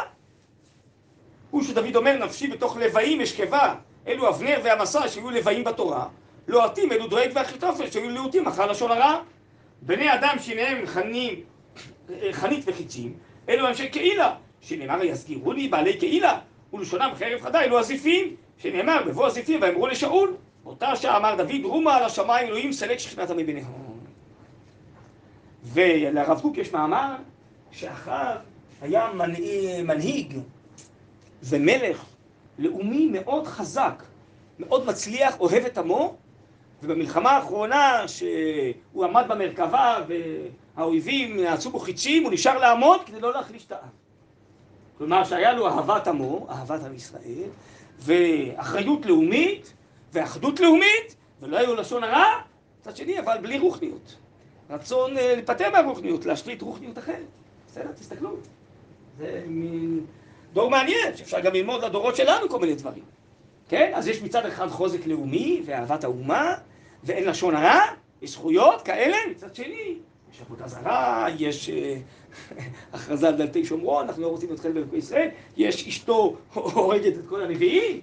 הוא 1.51 1.63
שדוד 1.63 1.95
אומר, 1.95 2.17
נפשי 2.17 2.47
בתוך 2.47 2.77
לבאים 2.77 3.21
אשכבה, 3.21 3.75
אלו 4.07 4.29
אבנר 4.29 4.59
והמסע 4.63 5.07
שהיו 5.07 5.29
לבאים 5.29 5.63
בתורה, 5.63 6.07
לוהטים 6.47 6.91
אלו 6.91 7.07
דואג 7.07 7.31
ואחיתופל 7.35 7.91
שהיו 7.91 8.09
להוטים 8.09 8.47
אחר 8.47 8.71
לשון 8.71 8.91
הרע. 8.91 9.19
בני 9.81 10.13
אדם 10.13 10.35
שניהם 10.39 10.85
חנים, 10.85 11.39
חנית 12.31 12.63
וחיצים, 12.67 13.13
אלו 13.49 13.67
אנשי 13.67 13.89
קהילה, 13.89 14.35
שנאמר 14.61 15.03
יסגירו 15.03 15.53
לי 15.53 15.67
בעלי 15.67 15.97
קהילה, 15.97 16.39
ולשונם 16.73 17.11
חרב 17.15 17.41
חדה 17.41 17.61
אלו 17.61 17.79
הזיפים, 17.79 18.35
שנאמר 18.57 19.03
בבוא 19.07 19.27
הזיפים 19.27 19.59
ואמרו 19.61 19.87
לשאול, 19.87 20.35
אותה 20.65 20.95
שעה 20.95 21.17
אמר 21.17 21.35
דוד 21.35 21.63
רומה 21.63 21.95
על 21.95 22.03
השמיים 22.03 22.47
אלוהים 22.47 22.71
סלק 22.71 22.99
שכנעת 22.99 23.31
מביניהם. 23.31 23.65
ולרב 25.63 26.39
קוק 26.41 26.57
יש 26.57 26.73
מאמר 26.73 27.15
שאחר 27.71 28.35
היה 28.81 29.09
מנהיג 29.83 30.39
ומלך 31.43 32.05
לאומי 32.59 33.07
מאוד 33.11 33.47
חזק, 33.47 34.03
מאוד 34.59 34.85
מצליח, 34.85 35.39
אוהב 35.39 35.65
את 35.65 35.77
עמו, 35.77 36.15
ובמלחמה 36.83 37.31
האחרונה 37.31 38.07
שהוא 38.07 39.05
עמד 39.05 39.25
במרכבה 39.27 40.01
והאויבים 40.07 41.37
נעשו 41.39 41.69
בו 41.69 41.79
חיצים, 41.79 42.23
הוא 42.23 42.31
נשאר 42.31 42.57
לעמוד 42.57 43.01
כדי 43.05 43.19
לא 43.19 43.33
להחליש 43.33 43.65
את 43.65 43.71
העם. 43.71 43.89
כלומר 44.97 45.23
שהיה 45.23 45.53
לו 45.53 45.67
אהבת 45.67 46.07
עמו, 46.07 46.47
אהבת 46.49 46.83
עם 46.85 46.95
ישראל, 46.95 47.49
ואחריות 47.99 49.05
לאומית, 49.05 49.73
ואחדות 50.13 50.59
לאומית, 50.59 51.15
ולא 51.41 51.57
היו 51.57 51.75
לשון 51.75 52.03
הרע, 52.03 52.41
מצד 52.81 52.95
שני, 52.95 53.19
אבל 53.19 53.37
בלי 53.41 53.59
רוחניות. 53.59 54.15
רצון 54.69 55.13
להיפטר 55.13 55.71
מהרוחניות, 55.71 56.25
להשליט 56.25 56.61
רוחניות 56.61 56.97
אחרת. 56.97 57.25
בסדר? 57.67 57.91
תסתכלו. 57.91 58.35
זה 59.17 59.43
מין 59.47 60.05
דור 60.53 60.69
מעניין, 60.69 61.17
שאפשר 61.17 61.39
גם 61.39 61.53
ללמוד 61.53 61.83
לדורות 61.83 62.15
שלנו 62.15 62.49
כל 62.49 62.59
מיני 62.59 62.75
דברים. 62.75 63.03
כן? 63.69 63.91
אז 63.95 64.07
יש 64.07 64.21
מצד 64.21 64.45
אחד 64.45 64.67
חוזק 64.67 65.07
לאומי 65.07 65.61
ואהבת 65.65 66.03
האומה, 66.03 66.53
ואין 67.03 67.25
לשון 67.25 67.55
הרע, 67.55 67.81
יש 68.21 68.31
זכויות 68.31 68.81
כאלה, 68.81 69.17
מצד 69.31 69.55
שני, 69.55 69.97
יש 70.33 70.41
עבודה 70.41 70.67
זרה, 70.67 71.27
יש 71.37 71.69
הכרזה 72.93 73.27
על 73.27 73.35
דלתי 73.35 73.65
שומרון, 73.65 74.05
אנחנו 74.07 74.21
לא 74.21 74.27
רוצים 74.27 74.53
אתכם 74.53 74.73
בבקו 74.73 74.95
ישראל, 74.95 75.29
יש 75.57 75.87
אשתו 75.87 76.35
הורגת 76.53 77.17
את 77.17 77.27
כל 77.29 77.41
הנביאים, 77.41 78.01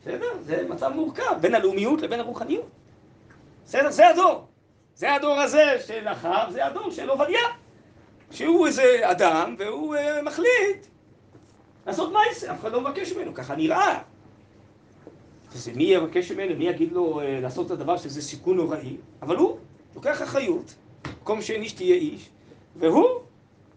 בסדר? 0.00 0.26
זה 0.40 0.66
מצב 0.68 0.92
מורכב, 0.94 1.40
בין 1.40 1.54
הלאומיות 1.54 2.02
לבין 2.02 2.20
הרוחניות. 2.20 2.68
בסדר? 3.64 3.90
זה 3.90 4.08
הדור. 4.08 4.46
זה 4.94 5.14
הדור 5.14 5.40
הזה 5.40 5.76
של 5.86 6.08
אחאב, 6.08 6.50
זה 6.52 6.66
הדור 6.66 6.90
של 6.90 7.08
עובדיה. 7.08 7.40
שהוא 8.30 8.66
איזה 8.66 9.00
אדם, 9.02 9.54
והוא 9.58 9.96
uh, 9.96 10.22
מחליט 10.22 10.86
לעשות 11.86 12.12
מייסר, 12.12 12.52
אף 12.52 12.60
אחד 12.60 12.72
לא 12.72 12.80
מבקש 12.80 13.12
ממנו, 13.12 13.34
ככה 13.34 13.56
נראה. 13.56 13.98
אז 15.54 15.68
מי 15.68 15.84
יבקש 15.84 16.32
ממנו, 16.32 16.56
מי 16.56 16.68
יגיד 16.68 16.92
לו 16.92 17.20
uh, 17.20 17.24
לעשות 17.24 17.66
את 17.66 17.70
הדבר 17.70 17.96
שזה 17.96 18.22
סיכון 18.22 18.56
נוראי? 18.56 18.96
אבל 19.22 19.36
הוא 19.36 19.58
לוקח 19.94 20.22
אחריות, 20.22 20.74
מקום 21.22 21.42
שאין 21.42 21.62
איש 21.62 21.72
תהיה 21.72 21.94
איש, 21.94 22.28
והוא 22.76 23.08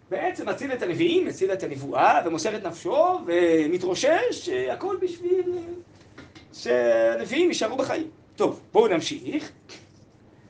בעצם 0.09 0.49
מציל 0.49 0.73
את 0.73 0.81
הנביאים, 0.81 1.25
מציל 1.27 1.53
את 1.53 1.63
הנבואה, 1.63 2.21
ומוסר 2.25 2.55
את 2.55 2.63
נפשו, 2.65 3.05
ומתרושש, 3.25 4.49
הכל 4.71 4.97
בשביל 5.01 5.43
uh, 5.45 6.19
שהנביאים 6.53 7.49
יישארו 7.49 7.77
בחיים. 7.77 8.09
טוב, 8.35 8.61
בואו 8.71 8.87
נמשיך. 8.87 9.51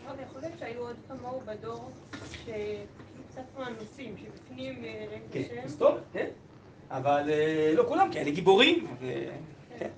אבל 0.08 0.16
יכול 0.30 0.42
להיות 0.42 0.54
שהיו 0.60 0.80
עוד 0.80 0.96
כמוהו 1.08 1.42
בדור 1.46 1.92
שקצת 2.34 3.42
מהנושאים, 3.58 4.16
שבפנים 4.18 4.76
כן, 5.32 5.40
רגע 5.52 5.62
אז 5.64 5.72
שם. 5.72 5.80
טוב, 5.80 5.96
כן. 6.14 6.28
אבל 6.92 7.30
אה, 7.30 7.74
לא 7.76 7.84
כולם 7.88 8.12
כאלה 8.12 8.32
גיבורים. 8.32 8.88
ו- 9.02 9.30
כן. 9.80 9.90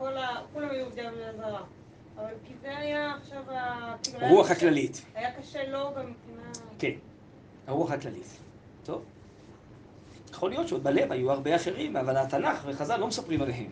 כל 0.00 0.16
ה... 0.16 0.42
כולם 0.52 0.70
היו 0.70 0.84
עובדי 0.84 1.00
עבודה 1.00 1.32
זרה. 1.36 1.62
אבל 2.16 2.32
כי 2.46 2.52
זה 2.62 2.78
היה 2.78 3.14
עכשיו 3.16 3.42
ה... 3.50 3.94
כאילו, 4.02 4.26
הרוח 4.26 4.50
הכללית. 4.50 5.02
היה 5.14 5.32
קשה 5.32 5.68
לו 5.68 5.78
גם 5.96 6.10
מבחינה... 6.10 6.42
כן, 6.78 6.92
הרוח 7.66 7.90
הכללית. 7.90 8.26
טוב. 8.84 9.04
יכול 10.30 10.50
להיות 10.50 10.68
שעוד 10.68 10.84
בלב 10.84 11.12
היו 11.12 11.30
הרבה 11.32 11.56
אחרים, 11.56 11.96
אבל 11.96 12.16
התנ"ך 12.16 12.64
וחז"ל 12.66 12.96
לא 12.96 13.06
מספרים 13.06 13.42
עליהם. 13.42 13.70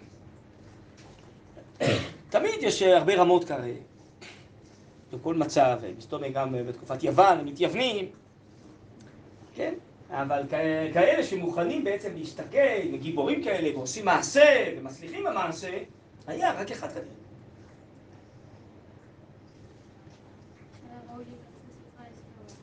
תמיד 2.30 2.54
יש 2.60 2.82
אה, 2.82 2.98
הרבה 2.98 3.14
רמות 3.14 3.44
כאלה, 3.44 3.72
בכל 5.12 5.34
מצב, 5.34 5.80
מסתובב 5.98 6.32
גם 6.32 6.54
אה, 6.54 6.62
בתקופת 6.62 7.02
יוון, 7.02 7.38
הם 7.38 7.46
מתייוונים, 7.46 8.08
כן? 9.54 9.74
אבל 10.10 10.42
כאלה 10.92 11.22
שמוכנים 11.22 11.84
בעצם 11.84 12.14
להסתכל, 12.16 12.78
וגיבורים 12.92 13.44
כאלה, 13.44 13.76
ועושים 13.76 14.04
מעשה, 14.04 14.74
ומצליחים 14.76 15.24
במעשה, 15.24 15.78
היה 16.28 16.52
רק 16.52 16.70
אחד 16.70 16.88
כזה. 16.90 17.00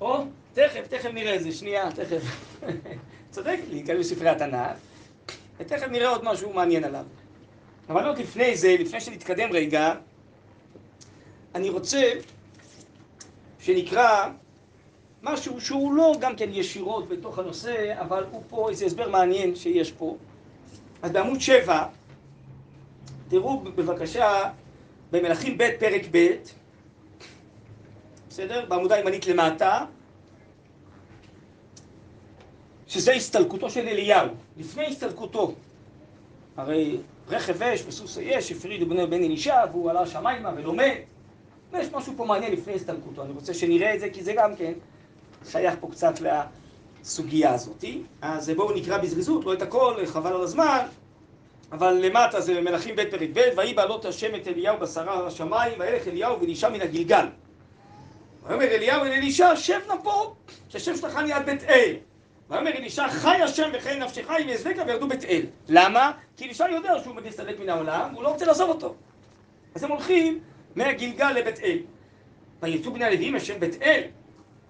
או, 0.02 0.24
תכף, 0.54 0.88
תכף 0.90 1.10
נראה 1.14 1.36
את 1.36 1.44
זה, 1.44 1.52
שנייה, 1.52 1.92
תכף. 1.92 2.22
צודק, 3.32 3.60
להיכנס 3.70 4.00
בספרי 4.00 4.30
התנ"ך, 4.30 4.78
ותכף 5.58 5.88
נראה 5.88 6.10
עוד 6.10 6.24
משהו 6.24 6.54
מעניין 6.54 6.84
עליו. 6.84 7.06
אבל 7.90 8.08
עוד 8.08 8.18
לפני 8.18 8.58
זה, 8.58 8.76
לפני 8.80 9.02
שנתקדם 9.02 9.50
רגע, 9.52 9.94
אני 11.56 11.70
רוצה 11.70 12.12
שנקרא 13.60 14.30
משהו 15.24 15.62
שהוא 15.62 15.94
לא 15.94 16.16
גם 16.20 16.36
כן 16.36 16.50
ישירות 16.52 17.10
בתוך 17.10 17.40
הנושא, 17.40 18.02
אבל 18.02 18.26
הוא 18.32 18.44
פה 18.50 18.70
איזה 18.70 18.86
הסבר 18.86 19.10
מעניין 19.10 19.56
שיש 19.56 19.92
פה. 19.92 20.18
אז 21.02 21.12
בעמוד 21.12 21.42
7, 21.42 21.88
תראו 23.28 23.60
בבקשה 23.60 24.52
במלכים 25.12 25.58
ב' 25.58 25.70
פרק 25.80 26.02
ב', 26.12 26.28
בסדר? 28.30 28.66
בעמודה 28.68 28.96
הימנית 28.96 29.28
למטה, 29.28 29.86
שזה 32.88 33.14
הסתלקותו 33.14 33.70
של 33.70 33.88
אליהו. 33.88 34.28
לפני 34.58 34.86
הסתלקותו, 34.86 35.54
הרי 36.58 36.98
רכב 37.28 37.64
אש 37.64 37.84
וסוס 37.88 38.18
אש 38.18 38.52
הפרידו 38.52 38.86
בני 38.86 39.08
בן 39.08 39.24
אלישע 39.24 39.64
והוא 39.72 39.90
עלה 39.90 40.08
שמיימה 40.08 40.52
ולומד. 40.56 40.96
ויש 41.72 41.88
משהו 41.94 42.14
פה 42.18 42.26
מעניין 42.26 42.54
לפני 42.54 42.74
הסתלקותו, 42.74 43.24
אני 43.24 43.32
רוצה 43.32 43.54
שנראה 43.54 43.96
את 43.96 44.00
זה 44.00 44.10
כי 44.10 44.24
זה 44.24 44.34
גם 44.34 44.56
כן 44.56 44.74
שייך 45.50 45.76
פה 45.80 45.88
קצת 45.92 46.14
לסוגיה 47.02 47.54
הזאת. 47.54 47.84
אז 48.22 48.50
בואו 48.50 48.76
נקרא 48.76 48.98
בזריזות, 48.98 49.46
לא 49.46 49.54
את 49.54 49.62
הכל, 49.62 50.06
חבל 50.06 50.34
על 50.34 50.42
הזמן, 50.42 50.86
אבל 51.76 51.94
למטה 51.94 52.42
זה 52.42 52.62
מלכים 52.62 52.96
ב' 52.96 53.04
פרק 53.12 53.30
ב', 53.34 53.40
ויהי 53.58 53.74
בעלות 53.74 54.06
השם 54.06 54.36
את 54.36 54.48
אליהו 54.48 54.80
בשרה 54.80 55.28
השמיים, 55.28 55.74
וילך 55.80 56.08
אליהו 56.08 56.40
ואלישע 56.40 56.70
מן 56.70 56.82
הגלגל. 56.82 57.26
ויאמר 58.44 58.66
אליהו 58.66 59.04
אל 59.04 59.12
אלישע, 59.12 59.56
שב 59.56 59.80
נא 59.88 59.94
פה, 60.04 60.36
שהשם 60.70 60.96
שלחני 60.96 61.34
עד 61.34 61.46
בית 61.46 61.64
אל. 61.64 61.96
ויאמר 62.50 62.72
אלישע, 62.72 63.08
חי 63.08 63.42
השם 63.42 63.70
וחי 63.74 64.00
נפשך 64.00 64.30
אם 64.42 64.50
יעזבך 64.50 64.84
וירדו 64.88 65.08
בית 65.08 65.26
אל. 65.26 65.42
למה? 65.68 66.12
כי 66.38 66.46
אלישע 66.46 66.70
יודע 66.70 67.00
שהוא 67.04 67.12
עומד 67.12 67.24
להסתלק 67.24 67.60
מן 67.60 67.70
העולם, 67.70 68.10
והוא 68.14 68.24
לא 68.24 68.30
רוצה 68.30 68.46
לעזוב 68.46 68.70
אותו. 68.70 68.96
אז 69.76 69.84
הם 69.84 69.92
הולכים 69.92 70.40
מהגלגל 70.76 71.32
לבית 71.32 71.60
אל. 71.60 71.78
ויצאו 72.62 72.94
בני 72.94 73.06
הלוויים 73.06 73.36
אשר 73.36 73.58
בית 73.60 73.82
אל, 73.82 74.02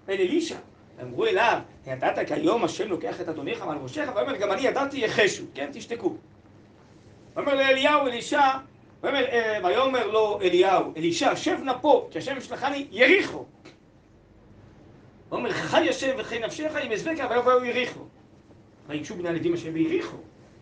אל 0.09 0.13
אלישע. 0.13 0.55
ואמרו 0.97 1.25
אליו, 1.25 1.59
ידעת 1.87 2.27
כי 2.27 2.33
היום 2.33 2.63
השם 2.63 2.87
לוקח 2.87 3.21
את 3.21 3.29
אדוניך 3.29 3.63
מעל 3.63 3.77
ראשך? 3.77 4.09
ויאמר, 4.15 4.35
גם 4.35 4.51
אני 4.51 4.61
ידעתי 4.61 4.97
יחשו, 4.97 5.43
כן? 5.53 5.69
תשתקו. 5.73 6.15
ויאמר 7.35 7.55
לאליהו 7.55 8.07
אלישע, 8.07 8.41
אה, 9.03 9.59
ויאמר 9.63 10.07
לו 10.07 10.39
אליהו, 10.41 10.93
אלישע, 10.97 11.35
שב 11.35 11.57
נא 11.63 11.73
פה, 11.81 12.07
כי 12.11 12.17
השם 12.17 12.41
שלחני 12.41 12.87
יריחו. 12.91 13.45
ויאמר, 15.31 15.51
חי 15.51 15.89
השם 15.89 16.11
וחי 16.17 16.39
נפשך 16.39 16.71
אם 16.85 16.91
אזבקה, 16.91 17.27
ויבואו 17.29 17.65
יריחו. 17.65 17.99
ויגשו 18.87 19.15
בני 19.15 19.29
הלווים 19.29 19.53
אשר 19.53 19.71
ביריחו 19.71 20.17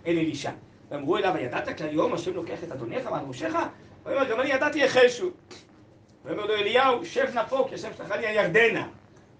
אל 0.07 0.17
אלישע. 0.17 0.51
ואמרו 0.91 1.17
אליו, 1.17 1.36
הידעת 1.36 1.77
כי 1.77 1.83
היום 1.83 2.13
השם 2.13 2.33
לוקח 2.33 2.63
את 2.63 2.71
אדוניך 2.71 3.07
מעל 3.07 3.25
ראשך? 3.27 3.55
ויאמר, 4.05 4.29
גם 4.29 4.39
אני 4.39 4.49
ידעתי 4.49 4.79
יחשו. 4.79 5.29
ויאמר 6.25 6.45
לו 6.45 6.53
אליהו, 6.53 7.05
שב 7.05 7.29
נא 7.33 7.43
פה, 7.43 7.65
כי 7.69 7.75
השם 7.75 7.89
שלחני 7.97 8.27
הירדנה. 8.27 8.88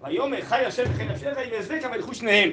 ויאמר, 0.02 0.40
חי 0.42 0.64
השם 0.64 0.82
וחי 0.90 1.04
נפשך 1.04 1.36
אם 1.48 1.54
אזבקה, 1.58 1.90
וילכו 1.90 2.14
שניהם. 2.14 2.50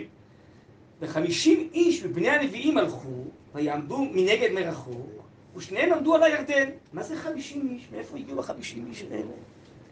וחמישים 1.02 1.70
איש 1.74 2.04
מבני 2.04 2.30
הנביאים 2.30 2.78
הלכו, 2.78 3.24
ויעמדו 3.54 3.98
מנגד 3.98 4.52
מרחוק, 4.52 5.24
ושניהם 5.56 5.94
עמדו 5.94 6.16
על 6.16 6.24
הירדן. 6.24 6.70
מה 6.94 7.04
זה 7.04 7.16
חמישים 7.16 7.70
איש? 7.72 7.88
מאיפה 7.92 8.18
הגיעו 8.18 8.40
החמישים 8.40 8.86
איש 8.90 9.04
האלה? 9.12 9.24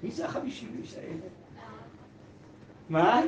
מי 0.03 0.11
זה 0.11 0.25
החמישים 0.25 0.81
איש 0.81 0.93
האלה? 0.93 1.27
מה? 2.89 3.21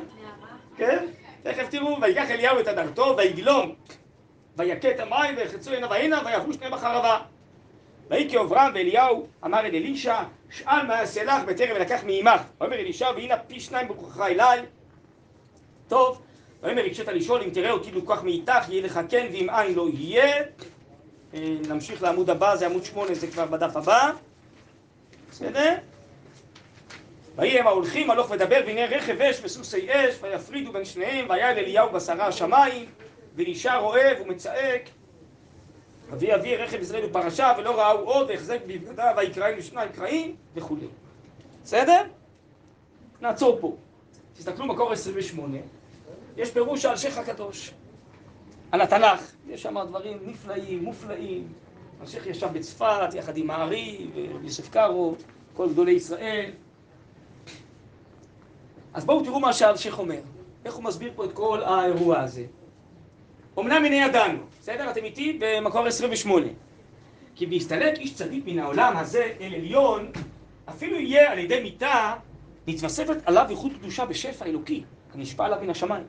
כן? 0.76 1.06
תכף 1.42 1.68
תראו, 1.70 2.00
ויקח 2.00 2.30
אליהו 2.30 2.60
את 2.60 2.66
הדרתו, 2.66 3.14
ויגלום, 3.18 3.74
ויכה 4.56 4.90
את 4.90 5.00
המים, 5.00 5.36
ויחצו 5.36 5.70
הנה 5.70 5.86
והנה, 5.90 6.22
ויעברו 6.24 6.52
שניהם 6.52 6.72
בחרבה. 6.72 7.20
ויהי 8.10 8.30
כעוברם, 8.30 8.70
ואליהו 8.74 9.26
אמר 9.44 9.60
אל 9.60 9.74
אלישע, 9.74 10.22
שאל 10.50 10.86
מה 10.86 10.94
יעשה 10.94 11.24
לך 11.24 11.44
בטרם 11.44 11.76
ולקח 11.76 12.04
מעמך. 12.04 12.42
ויאמר 12.60 12.76
אלישע, 12.76 13.10
והנה 13.16 13.38
פי 13.38 13.60
שניים 13.60 13.88
בכוחך 13.88 14.20
אליי. 14.20 14.60
טוב, 15.88 16.22
ויאמר 16.62 16.84
הקשית 16.84 17.08
לשאול, 17.08 17.42
אם 17.42 17.50
תראה 17.50 17.70
אותי 17.70 17.90
לוקח 17.90 18.22
מאיתך, 18.22 18.68
יהיה 18.68 18.82
לך 18.82 19.00
כן, 19.08 19.26
ואם 19.32 19.50
אין 19.50 19.74
לא 19.74 19.88
יהיה. 19.92 20.42
אה, 21.34 21.56
נמשיך 21.68 22.02
לעמוד 22.02 22.30
הבא, 22.30 22.56
זה 22.56 22.66
עמוד 22.66 22.84
שמונה, 22.84 23.14
זה 23.14 23.26
כבר 23.26 23.46
בדף 23.46 23.76
הבא. 23.76 24.12
בסדר? 25.30 25.74
ויהי 27.36 27.58
הם 27.58 27.66
ההולכים 27.66 28.10
הלוך 28.10 28.30
ודבר, 28.30 28.60
והנה 28.66 28.86
רכב 28.86 29.20
אש 29.20 29.40
וסוסי 29.42 29.88
אש, 29.90 30.14
ויפרידו 30.22 30.72
בין 30.72 30.84
שניהם, 30.84 31.26
והיה 31.28 31.50
אל 31.50 31.58
אליהו 31.58 31.92
בשרה 31.92 32.26
השמיים, 32.26 32.86
ואלישע 33.36 33.76
רואה 33.76 34.12
ומצעק. 34.20 34.82
אבי 36.12 36.34
אבי 36.34 36.56
רכב 36.56 36.80
ישראל 36.80 37.06
בפרשה, 37.06 37.52
ולא 37.58 37.80
ראהו 37.80 37.98
עוד, 37.98 38.30
והחזק 38.30 38.58
בבגדיו, 38.66 39.14
ויקראים 39.16 39.58
לשניים 39.58 39.92
קראים, 39.92 40.36
וכולי. 40.54 40.86
בסדר? 41.64 42.02
נעצור 43.20 43.58
פה. 43.60 43.76
תסתכלו 44.34 44.66
מקור 44.66 44.92
28, 44.92 45.58
יש 46.36 46.50
פירוש 46.50 46.84
על 46.84 46.96
שייח 46.96 47.18
הקדוש, 47.18 47.72
על 48.72 48.80
התנ"ך. 48.80 49.32
יש 49.48 49.62
שם 49.62 49.76
דברים 49.88 50.18
נפלאים, 50.26 50.84
מופלאים. 50.84 51.52
השייח 52.00 52.26
ישב 52.26 52.48
בצפת, 52.52 53.14
יחד 53.14 53.36
עם 53.36 53.50
הארי 53.50 54.06
ויוסף 54.14 54.68
קארו, 54.68 55.14
כל 55.54 55.68
גדולי 55.68 55.92
ישראל. 55.92 56.50
אז 58.94 59.04
בואו 59.04 59.24
תראו 59.24 59.40
מה 59.40 59.52
שהאלשיך 59.52 59.98
אומר. 59.98 60.20
איך 60.64 60.74
הוא 60.74 60.84
מסביר 60.84 61.12
פה 61.16 61.24
את 61.24 61.32
כל 61.32 61.62
האירוע 61.62 62.20
הזה. 62.20 62.44
אמנם 63.58 63.84
הנה 63.84 63.96
ידענו, 63.96 64.38
בסדר? 64.60 64.90
אתם 64.90 65.04
איתי 65.04 65.38
במקור 65.40 65.86
28. 65.86 66.46
כי 67.34 67.46
בהסתלק 67.46 67.98
איש 67.98 68.14
צדיק 68.14 68.44
מן 68.46 68.58
העולם 68.58 68.96
הזה 68.96 69.32
אל 69.40 69.54
עליון, 69.54 70.10
אפילו 70.68 71.00
יהיה 71.00 71.32
על 71.32 71.38
ידי 71.38 71.62
מיתה, 71.62 72.14
מתווספת 72.66 73.16
עליו 73.24 73.46
איכות 73.50 73.72
קדושה 73.72 74.06
בשפע 74.06 74.44
אלוקי, 74.44 74.84
הנשפע 75.14 75.44
עליו 75.44 75.58
מן 75.62 75.70
השמיים. 75.70 76.04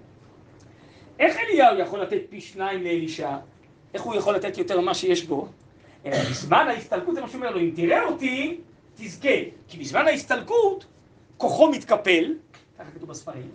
איך 1.20 1.38
אליהו 1.38 1.80
יכול 1.80 2.02
לתת 2.02 2.22
פי 2.30 2.42
שניים 2.42 2.84
לאלישע? 2.84 3.38
איך 3.94 4.02
הוא 4.02 4.16
יכול 4.16 4.36
לתת 4.36 4.58
יותר 4.58 4.82
ממה 4.82 4.94
שיש 4.94 5.24
בו? 5.24 5.48
אלא 6.06 6.18
בזמן 6.18 6.66
ההסתלקות 6.68 7.16
זה 7.16 7.22
מה 7.22 7.30
שאומר 7.30 7.52
לו, 7.52 7.60
אם 7.60 7.72
תראה 7.76 8.04
אותי, 8.04 8.60
תזכה. 8.96 9.30
כי 9.68 9.78
בזמן 9.78 10.08
ההסתלקות, 10.08 10.86
כוחו 11.38 11.72
מתקפל, 11.72 12.34
ככה 12.80 12.92
כתוב 12.92 13.10
בספרים, 13.10 13.52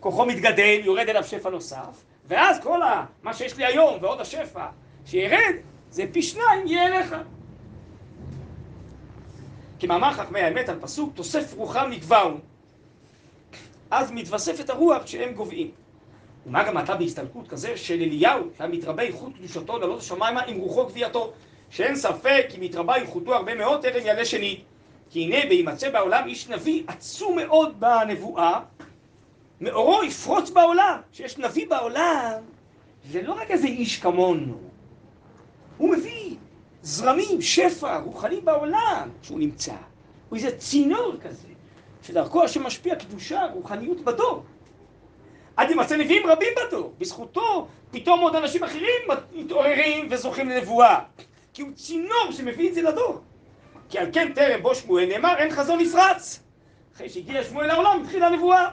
כוחו 0.00 0.26
מתגדל, 0.26 0.80
יורד 0.84 1.08
אליו 1.08 1.24
שפע 1.24 1.50
נוסף, 1.50 2.04
ואז 2.28 2.60
כל 2.62 2.82
ה, 2.82 3.06
מה 3.22 3.34
שיש 3.34 3.56
לי 3.56 3.64
היום 3.64 3.98
ועוד 4.02 4.20
השפע 4.20 4.66
שירד, 5.06 5.54
זה 5.90 6.04
פי 6.12 6.22
שניים 6.22 6.66
יהיה 6.66 6.86
אליך. 6.86 7.16
כמאמר 9.78 10.12
חכמי 10.12 10.40
האמת 10.40 10.68
על 10.68 10.80
פסוק, 10.80 11.14
תוסף 11.14 11.54
רוחם 11.54 11.88
נגבעו. 11.90 12.30
אז 13.90 14.12
מתווספת 14.12 14.70
הרוח 14.70 15.06
שהם 15.06 15.32
גוועים. 15.32 15.70
ומה 16.46 16.64
גם 16.64 16.78
אתה 16.78 16.96
בהסתלקות 16.96 17.48
כזה 17.48 17.76
של 17.76 17.94
אליהו, 17.94 18.40
שהיה 18.58 18.70
מתרבה 18.70 19.02
איכות 19.02 19.32
קדושתו 19.34 19.78
לעלות 19.78 19.98
השמיימה 19.98 20.40
עם 20.40 20.58
רוחו 20.58 20.86
גבייתו, 20.86 21.32
שאין 21.70 21.96
ספק 21.96 22.46
כי 22.48 22.58
מתרבה 22.60 22.96
איכותו 22.96 23.34
הרבה 23.34 23.54
מאוד 23.54 23.82
טרם 23.82 24.06
יעלה 24.06 24.24
שנית. 24.24 24.60
כי 25.10 25.24
הנה 25.24 25.36
בהימצא 25.48 25.90
בעולם 25.90 26.26
איש 26.26 26.48
נביא 26.48 26.82
עצום 26.86 27.36
מאוד 27.36 27.80
בנבואה, 27.80 28.60
מאורו 29.60 30.04
יפרוץ 30.04 30.50
בעולם. 30.50 30.98
שיש 31.12 31.38
נביא 31.38 31.68
בעולם, 31.68 32.42
זה 33.10 33.22
לא 33.22 33.32
רק 33.32 33.50
איזה 33.50 33.66
איש 33.66 33.98
כמונו, 33.98 34.58
הוא 35.76 35.90
מביא 35.90 36.36
זרמים, 36.82 37.42
שפע, 37.42 37.98
רוחני 37.98 38.40
בעולם 38.40 39.08
שהוא 39.22 39.38
נמצא. 39.38 39.74
הוא 40.28 40.36
איזה 40.36 40.56
צינור 40.58 41.12
כזה, 41.22 41.48
שדרכו 42.02 42.44
השם 42.44 42.62
משפיע 42.62 42.94
קדושה, 42.94 43.46
רוחניות 43.54 44.00
בדור. 44.00 44.44
עד 45.56 45.70
ימצא 45.70 45.96
נביאים 45.96 46.26
רבים 46.26 46.48
בדור. 46.56 46.94
בזכותו 46.98 47.68
פתאום 47.90 48.20
עוד 48.20 48.36
אנשים 48.36 48.64
אחרים 48.64 49.02
מתעוררים 49.32 50.08
וזוכים 50.10 50.48
לנבואה. 50.48 50.98
כי 51.52 51.62
הוא 51.62 51.70
צינור 51.74 52.32
שמביא 52.32 52.68
את 52.68 52.74
זה 52.74 52.82
לדור. 52.82 53.20
כי 53.88 53.98
על 53.98 54.06
כן 54.12 54.32
טרם 54.32 54.62
בו 54.62 54.74
שמואל 54.74 55.06
נאמר 55.06 55.34
אין 55.36 55.50
חזון 55.50 55.80
נפרץ. 55.80 56.42
אחרי 56.94 57.08
שהגיע 57.08 57.44
שמואל 57.44 57.66
לעולם 57.66 58.02
התחילה 58.02 58.26
הנבואה. 58.26 58.68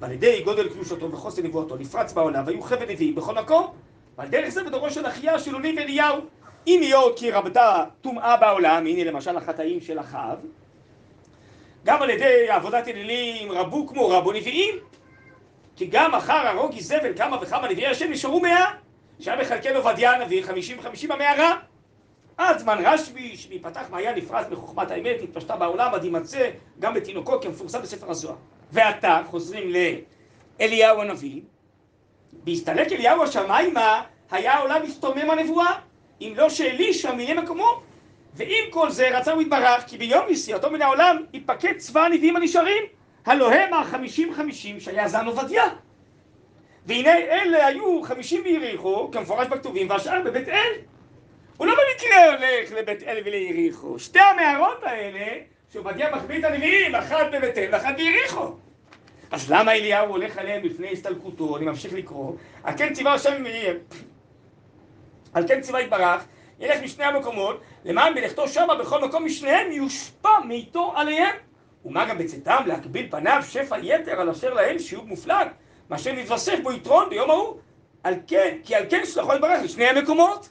ועל 0.00 0.12
ידי 0.12 0.42
גודל 0.44 0.68
קדושתו 0.68 1.12
וחוסן 1.12 1.42
נבואתו 1.42 1.76
נפרץ 1.76 2.12
בעולם 2.12 2.46
והיו 2.46 2.62
חבל 2.62 2.90
נביאים 2.90 3.14
בכל 3.14 3.34
מקום 3.34 3.66
ועל 4.18 4.28
דרך 4.28 4.48
זה 4.48 4.64
בדורו 4.64 4.90
של 4.90 5.06
אחיה 5.06 5.38
שילוני 5.38 5.74
ואליהו 5.76 6.20
אם 6.66 6.80
יהיה 6.82 6.96
עוד 6.96 7.18
כי 7.18 7.30
רבתה 7.30 7.84
טומאה 8.00 8.36
בעולם 8.36 8.86
הנה 8.86 9.04
למשל 9.04 9.36
החטאים 9.36 9.80
של 9.80 10.00
אחאב 10.00 10.38
גם 11.84 12.02
על 12.02 12.10
ידי 12.10 12.50
עבודת 12.50 12.88
אלילים 12.88 13.52
רבו 13.52 13.86
כמו 13.86 14.08
רבו 14.08 14.32
נביאים 14.32 14.74
כי 15.76 15.86
גם 15.86 16.14
אחר 16.14 16.46
הרוג 16.46 16.74
איזבל 16.74 17.12
כמה 17.16 17.42
וכמה 17.42 17.68
נביאי 17.68 17.86
השם 17.86 18.10
נשארו 18.10 18.40
מאה 18.40 18.72
שהיה 19.20 19.40
מחלקל 19.40 19.76
עובדיה 19.76 20.12
הנביא 20.12 20.42
חמישים 20.42 20.78
וחמישים 20.78 21.12
המערה 21.12 21.56
עד 22.36 22.58
זמן 22.58 22.78
רשב"י 22.84 23.36
שמפתח 23.36 23.82
מעיין 23.90 24.16
נפרץ 24.16 24.46
בחוכמת 24.46 24.90
האמת 24.90 25.16
התפשטה 25.22 25.56
בעולם 25.56 25.94
עד 25.94 26.04
יימצא 26.04 26.50
גם 26.78 26.94
בתינוקו 26.94 27.40
כמפורסם 27.40 27.82
בספר 27.82 28.10
הזוהר. 28.10 28.36
ועתה 28.72 29.22
חוזרים 29.26 29.72
לאליהו 30.60 31.00
הנביא. 31.00 31.40
בהסתלק 32.32 32.92
אליהו 32.92 33.22
השמיימה 33.22 34.02
היה 34.30 34.54
העולם 34.54 34.82
מסתומם 34.82 35.30
הנבואה. 35.30 35.78
אם 36.20 36.32
לא 36.36 36.50
שאלישע 36.50 37.12
מילא 37.12 37.42
מקומו. 37.42 37.80
ועם 38.34 38.70
כל 38.70 38.90
זה 38.90 39.18
רצה 39.18 39.32
הוא 39.32 39.42
יתברך 39.42 39.84
כי 39.86 39.98
ביום 39.98 40.26
נסיעתו 40.28 40.70
מן 40.70 40.82
העולם 40.82 41.22
ייפקד 41.32 41.76
צבא 41.76 42.00
הנביאים 42.04 42.36
הנשארים 42.36 42.84
הלא 43.26 43.52
הם 43.52 43.74
החמישים 43.74 44.34
חמישים 44.34 44.80
שהיה 44.80 45.08
זן 45.08 45.26
עובדיה. 45.26 45.64
והנה 46.86 47.16
אלה 47.16 47.66
היו 47.66 48.02
חמישים 48.02 48.42
ביריחו 48.42 49.10
כמפורש 49.12 49.46
בכתובים 49.46 49.90
והשאר 49.90 50.22
בבית 50.24 50.48
אל. 50.48 50.72
הוא 51.56 51.66
לא 51.66 51.74
במקרה 51.74 52.26
הולך 52.26 52.72
לבית 52.72 53.02
אל 53.02 53.22
וליריחו 53.24 53.98
שתי 53.98 54.18
המערות 54.18 54.82
האלה 54.82 55.26
שעובדיה 55.72 56.16
מחביא 56.16 56.38
את 56.38 56.44
הנביאים 56.44 56.94
אחת 56.94 57.26
בבית 57.32 57.58
אל 57.58 57.68
ואחת 57.72 57.96
ביריחו. 57.96 58.54
אז 59.30 59.52
למה 59.52 59.72
אליהו 59.72 60.08
הולך 60.08 60.38
עליהם 60.38 60.64
לפני 60.64 60.92
הסתלקותו? 60.92 61.56
אני 61.56 61.66
ממשיך 61.66 61.92
לקרוא. 61.92 62.32
על 62.64 62.74
כן 62.78 62.94
ציווה 62.94 63.14
השם 63.14 63.44
על 65.34 65.48
כן 65.48 65.60
ציווה 65.60 65.80
יתברך 65.80 66.24
ילך 66.60 66.82
משני 66.82 67.04
המקומות 67.04 67.60
למען 67.84 68.14
בלכתו 68.14 68.48
שמה 68.48 68.74
בכל 68.74 69.04
מקום 69.04 69.24
משניהם 69.24 69.72
יושפע 69.72 70.40
מאיתו 70.44 70.92
עליהם 70.96 71.36
ומה 71.86 72.04
גם 72.04 72.18
בצאתם 72.18 72.62
להקביל 72.66 73.06
פניו 73.10 73.42
שפע 73.48 73.78
יתר 73.82 74.20
על 74.20 74.30
אשר 74.30 74.54
להם 74.54 74.78
שיעור 74.78 75.06
מופלג 75.06 75.48
מה 75.88 75.98
שנתווסף 75.98 76.58
בו 76.62 76.72
יתרון 76.72 77.10
ביום 77.10 77.30
ההוא 77.30 77.56
על 78.02 78.14
כן, 78.26 78.56
כי 78.64 78.74
על 78.74 78.84
כן 78.90 79.00
שלחו 79.04 79.34
יתברך 79.34 79.62
לשני 79.64 79.84
המקומות 79.84 80.48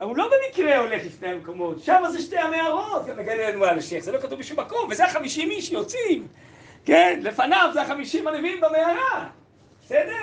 אבל 0.00 0.08
הוא 0.08 0.16
לא 0.16 0.30
במקרה 0.30 0.78
הולך 0.78 1.02
לשני 1.06 1.28
המקומות 1.28 1.82
שם 1.82 2.02
זה 2.12 2.22
שתי 2.22 2.38
המערות 2.38 3.06
גם 3.06 3.18
מגלה 3.18 3.50
לנו 3.50 3.64
על 3.64 3.78
השייח 3.78 4.04
זה 4.04 4.12
לא 4.12 4.18
כתוב 4.18 4.38
בשום 4.38 4.60
מקום 4.60 4.88
וזה 4.90 5.04
החמישים 5.04 5.50
איש 5.50 5.72
יוצאים 5.72 6.26
כן, 6.84 7.20
לפניו 7.22 7.70
זה 7.72 7.82
החמישים 7.82 8.28
הנביאים 8.28 8.60
במערה 8.60 9.28
בסדר? 9.82 10.16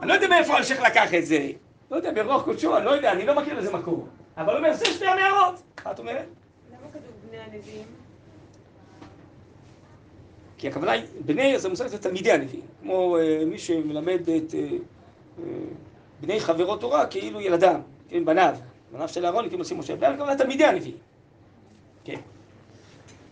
אני 0.00 0.08
לא 0.08 0.14
יודע 0.14 0.28
מאיפה 0.28 0.58
אלשיך 0.58 0.80
לקח 0.80 1.14
את 1.14 1.26
זה 1.26 1.48
לא 1.90 1.96
יודע, 1.96 2.12
ברוח 2.12 2.44
קודשו, 2.44 2.76
אני 2.76 2.84
לא 2.84 2.90
יודע, 2.90 3.12
אני 3.12 3.26
לא 3.26 3.34
מכיר 3.34 3.58
לזה 3.58 3.72
מקור 3.72 4.08
אבל 4.36 4.50
הוא 4.50 4.58
אומר, 4.58 4.72
זה 4.74 4.84
שתי 4.84 5.06
המערות 5.06 5.62
מה 5.84 5.90
את 5.90 5.98
אומרת? 5.98 6.26
למה 6.70 6.88
כתוב 6.92 7.12
בני 7.28 7.38
הנביאים? 7.38 8.07
כי 10.58 10.68
הכוונה 10.68 10.92
היא, 10.92 11.04
בני 11.20 11.58
זה 11.58 11.68
מושג 11.68 11.86
זה 11.86 11.98
תלמידי 11.98 12.32
הנביאים, 12.32 12.66
כמו 12.82 13.16
אה, 13.16 13.42
מי 13.46 13.58
שמלמד 13.58 14.20
את 14.20 14.54
אה, 14.54 14.60
אה, 15.38 15.44
בני 16.20 16.40
חברו 16.40 16.76
תורה 16.76 17.06
כאילו 17.06 17.40
ילדם, 17.40 17.80
כן, 18.08 18.24
בניו, 18.24 18.54
בניו 18.92 19.08
של 19.08 19.24
אהרון, 19.24 19.48
כאילו 19.48 19.62
עושים 19.62 19.78
משה, 19.78 19.96
בני 19.96 20.06
הכוונה 20.06 20.36
תלמידי 20.36 20.64
הנביאים, 20.64 20.96
כן. 22.04 22.20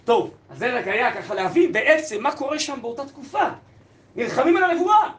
טוב, 0.05 0.31
אז 0.51 0.59
זה 0.59 0.79
רק 0.79 0.89
היה 0.89 1.15
ככה 1.15 1.35
להבין 1.35 1.73
בעצם 1.73 2.23
מה 2.23 2.37
קורה 2.37 2.59
שם 2.59 2.79
באותה 2.83 3.07
תקופה. 3.07 3.49
נלחמים 4.17 4.57
על 4.57 4.65
הנבואה. 4.65 5.11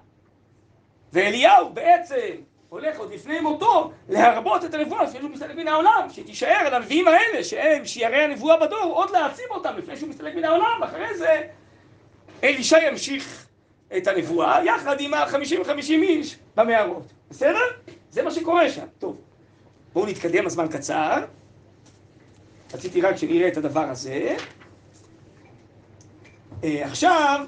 ואליהו 1.13 1.69
בעצם 1.73 2.35
הולך 2.69 2.99
עוד 2.99 3.13
לפני 3.13 3.39
מותו 3.39 3.91
להרבות 4.09 4.65
את 4.65 4.73
הנבואה 4.73 5.03
לפני 5.03 5.19
שהוא 5.19 5.31
מסתלק 5.31 5.55
מן 5.55 5.67
העולם, 5.67 6.07
שתישאר 6.09 6.65
על 6.65 6.73
הנביאים 6.73 7.07
האלה, 7.07 7.43
שהם 7.43 7.85
שיירי 7.85 8.23
הנבואה 8.23 8.57
בדור, 8.57 8.93
עוד 8.93 9.09
להעצים 9.11 9.45
אותם 9.51 9.73
לפני 9.77 9.97
שהוא 9.97 10.09
מסתלק 10.09 10.35
מן 10.35 10.43
העולם, 10.43 10.79
ואחרי 10.81 11.17
זה 11.17 11.47
אלישע 12.43 12.77
ימשיך 12.77 13.47
את 13.97 14.07
הנבואה 14.07 14.65
יחד 14.65 14.99
עם 14.99 15.13
החמישים 15.13 15.61
וחמישים 15.61 16.03
איש 16.03 16.37
במערות. 16.55 17.03
בסדר? 17.29 17.59
זה 18.11 18.23
מה 18.23 18.31
שקורה 18.31 18.69
שם. 18.69 18.85
טוב, 18.99 19.21
בואו 19.93 20.05
נתקדם, 20.05 20.45
הזמן 20.45 20.67
קצר. 20.67 21.25
רציתי 22.73 23.01
רק 23.01 23.15
שנראה 23.15 23.47
את 23.47 23.57
הדבר 23.57 23.89
הזה. 23.89 24.35
אה, 26.63 26.85
עכשיו, 26.85 27.45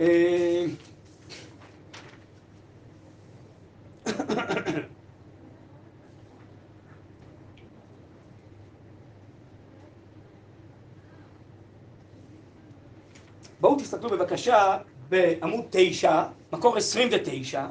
אה, 0.00 0.64
בואו 13.60 13.76
תסתכלו 13.76 14.10
בבקשה 14.10 14.78
בעמוד 15.08 15.64
9, 15.70 16.22
מקור 16.52 16.76
29. 16.76 17.66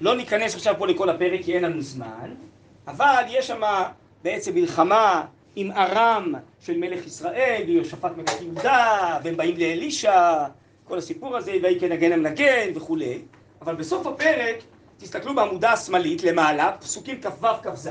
לא 0.00 0.16
ניכנס 0.16 0.54
עכשיו 0.54 0.74
פה 0.78 0.86
לכל 0.86 1.10
הפרק 1.10 1.40
כי 1.42 1.54
אין 1.54 1.64
לנו 1.64 1.82
זמן, 1.82 2.34
אבל 2.86 3.22
יש 3.28 3.46
שם 3.46 3.60
בעצם 4.22 4.54
מלחמה 4.54 5.24
עם 5.56 5.72
ארם 5.72 6.32
של 6.60 6.78
מלך 6.78 7.06
ישראל, 7.06 7.62
ויושפט 7.66 8.12
מלך 8.16 8.40
יהודה, 8.42 9.18
והם 9.24 9.36
באים 9.36 9.56
לאלישע, 9.56 10.44
כל 10.84 10.98
הסיפור 10.98 11.36
הזה, 11.36 11.52
ויהי 11.62 11.80
כנגן 11.80 12.12
המנגן 12.12 12.70
וכולי. 12.74 13.22
אבל 13.62 13.74
בסוף 13.74 14.06
הפרק, 14.06 14.56
תסתכלו 14.98 15.34
בעמודה 15.34 15.72
השמאלית 15.72 16.22
למעלה, 16.22 16.72
פסוקים 16.80 17.20
כ"ו 17.22 17.46
כ"ז, 17.62 17.90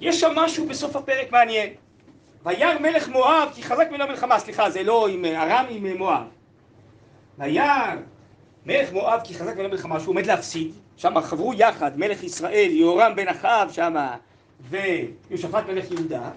יש 0.00 0.20
שם 0.20 0.32
משהו 0.36 0.66
בסוף 0.66 0.96
הפרק 0.96 1.32
מעניין. 1.32 1.68
וירא 2.44 2.78
מלך 2.78 3.08
מואב 3.08 3.48
כי 3.54 3.62
חזק 3.62 3.86
ממנו 3.90 4.04
המלחמה, 4.04 4.38
סליחה, 4.38 4.70
זה 4.70 4.82
לא 4.82 5.08
עם 5.08 5.24
ארם, 5.24 5.66
עם 5.68 5.96
מואב. 5.96 6.26
וירא 7.38 7.94
מלך 8.66 8.92
מואב 8.92 9.20
כי 9.24 9.34
חזק 9.34 9.54
ממנו 9.54 9.68
המלחמה, 9.68 10.00
שהוא 10.00 10.12
עומד 10.12 10.26
להפסיד, 10.26 10.72
שם 10.96 11.20
חברו 11.20 11.54
יחד 11.54 11.98
מלך 11.98 12.22
ישראל, 12.22 12.68
יהורם 12.70 13.12
בן 13.16 13.28
אחאב 13.28 13.72
שמה, 13.72 14.16
ויושפט 14.60 15.64
מלך 15.68 15.90
יהודה. 15.90 16.30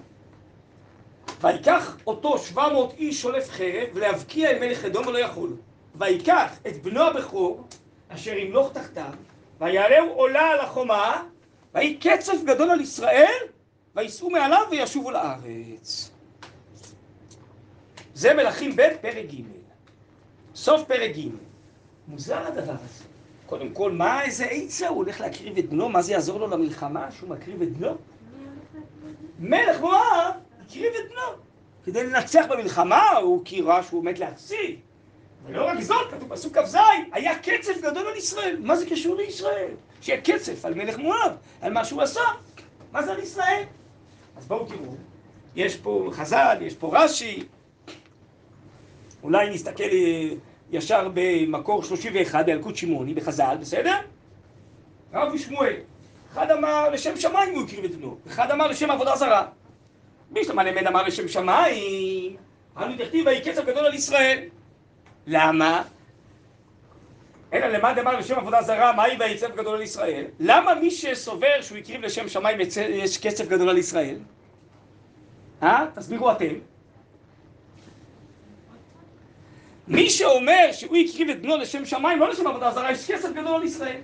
ויקח 1.40 1.96
אותו 2.06 2.38
שבע 2.38 2.68
מאות 2.68 2.94
איש 2.98 3.22
שולף 3.22 3.50
חרב 3.50 3.88
ולהבקיע 3.94 4.50
אל 4.50 4.58
מלך 4.58 4.84
אדום 4.84 5.06
ולא 5.06 5.18
יכול. 5.18 5.50
ויקח 5.94 6.52
את 6.66 6.82
בנו 6.82 7.02
הבכור 7.02 7.64
אשר 8.08 8.32
ימלוך 8.32 8.72
תחתיו 8.72 9.12
ויעלהו 9.60 10.08
עולה 10.12 10.50
על 10.50 10.60
החומה 10.60 11.22
ויהי 11.74 11.96
קצף 11.96 12.36
גדול 12.44 12.70
על 12.70 12.80
ישראל 12.80 13.34
וייסעו 13.96 14.30
מעליו 14.30 14.62
וישובו 14.70 15.10
לארץ. 15.10 16.10
זה 18.14 18.34
מלכים 18.34 18.76
ב' 18.76 18.82
פרק 19.00 19.24
ג', 19.30 19.42
סוף 20.54 20.82
פרק 20.84 21.16
ג'. 21.16 21.28
מוזר 22.08 22.46
הדבר 22.46 22.72
הזה. 22.72 23.04
קודם 23.46 23.72
כל, 23.72 23.92
מה 23.92 24.22
איזה 24.22 24.44
עצה? 24.44 24.88
הוא 24.88 24.96
הולך 24.96 25.20
להקריב 25.20 25.58
את 25.58 25.68
בנו? 25.68 25.88
מה 25.88 26.02
זה 26.02 26.12
יעזור 26.12 26.40
לו 26.40 26.46
למלחמה 26.46 27.10
שהוא 27.10 27.30
מקריב 27.30 27.62
את 27.62 27.76
בנו? 27.76 27.96
מלך 29.38 29.80
מואב 29.80 30.34
הקריב 30.66 30.92
את 30.94 31.10
בנו. 31.10 31.42
כדי 31.84 32.04
לנצח 32.06 32.44
במלחמה, 32.50 33.10
הוא 33.10 33.42
כי 33.44 33.60
ראה 33.60 33.82
שהוא 33.82 34.00
עומד 34.00 34.18
להפסיד. 34.18 34.78
ולא 35.46 35.64
רק 35.68 35.80
זאת, 35.80 36.10
כתוב 36.10 36.34
פסוק 36.34 36.58
כ"ז, 36.58 36.76
היה 37.12 37.38
קצף 37.38 37.80
גדול 37.82 38.06
על 38.06 38.16
ישראל. 38.16 38.56
מה 38.60 38.76
זה 38.76 38.86
קשור 38.86 39.16
לישראל? 39.16 39.70
שיהיה 40.00 40.20
קצף 40.20 40.64
על 40.64 40.74
מלך 40.74 40.98
מואב, 40.98 41.32
על 41.60 41.72
מה 41.72 41.84
שהוא 41.84 42.02
עשה. 42.02 42.20
מה 42.92 43.02
זה 43.02 43.12
על 43.12 43.18
ישראל? 43.18 43.64
אז 44.36 44.46
בואו 44.46 44.66
תראו, 44.66 44.94
יש 45.56 45.76
פה 45.76 46.08
חז"ל, 46.12 46.58
יש 46.60 46.74
פה 46.74 46.90
רש"י, 46.98 47.44
אולי 49.22 49.50
נסתכל 49.50 49.84
ישר 50.70 51.08
במקור 51.14 51.82
31 51.82 52.46
באלקוט 52.46 52.76
שמעוני, 52.76 53.14
בחז"ל, 53.14 53.56
בסדר? 53.60 53.96
רב 55.12 55.32
ושמואל, 55.34 55.76
אחד 56.32 56.50
אמר 56.50 56.90
לשם 56.90 57.16
שמיים 57.16 57.54
הוא 57.54 57.64
הקריב 57.64 57.84
את 57.84 57.94
בנו, 57.94 58.16
אחד 58.26 58.50
אמר 58.50 58.66
לשם 58.66 58.90
עבודה 58.90 59.16
זרה. 59.16 59.46
בישלמה 60.30 60.64
למד 60.64 60.86
אמר 60.86 61.02
לשם 61.02 61.28
שמיים, 61.28 62.36
אנו 62.76 62.96
דכתיב 62.96 63.26
ויהי 63.26 63.40
קצף 63.40 63.64
גדול 63.64 63.86
על 63.86 63.94
ישראל. 63.94 64.38
למה? 65.26 65.82
אלא 67.54 67.66
למד 67.66 67.98
אמר 67.98 68.18
לשם 68.18 68.38
עבודה 68.38 68.62
זרה, 68.62 68.92
מהי 68.92 69.16
ויצא 69.18 69.48
גדול 69.48 69.74
על 69.76 69.82
ישראל? 69.82 70.24
למה 70.40 70.74
מי 70.74 70.90
שסובר 70.90 71.60
שהוא 71.60 71.78
הקריב 71.78 72.00
לשם 72.00 72.28
שמיים 72.28 72.58
יש 72.78 73.18
קצף 73.18 73.48
גדול 73.48 73.68
על 73.68 73.78
ישראל? 73.78 74.16
אה? 75.62 75.86
תסבירו 75.94 76.32
אתם. 76.32 76.54
מי 79.88 80.10
שאומר 80.10 80.72
שהוא 80.72 80.96
הקריב 80.96 81.28
את 81.30 81.42
בנו 81.42 81.56
לשם 81.56 81.84
שמיים, 81.84 82.20
לא 82.20 82.28
לשם 82.28 82.46
עבודה 82.46 82.70
זרה, 82.70 82.92
יש 82.92 83.10
כסף 83.10 83.32
גדול 83.32 83.54
על 83.54 83.64
ישראל. 83.64 84.00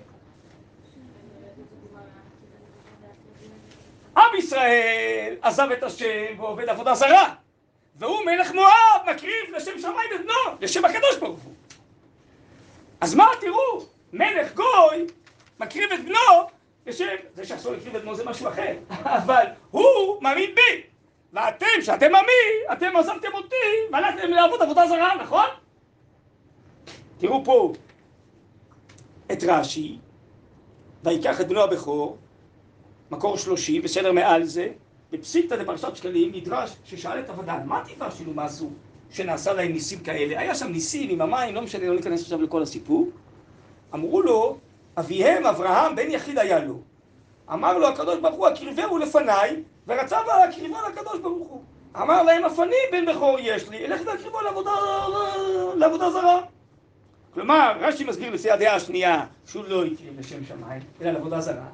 עם 4.17 4.39
ישראל 4.39 5.35
עזב 5.43 5.69
את 5.73 5.83
השם 5.83 6.39
ועובד 6.39 6.69
עבודה 6.69 6.95
זרה, 6.95 7.35
והוא 7.97 8.25
מלך 8.27 8.55
מואב 8.55 9.15
מקריב 9.15 9.57
לשם 9.57 9.79
שמיים 9.79 10.11
את 10.15 10.21
בנו, 10.21 10.57
לשם 10.61 10.85
הקדוש 10.85 11.17
ברוך 11.21 11.41
הוא. 11.41 11.53
אז 13.01 13.15
מה 13.15 13.27
תראו, 13.41 13.85
מלך 14.13 14.55
גוי 14.55 15.07
מקריב 15.61 15.93
את 15.93 16.05
בנו 16.05 16.49
לשם, 16.87 17.05
זה 17.35 17.45
שאסור 17.45 17.73
להקריב 17.73 17.97
את 17.97 18.03
בנו 18.03 18.15
זה 18.15 18.25
משהו 18.25 18.49
אחר, 18.49 18.77
אבל 19.19 19.45
הוא 19.71 20.23
מאמין 20.23 20.55
בי, 20.55 20.83
ואתם, 21.33 21.67
שאתם 21.83 22.15
עמי, 22.15 22.73
אתם 22.73 22.97
עזבתם 22.97 23.29
אותי 23.35 23.57
והלכתם 23.93 24.31
לעבוד 24.31 24.63
עבודה 24.63 24.89
זרה, 24.89 25.15
נכון? 25.23 25.47
תראו 27.19 27.45
פה 27.45 27.73
את 29.33 29.45
רש"י, 29.47 29.99
ויקח 31.05 31.41
את 31.41 31.49
בנו 31.49 31.61
הבכור, 31.61 32.19
מקור 33.11 33.37
שלושים, 33.37 33.83
בסדר 33.83 34.13
מעל 34.13 34.45
זה, 34.45 34.69
בפסיקתא 35.11 35.57
דפרשת 35.57 35.97
שקלים, 35.97 36.33
מדרש 36.33 36.77
ששאל 36.85 37.21
את 37.21 37.31
הווד"ל, 37.31 37.59
מה 37.65 37.85
טיבה 37.85 38.11
שלו? 38.11 38.35
מה 38.35 38.45
עשו 38.45 38.71
שנעשה 39.11 39.53
להם 39.53 39.73
ניסים 39.73 39.99
כאלה? 39.99 40.41
היה 40.41 40.55
שם 40.55 40.73
ניסים 40.73 41.11
עם 41.11 41.21
המים, 41.21 41.55
לא 41.55 41.63
משנה, 41.63 41.87
לא 41.87 41.95
ניכנס 41.97 42.23
עכשיו 42.23 42.43
לכל 42.43 42.63
הסיפור. 42.63 43.09
אמרו 43.95 44.23
לו, 44.23 44.59
אביהם 44.99 45.47
אברהם 45.47 45.97
בן 45.97 46.11
יחיד 46.11 46.39
היה 46.39 46.65
לו. 46.65 46.81
אמר 47.53 47.79
לו 47.79 47.89
הקדוש 47.89 48.19
ברוך 48.21 48.35
הוא, 48.35 48.47
הקריבהו 48.47 48.99
לפניי, 48.99 49.63
ורצה 49.87 50.19
להקריבו 50.27 50.77
לקדוש 50.89 51.19
ברוך 51.19 51.49
הוא. 51.49 51.63
אמר 51.97 52.23
להם, 52.23 52.45
אף 52.45 52.61
אני 52.61 52.77
בן 52.93 53.07
בכור 53.07 53.37
יש 53.41 53.69
לי, 53.69 53.87
אלך 53.87 54.01
להקריבו 54.07 54.41
לעבודה, 54.41 54.73
לעבודה 55.77 56.11
זרה. 56.11 56.41
כלומר, 57.35 57.73
רש"י 57.81 58.05
מסביר 58.05 58.31
לפי 58.31 58.51
הדעה 58.51 58.75
השנייה 58.75 59.27
שהוא 59.47 59.65
לא 59.69 59.85
הקריב 59.85 60.19
לשם 60.19 60.45
שמיים, 60.45 60.83
אלא 61.01 61.11
לעבודה 61.11 61.41
זרה. 61.41 61.67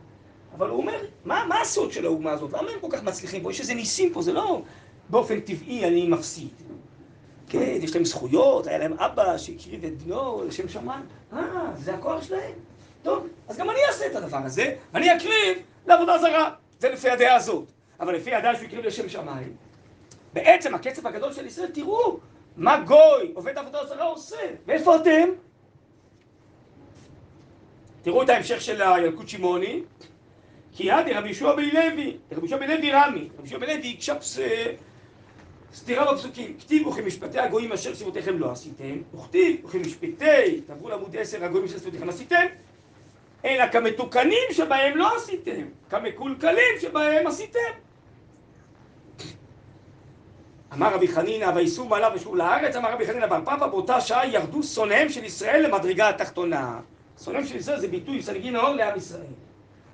אבל 0.57 0.69
הוא 0.69 0.79
אומר, 0.79 1.01
מה, 1.25 1.45
מה 1.49 1.61
הסוד 1.61 1.93
של 1.93 2.05
האומה 2.05 2.31
הזאת? 2.31 2.53
למה 2.53 2.71
הם 2.71 2.81
כל 2.81 2.89
כך 2.91 3.03
מצליחים 3.03 3.43
פה? 3.43 3.51
יש 3.51 3.61
איזה 3.61 3.75
ניסים 3.75 4.13
פה, 4.13 4.23
זה 4.23 4.33
לא 4.33 4.63
באופן 5.11 5.41
טבעי 5.41 5.85
אני 5.85 6.09
מפסיד. 6.09 6.49
כן, 7.49 7.79
יש 7.81 7.95
להם 7.95 8.05
זכויות, 8.05 8.67
היה 8.67 8.79
להם 8.79 8.93
אבא 8.93 9.39
שהקריב 9.39 9.85
את 9.85 10.03
בנו 10.03 10.45
לשם 10.45 10.69
שמיים. 10.69 11.03
אה, 11.33 11.39
זה 11.77 11.95
הכוח 11.95 12.23
שלהם. 12.23 12.53
טוב, 13.03 13.27
אז 13.49 13.57
גם 13.59 13.71
אני 13.71 13.79
אעשה 13.89 14.07
את 14.07 14.17
הדבר 14.17 14.41
הזה, 14.45 14.75
אני 14.95 15.17
אקריב 15.17 15.59
לעבודה 15.87 16.19
זרה. 16.19 16.51
זה 16.79 16.89
לפי 16.89 17.11
הדעה 17.11 17.35
הזאת. 17.35 17.65
אבל 18.01 18.15
לפי 18.15 18.35
הדעה 18.35 18.57
שהוא 18.57 18.67
הקריב 18.67 18.87
לשם 18.87 19.09
שמיים, 19.09 19.57
בעצם 20.33 20.75
הקצב 20.75 21.07
הגדול 21.07 21.33
של 21.33 21.47
ישראל, 21.47 21.71
תראו 21.71 22.19
מה 22.57 22.81
גוי 22.81 23.33
עובד 23.35 23.59
עבודה 23.59 23.87
זרה 23.87 24.05
עושה. 24.05 24.37
ואיפה 24.67 24.97
אתם? 24.97 25.29
תראו 28.03 28.23
את 28.23 28.29
ההמשך 28.29 28.61
של 28.61 28.83
הילקוט 28.83 29.29
שמעוני. 29.29 29.83
כי 30.73 30.85
ידי 30.85 31.13
רבי 31.13 31.29
יהושע 31.29 31.55
בן 31.55 31.63
לוי, 31.63 32.17
רבי 32.33 32.41
יהושע 32.41 32.57
בן 32.57 32.71
לוי 32.71 32.93
רמי, 32.93 33.29
רבי 33.39 33.39
יהושע 33.39 33.59
בן 33.59 33.67
לוי 33.67 33.95
הקשב 33.97 34.17
סתירה 35.75 36.13
בפסוקים, 36.13 36.57
כתיב 36.59 36.87
וכמשפטי 36.87 37.39
הגויים 37.39 37.73
אשר 37.73 37.95
סביבותיכם 37.95 38.39
לא 38.39 38.51
עשיתם, 38.51 38.97
וכתיב 39.15 39.65
וכמשפטי, 39.65 40.61
תעברו 40.67 40.89
לעמוד 40.89 41.17
10, 41.17 41.45
הגויים 41.45 41.67
אשר 41.67 41.79
סביבותיכם 41.79 42.09
עשיתם, 42.09 42.47
אלא 43.45 43.69
כמתוקנים 43.73 44.49
שבהם 44.53 44.97
לא 44.97 45.17
עשיתם, 45.17 45.63
כמקולקלים 45.91 46.81
שבהם 46.81 47.27
עשיתם. 47.27 47.61
אמר 50.73 50.95
רבי 50.95 51.09
חנינא, 51.09 51.51
וייסעו 51.55 51.89
מעלה 51.89 52.09
ושוב 52.15 52.37
לארץ, 52.37 52.77
אמר 52.77 52.93
רבי 52.93 53.07
חנינא 53.07 53.27
בר 53.27 53.41
פפא, 53.45 53.67
באותה 53.67 54.01
שעה 54.01 54.29
ירדו 54.29 54.63
שונאיהם 54.63 55.09
של 55.09 55.25
ישראל 55.25 55.67
למדרגה 55.67 56.09
התחתונה. 56.09 56.81
שונאיהם 57.25 57.47
של 57.47 57.57
ישראל 57.57 57.81
זה 57.81 57.89
ביטוי 57.89 58.23
סנגי 58.23 58.51
נאור 58.51 58.69
לעם 58.69 58.97
ישראל. 58.97 59.33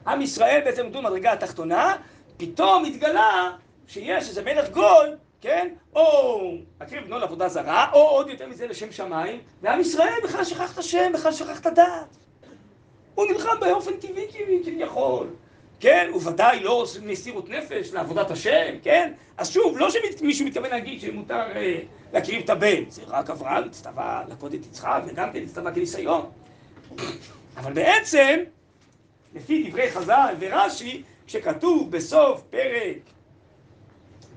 עם 0.06 0.22
ישראל 0.22 0.60
בעצם 0.64 0.84
עמדו 0.84 0.98
במדרגה 0.98 1.32
התחתונה, 1.32 1.96
פתאום 2.36 2.84
התגלה 2.84 3.50
שיש 3.86 4.28
איזה 4.28 4.42
מלך 4.42 4.70
גוי, 4.70 5.08
כן? 5.43 5.68
או 5.95 6.55
מקריב 6.80 7.05
בנו 7.05 7.18
לעבודה 7.18 7.49
זרה, 7.49 7.90
או 7.93 8.01
עוד 8.01 8.28
יותר 8.28 8.47
מזה 8.49 8.66
לשם 8.66 8.93
שמיים, 8.93 9.40
ועם 9.62 9.80
ישראל 9.80 10.14
בכלל 10.24 10.45
שכח 10.45 10.72
את 10.72 10.78
השם, 10.78 11.12
בכלל 11.14 11.32
שכח 11.32 11.61
את 11.61 11.66
הדת. 11.66 12.16
הוא 13.14 13.26
נלחם 13.26 13.61
באופן 13.61 13.97
טבעי 13.97 14.26
כביכול. 14.64 15.26
כן, 15.80 16.09
הוא 16.12 16.22
ודאי 16.26 16.61
לא 16.61 16.86
מסירות 17.03 17.49
נפש 17.49 17.93
לעבודת 17.93 18.30
השם, 18.30 18.74
כן? 18.82 19.12
אז 19.36 19.51
שוב, 19.51 19.78
לא 19.78 19.88
שמישהו 19.90 20.47
מתכוון 20.47 20.70
להגיד 20.70 21.01
שמותר 21.01 21.43
אה, 21.57 21.78
להקריב 22.12 22.43
את 22.45 22.51
הבן, 22.51 22.90
זה 22.90 23.03
רק 23.07 23.30
אברהם 23.30 23.64
הצטווה 23.64 24.24
לעבוד 24.28 24.55
את 24.55 24.66
יצחק 24.66 25.03
וגם 25.07 25.32
כן 25.32 25.43
הצטווה 25.43 25.72
כניסיון. 25.72 26.30
אבל 27.57 27.72
בעצם, 27.72 28.40
לפי 29.34 29.70
דברי 29.70 29.90
חז"ל 29.90 30.34
ורש"י, 30.38 31.03
כשכתוב 31.26 31.90
בסוף 31.90 32.43
פרק 32.51 32.99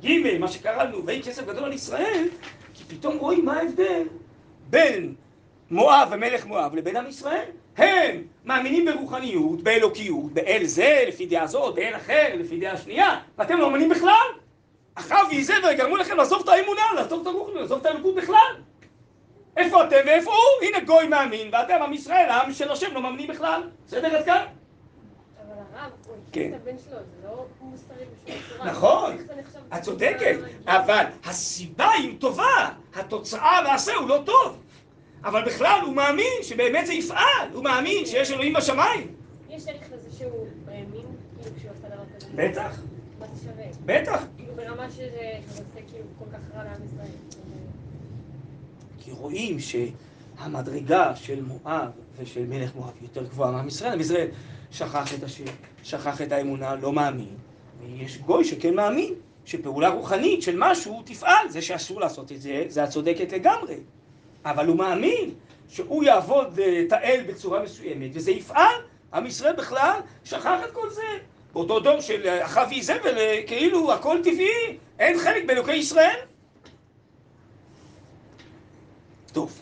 ג', 0.06 0.38
מה 0.40 0.48
שקראנו, 0.48 1.06
ויהי 1.06 1.24
כסף 1.24 1.46
גדול 1.46 1.64
על 1.64 1.74
ישראל, 1.74 2.28
כי 2.74 2.84
פתאום 2.84 3.18
רואים 3.18 3.46
מה 3.46 3.60
ההבדל 3.60 4.04
בין 4.70 5.14
מואב 5.72 6.08
ומלך 6.12 6.46
מואב 6.46 6.76
לבין 6.76 6.96
עם 6.96 7.08
ישראל. 7.08 7.46
הם 7.78 8.24
מאמינים 8.46 8.86
ברוחניות, 8.86 9.64
באלוקיות, 9.64 10.32
באל 10.34 10.62
זה, 10.66 11.04
לפי 11.08 11.26
דעה 11.26 11.48
זאת, 11.48 11.76
באל 11.76 11.96
אחר, 11.96 12.28
לפי 12.36 12.60
דעה 12.60 12.78
שנייה, 12.78 13.20
ואתם 13.38 13.58
לא 13.58 13.70
מאמינים 13.70 13.90
בכלל. 13.90 14.28
אחאב 14.96 15.28
ויזבר 15.30 15.74
גרמו 15.74 15.98
לכם 15.98 16.18
לעזוב 16.18 16.42
את 16.44 16.50
האמונה, 16.50 16.82
לעזוב 16.96 17.22
את 17.22 17.28
הרוחניות, 17.28 17.62
לעזוב 17.62 17.80
את 17.80 17.86
האלוקות 17.86 18.16
בכלל. 18.16 18.56
איפה 19.58 19.84
אתם 19.84 19.96
ואיפה 20.06 20.32
הוא? 20.32 20.68
הנה 20.68 20.80
גוי 20.80 21.08
מאמין, 21.08 21.50
ואתם 21.52 21.82
עם 21.84 21.94
ישראל, 21.94 22.30
העם 22.30 22.54
של 22.54 22.72
השם, 22.72 22.94
לא 22.94 23.02
מאמינים 23.02 23.28
בכלל. 23.28 23.62
בסדר 23.88 24.16
עד 24.16 24.26
כאן? 24.26 24.46
נכון, 28.66 29.12
איך 29.14 29.22
זה 29.28 29.34
נחשב 29.42 29.60
את 29.78 29.82
צודקת, 29.82 30.38
מהגיל? 30.42 30.46
אבל 30.68 31.06
הסיבה 31.26 31.90
היא 31.90 32.20
טובה, 32.20 32.70
התוצאה 32.96 33.60
והעשה 33.66 33.96
הוא 33.96 34.10
לא 34.10 34.24
טוב. 34.26 34.58
אבל 35.24 35.46
בכלל 35.46 35.80
הוא 35.86 35.94
מאמין 35.96 36.34
שבאמת 36.42 36.86
זה 36.86 36.94
יפעל, 36.94 37.50
הוא 37.54 37.64
מאמין 37.64 38.06
שיש 38.06 38.32
אלוהים 38.32 38.54
בשמיים. 38.54 39.08
יש 39.50 39.68
ערך 39.68 39.84
לזה 39.94 40.18
שהוא 40.18 40.48
האמין, 40.68 41.06
כאילו 41.42 41.56
כשהוא 41.58 41.72
עשה 41.72 41.88
דבר 41.88 42.04
כזה. 42.16 42.28
בטח, 42.36 42.80
מה 43.20 43.26
זה 43.34 43.44
שווה? 43.44 43.66
בטח. 43.86 44.24
כאילו 44.38 44.54
ברמה 44.56 44.92
שזה 44.92 45.08
שזה 45.50 45.62
עושה 45.62 45.88
כאילו 45.92 46.06
כל 46.20 46.26
כך 46.34 46.56
רע 46.56 46.64
לעם 46.64 46.82
ישראל. 46.86 47.08
כי 49.00 49.12
רואים 49.12 49.58
שהמדרגה 49.60 51.16
של 51.16 51.42
מואב 51.42 51.92
ושל 52.18 52.46
מלך 52.46 52.76
מואב 52.76 52.94
יותר 53.02 53.24
גבוהה 53.24 53.52
מעם 53.52 53.68
ישראל. 53.68 53.94
עם 53.94 54.00
ישראל 54.00 54.28
שכח 54.76 55.14
את 55.14 55.24
השם, 55.24 55.44
שכח 55.84 56.22
את 56.22 56.32
האמונה, 56.32 56.76
לא 56.76 56.94
מאמין. 56.94 57.38
ויש 57.82 58.18
גוי 58.18 58.46
שכן 58.46 58.76
מאמין, 58.76 59.14
שפעולה 59.46 59.90
רוחנית 59.90 60.42
של 60.42 60.56
משהו 60.58 61.04
תפעל. 61.06 61.50
זה 61.50 61.62
שאסור 61.62 62.02
לעשות 62.02 62.32
את 62.32 62.42
זה, 62.42 62.64
זה 62.68 62.84
את 62.84 62.90
צודקת 62.90 63.32
לגמרי. 63.32 63.76
אבל 64.46 64.68
הוא 64.68 64.78
מאמין 64.78 65.34
שהוא 65.70 66.04
יעבוד 66.04 66.60
אה, 66.60 66.82
את 66.88 66.94
האל 66.94 67.24
בצורה 67.28 67.64
מסוימת, 67.64 68.12
וזה 68.14 68.32
יפעל. 68.32 68.76
עם 69.14 69.26
ישראל 69.26 69.56
בכלל 69.56 70.00
שכח 70.24 70.60
את 70.66 70.72
כל 70.72 70.90
זה. 70.90 71.02
באותו 71.54 71.80
דור 71.80 72.02
של 72.02 72.28
אה, 72.28 72.46
אחאב 72.46 72.68
ואיזבל, 72.70 73.18
אה, 73.18 73.42
כאילו 73.48 73.94
הכל 73.94 74.18
טבעי, 74.24 74.78
אין 75.00 75.20
חלק 75.20 75.46
באלוקי 75.46 75.76
ישראל. 75.76 76.20
טוב, 79.34 79.62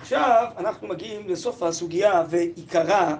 עכשיו 0.00 0.46
אנחנו 0.58 0.88
מגיעים 0.88 1.28
לסוף 1.28 1.62
הסוגיה 1.62 2.24
ועיקרה. 2.30 3.16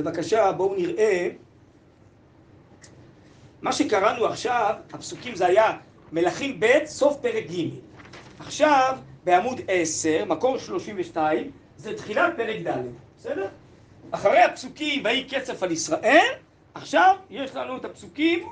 בבקשה, 0.00 0.52
בואו 0.52 0.74
נראה. 0.74 1.28
מה 3.62 3.72
שקראנו 3.72 4.26
עכשיו, 4.26 4.74
הפסוקים 4.92 5.34
זה 5.34 5.46
היה 5.46 5.78
מלכים 6.12 6.60
ב', 6.60 6.66
סוף 6.84 7.16
פרק 7.20 7.44
ג'. 7.50 7.68
עכשיו, 8.38 8.96
בעמוד 9.24 9.60
10, 9.68 10.24
מקור 10.24 10.58
32, 10.58 11.50
זה 11.76 11.96
תחילת 11.96 12.32
פרק 12.36 12.56
ד', 12.66 12.82
בסדר? 13.18 13.48
אחרי 14.10 14.42
הפסוקים, 14.42 15.04
ויהי 15.04 15.24
קצף 15.24 15.62
על 15.62 15.70
ישראל, 15.70 16.26
עכשיו 16.74 17.16
יש 17.30 17.54
לנו 17.56 17.76
את 17.76 17.84
הפסוקים 17.84 18.48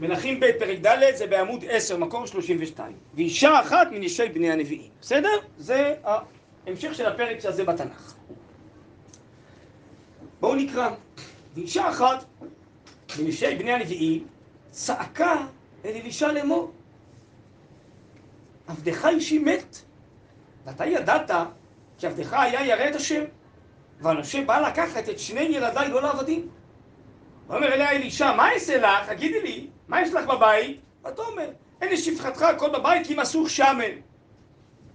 מלכים 0.00 0.40
ב' 0.40 0.46
פרק 0.58 0.78
ד' 0.86 1.14
זה 1.14 1.26
בעמוד 1.26 1.64
10, 1.68 1.96
מקור 1.96 2.26
32. 2.26 2.92
ואישה 3.14 3.60
אחת 3.60 3.88
מנשי 3.90 4.28
בני 4.28 4.50
הנביאים. 4.50 4.90
בסדר? 5.00 5.28
זה 5.58 5.94
ההמשך 6.04 6.94
של 6.94 7.06
הפרק 7.06 7.44
הזה 7.44 7.64
בתנ"ך. 7.64 8.14
בואו 10.42 10.54
נקרא. 10.54 10.90
ואישה 11.54 11.88
אחת 11.88 12.24
מנשי 13.18 13.54
בני 13.54 13.72
הנביאים 13.72 14.26
צעקה 14.70 15.46
אל 15.84 15.90
אלישע 15.90 16.32
לאמור. 16.32 16.72
עבדך 18.66 19.06
אישי 19.06 19.38
מת, 19.38 19.76
ואתה 20.64 20.86
ידעת 20.86 21.30
כי 21.98 22.06
עבדך 22.06 22.32
היה 22.32 22.66
ירא 22.66 22.88
את 22.90 22.94
השם, 22.94 23.22
והנושה 24.00 24.44
בא 24.44 24.68
לקחת 24.68 25.08
את 25.08 25.18
שני 25.18 25.40
ילדיי 25.40 25.88
לא 25.88 26.02
לעבדים. 26.02 26.48
ואומר 27.48 27.72
אליה 27.72 27.90
אלישע, 27.90 28.32
מה 28.36 28.52
אעשה 28.52 28.78
לך? 28.78 29.08
תגידי 29.08 29.42
לי, 29.42 29.66
מה 29.88 30.02
יש 30.02 30.12
לך 30.12 30.26
בבית? 30.26 30.80
ותאמר, 31.00 31.50
אין 31.80 31.92
לשפחתך 31.92 32.42
הכל 32.42 32.70
בבית 32.70 33.06
כי 33.06 33.14
מסוך 33.14 33.50
שמן. 33.50 33.94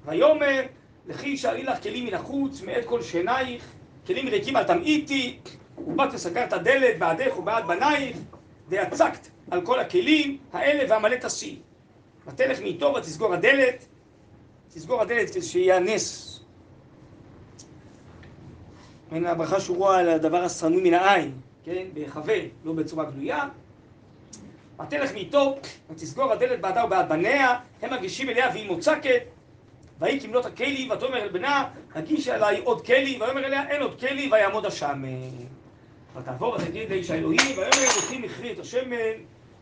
ויאמר, 0.06 0.62
לכי 1.06 1.38
שאלי 1.38 1.64
לך 1.64 1.84
כלים 1.84 2.06
מן 2.06 2.14
החוץ, 2.14 2.62
מאת 2.62 2.86
כל 2.86 3.02
שינייך, 3.02 3.77
כלים 4.08 4.28
ריקים 4.28 4.58
אל 4.58 4.64
תמעיטי, 4.64 5.40
ובאת 5.78 6.14
וסגר 6.14 6.44
את 6.44 6.54
הדלת 6.54 7.00
בעדך 7.00 7.38
ובעד 7.38 7.68
בנייך, 7.68 8.18
ויצקת 8.68 9.28
על 9.52 9.66
כל 9.66 9.80
הכלים 9.80 10.38
האלה 10.54 10.84
והמלא 10.90 11.16
תשיא. 11.16 11.56
ותלך 12.28 12.60
מאיתו 12.60 12.94
ותסגור 12.98 13.34
הדלת, 13.34 13.86
תסגור 14.70 15.02
הדלת 15.02 15.30
כדי 15.30 15.42
שיהיה 15.42 15.78
הנס. 15.78 16.40
מן 19.12 19.26
הברכה 19.26 19.60
שהוא 19.60 19.78
רואה 19.78 20.00
על 20.00 20.10
הדבר 20.10 20.44
הסמוי 20.44 20.82
מן 20.84 20.94
העין, 20.94 21.32
כן, 21.64 21.88
בהיחווה, 21.94 22.38
לא 22.66 22.74
בצורה 22.74 23.06
גלויה. 23.06 23.48
ותלך 24.82 25.14
מאיתו 25.14 25.58
ותסגור 25.90 26.32
הדלת 26.32 26.62
בעדה 26.62 26.86
ובעד 26.86 27.10
בניה, 27.10 27.60
הם 27.82 27.94
מגישים 27.94 28.30
אליה 28.30 28.50
והיא 28.50 28.68
מוצקת. 28.68 29.37
ויהי 30.00 30.20
כמלות 30.20 30.46
הכלי, 30.46 30.90
ותאמר 30.92 31.18
אל 31.18 31.30
בנה, 31.30 31.70
הגיש 31.96 32.28
אליי 32.28 32.62
עוד 32.64 32.86
כלי, 32.86 33.18
ויאמר 33.22 33.46
אליה, 33.46 33.70
אין 33.70 33.82
עוד 33.82 34.00
כלי, 34.00 34.30
ויעמוד 34.32 34.66
השמן. 34.66 35.30
ותעבור 36.16 36.56
ותגיד 36.56 36.90
לאיש 36.90 37.12
האלוהים, 37.12 37.58
ויאמר 37.58 37.70
אלוהים 37.74 38.24
הכרי 38.24 38.52
את 38.52 38.60
השמן, 38.60 39.14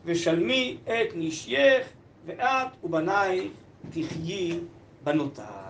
ושלמי 0.06 0.78
את 0.84 1.14
נשייך, 1.16 1.88
ואת 2.26 2.68
ובנייך 2.84 3.52
תחיי 3.90 4.60
בנותה. 5.04 5.66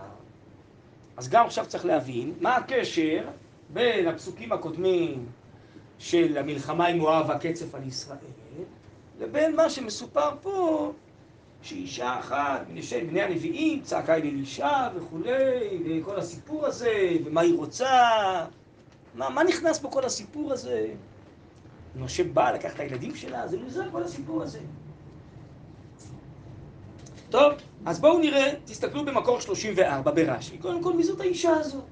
אז 1.17 1.29
גם 1.29 1.45
עכשיו 1.45 1.65
צריך 1.67 1.85
להבין 1.85 2.33
מה 2.41 2.55
הקשר 2.55 3.21
בין 3.69 4.07
הפסוקים 4.07 4.51
הקודמים 4.51 5.25
של 5.99 6.37
המלחמה 6.37 6.87
עם 6.87 6.97
מואב 6.97 7.25
והקצף 7.29 7.75
על 7.75 7.87
ישראל, 7.87 8.17
לבין 9.19 9.55
מה 9.55 9.69
שמסופר 9.69 10.29
פה 10.41 10.91
שאישה 11.65 12.19
אחת 12.19 12.65
מנשי 12.69 13.01
בני 13.01 13.21
הנביאים 13.21 13.81
צעקה 13.81 14.15
אל 14.15 14.21
אלישע 14.21 14.89
וכולי, 14.95 15.31
וכל 15.85 16.15
הסיפור 16.15 16.65
הזה, 16.65 17.17
ומה 17.25 17.41
היא 17.41 17.57
רוצה, 17.57 17.89
מה, 19.15 19.29
מה 19.29 19.43
נכנס 19.43 19.79
פה 19.79 19.89
כל 19.89 20.05
הסיפור 20.05 20.53
הזה? 20.53 20.87
משה 21.95 22.23
בא 22.23 22.51
לקח 22.51 22.73
את 22.75 22.79
הילדים 22.79 23.15
שלה, 23.15 23.47
זה 23.47 23.57
מוזר 23.57 23.91
כל 23.91 24.03
הסיפור 24.03 24.43
הזה. 24.43 24.59
טוב, 27.29 27.53
אז 27.85 27.99
בואו 27.99 28.19
נראה, 28.19 28.53
תסתכלו 28.65 29.05
במקור 29.05 29.39
34 29.39 30.11
ברש"י. 30.11 30.57
קודם 30.57 30.83
כל, 30.83 30.93
מי 30.93 31.03
זאת 31.03 31.19
האישה 31.19 31.53
הזאת? 31.53 31.83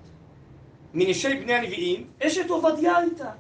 מנשי 0.94 1.36
בני 1.36 1.54
הנביאים, 1.54 2.08
אשת 2.24 2.50
עובדיה 2.50 2.98
הייתה. 2.98 3.32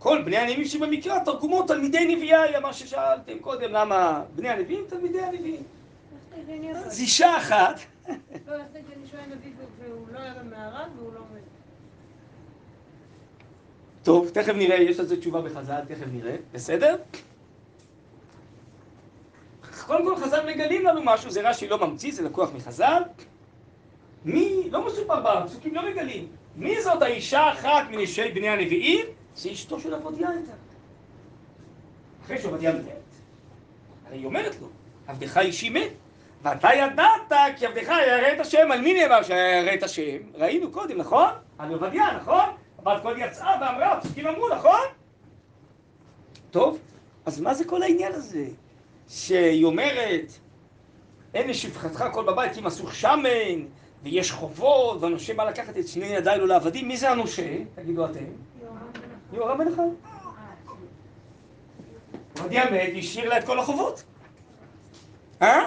כל 0.00 0.22
בני 0.22 0.36
הנביאים 0.36 0.64
שבמקרא 0.64 1.18
תרגומו 1.24 1.62
תלמידי 1.62 2.16
נביאי, 2.16 2.60
מה 2.62 2.72
ששאלתם 2.72 3.38
קודם, 3.38 3.72
למה 3.72 4.22
בני 4.34 4.48
הנביאים 4.48 4.84
תלמידי 4.88 5.20
הנביאים. 5.20 5.62
אז 6.74 7.00
אישה 7.00 7.36
אחת. 7.36 7.80
לא, 8.08 8.14
איך 8.54 8.62
זה 8.72 8.80
שאני 8.88 9.06
שואל 9.10 9.36
נביא 9.36 9.52
והוא 9.78 10.06
לא 10.12 10.18
היה 10.18 10.34
במערב 10.34 10.88
והוא 10.96 11.12
לא 11.14 11.20
מת. 11.20 11.42
טוב, 14.02 14.28
תכף 14.28 14.52
נראה, 14.54 14.76
יש 14.76 15.00
לזה 15.00 15.20
תשובה 15.20 15.40
בחז"ל, 15.40 15.80
תכף 15.88 16.06
נראה, 16.12 16.36
בסדר? 16.52 16.96
קודם 19.86 20.04
כל 20.04 20.16
חז"ל 20.16 20.46
מגלים 20.46 20.84
לנו 20.86 21.00
משהו, 21.04 21.30
זה 21.30 21.50
רש"י 21.50 21.68
לא 21.68 21.86
ממציא, 21.86 22.12
זה 22.12 22.22
לקוח 22.22 22.50
מחז"ל. 22.54 23.02
מי, 24.24 24.70
לא 24.70 24.86
מסופר 24.86 25.20
בפסוקים, 25.20 25.74
לא 25.74 25.90
מגלים. 25.90 26.26
מי 26.56 26.82
זאת 26.82 27.02
האישה 27.02 27.40
האחת 27.40 27.84
מנשי 27.90 28.30
בני 28.30 28.48
הנביאים? 28.48 29.06
זה 29.36 29.50
אשתו 29.52 29.80
של 29.80 29.94
עבודיה 29.94 30.28
הייתה. 30.28 30.52
אחרי 32.24 32.38
שעובדיה 32.38 32.72
מת, 32.72 32.84
הרי 34.06 34.18
היא 34.18 34.26
אומרת 34.26 34.56
לו, 34.60 34.68
עבדך 35.06 35.38
אישי 35.38 35.70
מת, 35.70 35.92
ואתה 36.42 36.68
ידעת 36.74 37.32
כי 37.56 37.66
עבדך 37.66 37.88
ירא 37.88 38.32
את 38.34 38.40
השם, 38.40 38.72
על 38.72 38.80
מי 38.80 38.94
נאמר 38.94 39.22
שירא 39.22 39.74
את 39.74 39.82
השם? 39.82 40.18
ראינו 40.34 40.70
קודם, 40.70 40.98
נכון? 40.98 41.30
על 41.58 41.72
עובדיה, 41.72 42.16
נכון? 42.16 42.44
הבת 42.78 43.02
קול 43.02 43.14
יצאה 43.18 43.56
ואמרה, 43.60 43.92
הפסוקים 43.92 44.26
אמרו, 44.26 44.48
נכון? 44.48 44.80
טוב, 46.50 46.78
אז 47.26 47.40
מה 47.40 47.54
זה 47.54 47.64
כל 47.64 47.82
העניין 47.82 48.12
הזה? 48.12 48.46
שהיא 49.08 49.64
אומרת, 49.64 50.32
אין 51.34 51.48
לשפחתך 51.48 52.00
הכל 52.00 52.24
בבית 52.24 52.54
כי 52.54 52.60
מסוך 52.60 52.94
שמן, 52.94 53.66
ויש 54.02 54.32
חובות, 54.32 55.02
והנושה 55.02 55.34
בא 55.34 55.44
לקחת 55.44 55.78
את 55.78 55.88
שני 55.88 56.06
ידיי 56.06 56.38
לו 56.38 56.46
לעבדים, 56.46 56.88
מי 56.88 56.96
זה 56.96 57.10
הנושה? 57.10 57.56
תגידו 57.74 58.04
אתם. 58.04 58.24
יורם 59.32 59.58
בן 59.58 59.68
אחד. 59.68 59.82
עובדיה 62.38 62.70
מת, 62.70 62.92
השאיר 62.98 63.28
לה 63.28 63.38
את 63.38 63.44
כל 63.44 63.58
החובות. 63.58 64.02
אה? 65.42 65.66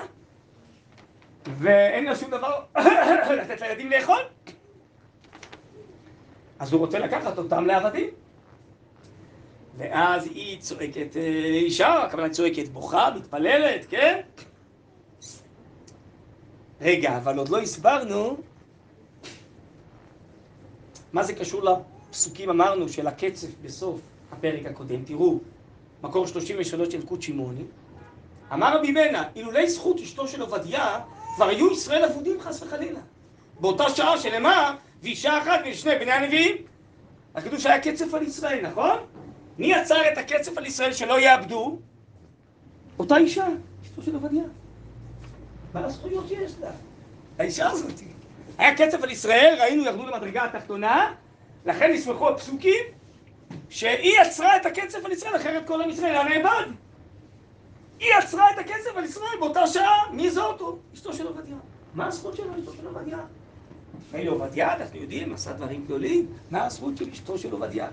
ואין 1.46 2.06
לה 2.06 2.16
שום 2.16 2.32
דבר 2.32 2.60
לתת 3.42 3.62
לילדים 3.62 3.90
לאכול. 3.90 4.22
אז 6.60 6.74
הוא 6.74 6.80
רוצה 6.80 7.00
לקחת 7.00 7.38
אותם 7.38 7.66
לעבדים. 7.66 8.10
ואז 9.78 10.26
היא 10.26 10.60
צועקת, 10.60 11.18
אה, 11.18 11.22
אישה, 11.46 12.04
הכוונה 12.04 12.30
צועקת, 12.30 12.68
בוכה, 12.68 13.10
מתפללת, 13.16 13.86
כן? 13.90 14.22
רגע, 16.82 17.18
אבל 17.18 17.38
עוד 17.38 17.50
לא 17.50 17.62
הסברנו 17.62 18.38
מה 21.14 21.24
זה 21.24 21.34
קשור 21.34 21.64
לפסוקים, 22.14 22.50
אמרנו, 22.50 22.90
של 22.90 23.08
הקצף 23.08 23.48
בסוף 23.62 24.00
הפרק 24.32 24.66
הקודם. 24.66 25.04
תראו, 25.04 25.40
מקור 26.04 26.28
33 26.28 26.94
של 26.94 27.06
קוד 27.06 27.22
שמעוני. 27.22 27.64
אמר 28.54 28.78
רבי 28.78 28.92
מנה, 28.92 29.24
אילולי 29.36 29.70
זכות 29.70 30.00
אשתו 30.00 30.28
של 30.28 30.42
עובדיה, 30.42 31.00
כבר 31.36 31.48
היו 31.48 31.72
ישראל 31.72 32.06
אבודים 32.06 32.42
חס 32.42 32.64
וחלילה. 32.64 33.00
באותה 33.60 33.90
שעה 33.90 34.18
שנאמר, 34.18 34.74
ואישה 35.04 35.42
אחת 35.42 35.60
משני 35.70 35.92
בני 36.00 36.12
הנביאים. 36.12 36.56
אז 37.34 37.44
כתוב 37.44 37.60
שהיה 37.60 37.80
קצף 37.82 38.14
על 38.14 38.24
ישראל, 38.24 38.68
נכון? 38.68 38.98
מי 39.58 39.74
עצר 39.74 40.02
את 40.14 40.18
הקצף 40.18 40.58
על 40.58 40.66
ישראל 40.66 40.94
שלא 40.94 41.20
יאבדו? 41.20 41.78
אותה 43.00 43.18
אישה, 43.18 43.48
אשתו 43.84 44.02
של 44.02 44.16
עובדיה. 44.16 44.44
מה 45.74 45.86
הזכויות 45.86 46.28
שיש 46.28 46.52
לה? 46.62 46.70
האישה 47.40 47.70
הזאת. 47.70 47.92
היה 48.58 48.76
קצף 48.76 49.04
על 49.04 49.12
ישראל, 49.12 49.56
ראינו 49.60 49.84
ירדו 49.84 50.06
למדרגה 50.06 50.46
התחתונה, 50.46 51.14
לכן 51.66 51.92
נסמכו 51.94 52.30
הפסוקים 52.30 52.84
שהיא 53.70 54.20
עצרה 54.20 54.58
את 54.58 54.66
הקצף 54.66 55.06
על 55.06 55.12
ישראל, 55.12 55.36
אחרת 55.36 55.68
כל 55.68 55.82
עם 55.82 55.90
ישראל 55.90 56.16
היה 56.16 56.24
נאבד. 56.24 56.66
היא 58.00 58.14
עצרה 58.14 58.52
את 58.52 58.58
הקצף 58.58 58.96
על 58.96 59.04
ישראל 59.04 59.38
באותה 59.40 59.68
שעה, 59.68 60.00
מי 60.12 60.32
זאת? 60.32 60.62
אשתו 60.94 61.14
של 61.14 61.28
עובדיה. 61.28 61.56
מה 61.94 62.08
הזכות 62.08 62.36
שלו, 62.36 62.54
אשתו 62.60 62.74
של 62.74 62.88
עובדיה? 62.88 63.18
מילא 64.14 64.32
עובדיה, 64.32 64.76
אנחנו 64.76 65.00
יודעים, 65.00 65.34
עשה 65.34 65.54
דברים 65.54 65.84
גדולים, 65.86 66.28
מה 66.52 66.66
הזכות 66.66 66.98
של 66.98 67.10
אשתו 67.10 67.38
של 67.38 67.52
עובדיה? 67.52 67.88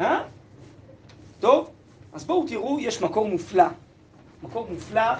אה? 0.00 0.22
טוב, 1.40 1.70
אז 2.12 2.24
בואו 2.24 2.46
תראו, 2.48 2.80
יש 2.80 3.02
מקור 3.02 3.28
מופלא. 3.28 3.64
מקור 4.42 4.68
מופלא, 4.70 5.14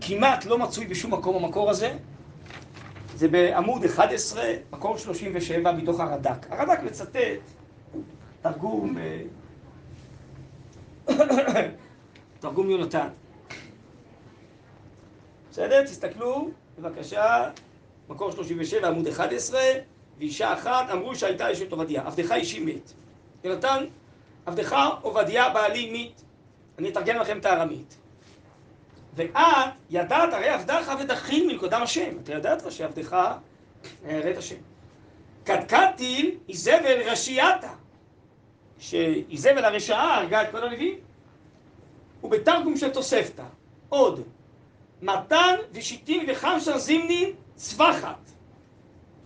כמעט 0.00 0.44
לא 0.44 0.58
מצוי 0.58 0.86
בשום 0.86 1.14
מקום 1.14 1.44
המקור 1.44 1.70
הזה. 1.70 1.96
זה 3.16 3.28
בעמוד 3.28 3.84
11, 3.84 4.44
מקור 4.72 4.98
37 4.98 5.72
מתוך 5.72 6.00
הרד"ק. 6.00 6.46
הרד"ק 6.50 6.82
מצטט 6.82 7.16
תרגום, 8.42 8.98
אה, 8.98 9.22
תרגום 12.40 12.70
יונתן. 12.70 13.08
בסדר? 15.50 15.84
תסתכלו, 15.84 16.50
בבקשה, 16.78 17.50
מקור 18.08 18.32
37, 18.32 18.88
עמוד 18.88 19.06
11, 19.06 19.60
ואישה 20.18 20.54
אחת 20.54 20.90
אמרו 20.92 21.14
שהייתה 21.14 21.52
אשת 21.52 21.72
עובדיה, 21.72 22.06
עבדך 22.06 22.32
אישי 22.32 22.64
מת. 22.64 22.92
יונתן, 23.44 23.84
עבדך 24.46 24.76
עובדיה 25.02 25.50
בעלי 25.50 25.90
מת. 25.92 26.22
אני 26.78 26.88
אתרגם 26.88 27.16
לכם 27.16 27.38
את 27.38 27.44
הארמית. 27.44 27.96
ואת 29.16 29.36
ידעת 29.90 30.32
הרי 30.32 30.48
עבדך 30.48 30.94
ודחין 31.00 31.46
מלכודם 31.46 31.82
השם. 31.82 32.18
אתה 32.22 32.32
ידעת 32.32 32.72
שעבדך 32.72 33.16
את 34.04 34.36
השם. 34.36 34.56
קדקדתי 35.44 36.38
איזבל 36.48 37.02
רשייתה, 37.06 37.72
שאיזבל 38.78 39.64
הרשעה 39.64 40.16
הרגה 40.16 40.42
את 40.42 40.50
כל 40.50 40.66
הנביאים. 40.66 40.98
ובתרגום 42.24 42.76
של 42.76 42.88
תוספתא, 42.90 43.44
עוד, 43.88 44.20
מתן 45.02 45.54
ושיטין 45.72 46.26
וחמשה 46.28 46.78
זימני 46.78 47.32
צווחת. 47.54 48.30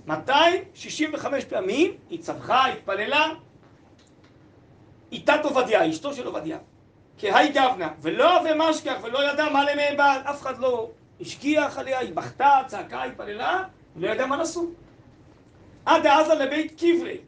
265 0.07 1.45
פעמים 1.45 1.93
היא 2.11 2.22
צווחה, 2.22 2.66
התפללה, 2.66 3.28
איתת 5.12 5.41
עובדיה, 5.45 5.91
אשתו 5.91 6.14
של 6.14 6.26
עובדיה. 6.26 6.59
כהי 7.21 7.49
גבנה, 7.49 7.89
ולא 8.01 8.39
הווה 8.39 8.55
משכח 8.55 8.97
ולא 9.03 9.33
ידע 9.33 9.49
מה 9.49 9.64
למי 9.64 9.97
בעל, 9.97 10.21
אף 10.21 10.43
אחד 10.43 10.59
לא 10.59 10.91
השגיח 11.21 11.79
עליה, 11.79 11.99
היא 11.99 12.14
בכתה, 12.14 12.61
צעקה, 12.66 13.03
התפללה, 13.03 13.64
ולא 13.97 14.11
ידע 14.11 14.27
מה 14.27 14.37
לעשות. 14.37 14.68
עד 15.87 16.03
דעזה 16.03 16.35
לבית 16.35 16.81
קברי. 16.81 17.18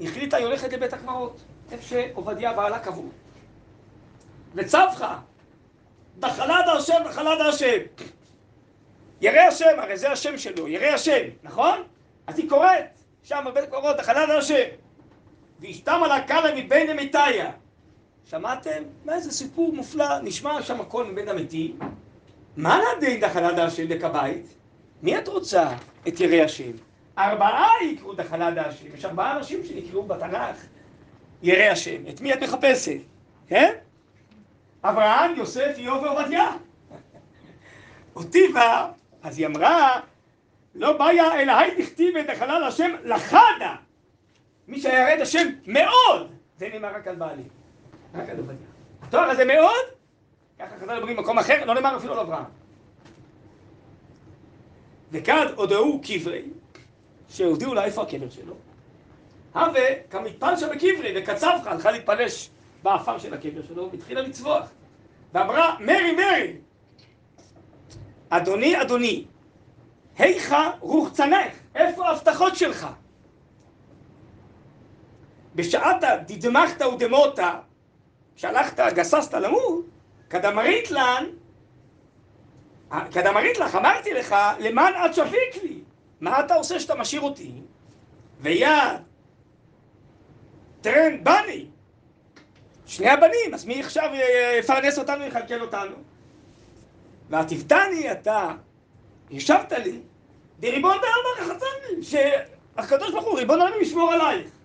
החליטה, 0.00 0.36
היא 0.36 0.46
הולכת 0.46 0.72
לבית 0.72 0.92
הקמרות, 0.92 1.40
איפה 1.72 1.82
שעובדיה 1.82 2.52
בעלה 2.52 2.78
קבור. 2.78 3.10
וצווך. 4.54 5.02
דחלד 6.18 6.64
השם, 6.76 7.02
דחלד 7.04 7.40
השם. 7.40 7.78
ירא 9.20 9.40
השם, 9.40 9.78
הרי 9.78 9.96
זה 9.96 10.12
השם 10.12 10.38
שלו, 10.38 10.68
ירא 10.68 10.86
השם, 10.86 11.22
נכון? 11.42 11.82
אז 12.26 12.38
היא 12.38 12.48
קוראת, 12.48 12.84
שם 13.22 13.44
בבית 13.46 13.70
קורות, 13.70 13.96
דחלד 13.96 14.30
השם. 14.30 14.68
וישתם 15.60 16.00
על 16.04 16.12
הקלה 16.12 16.54
מבין 16.54 16.90
אמיתיה. 16.90 17.50
שמעתם? 18.30 18.82
מה 19.04 19.14
איזה 19.14 19.32
סיפור 19.32 19.72
מופלא, 19.74 20.20
נשמע 20.22 20.62
שם 20.62 20.80
הכל 20.80 21.04
מבין 21.04 21.28
המתים. 21.28 21.78
מה 22.56 22.80
נדין 22.96 23.20
דחלד 23.20 23.58
השם 23.58 23.88
לכבית? 23.88 24.46
מי 25.02 25.18
את 25.18 25.28
רוצה 25.28 25.68
את 26.08 26.20
ירא 26.20 26.44
השם? 26.44 26.70
ארבעה 27.18 27.68
יקראו 27.84 28.14
דחלד 28.14 28.58
השם, 28.58 28.86
יש 28.94 29.04
ארבעה 29.04 29.36
אנשים 29.36 29.64
שנקראו 29.64 30.02
בתנ"ך 30.02 30.66
ירא 31.42 31.72
השם. 31.72 32.08
את 32.08 32.20
מי 32.20 32.34
את 32.34 32.42
מחפשת? 32.42 33.00
כן? 33.46 33.74
אברהם, 34.84 35.36
יוסף, 35.36 35.74
איוב 35.76 36.02
ועובדיה. 36.02 36.50
אותי 38.16 38.48
בא, 38.54 38.90
אז 39.22 39.38
היא 39.38 39.46
אמרה, 39.46 40.00
לא 40.74 40.92
בעיה 40.92 41.40
אלא 41.40 41.52
היי 41.52 41.82
דכתיב 41.82 42.16
את 42.16 42.30
החלל 42.30 42.64
השם 42.64 42.90
לחדה. 43.04 43.74
מי 44.68 44.80
שירד 44.80 45.18
השם 45.20 45.48
מאוד, 45.66 46.32
זה 46.56 46.68
נאמר 46.72 46.94
רק 46.94 47.08
על 47.08 47.16
בעלי. 47.16 47.42
התואר 49.02 49.30
הזה 49.30 49.44
מאוד, 49.44 49.84
ככה 50.58 50.76
חז"ל 50.80 50.96
אומרים 50.96 51.16
במקום 51.16 51.38
אחר, 51.38 51.64
לא 51.64 51.74
נאמר 51.74 51.96
אפילו 51.96 52.12
על 52.12 52.18
אברהם. 52.18 52.44
וכד 55.12 55.46
הודעו 55.56 56.00
קברי, 56.02 56.42
שהודיעו 57.28 57.74
לה 57.74 57.84
איפה 57.84 58.02
הקבר 58.02 58.30
שלו. 58.30 58.54
הווה 59.54 59.82
כמתפל 60.10 60.56
שם 60.56 60.66
בקברי, 60.68 61.14
וקצבך, 61.16 61.66
הלכה 61.66 61.90
להתפלש 61.90 62.50
באפר 62.82 63.18
של 63.18 63.34
הקבר 63.34 63.62
שלו, 63.68 63.90
והתחילה 63.92 64.22
לצבוח. 64.22 64.70
ואמרה, 65.34 65.76
מרי, 65.80 66.12
מרי, 66.12 66.56
אדוני, 68.28 68.82
אדוני, 68.82 69.24
היכא 70.18 70.70
רוחצנך, 70.80 71.52
איפה 71.74 72.08
ההבטחות 72.08 72.56
שלך? 72.56 72.86
בשעתה 75.54 76.16
דדמכת 76.26 76.82
ודמותה, 76.82 77.58
שהלכת, 78.38 78.80
גססת 78.94 79.34
למות, 79.34 79.84
כדמרית 80.30 80.90
לן, 80.90 81.24
כדמרית 83.10 83.58
לך, 83.58 83.74
אמרתי 83.74 84.14
לך, 84.14 84.36
למען 84.58 84.92
את 85.06 85.14
שפיק 85.14 85.62
לי. 85.62 85.80
מה 86.20 86.40
אתה 86.40 86.54
עושה 86.54 86.80
שאתה 86.80 86.94
משאיר 86.94 87.20
אותי? 87.20 87.52
ויד, 88.40 88.70
טרן 90.80 91.24
בני, 91.24 91.66
שני 92.86 93.08
הבנים, 93.08 93.54
אז 93.54 93.64
מי 93.64 93.80
עכשיו 93.80 94.10
יפרנס 94.58 94.98
אותנו, 94.98 95.24
יכלכל 95.24 95.60
אותנו? 95.60 95.96
והתפתני 97.30 98.12
אתה, 98.12 98.50
ישבת 99.30 99.72
לי, 99.72 100.00
דריבון 100.58 100.96
דאמר 100.96 101.52
רחצני, 101.52 102.02
שהקדוש 102.02 103.10
ברוך 103.10 103.24
הוא, 103.24 103.38
ריבון 103.38 103.60
העולם 103.60 103.80
ישמור 103.80 104.12
עלייך. 104.12 104.57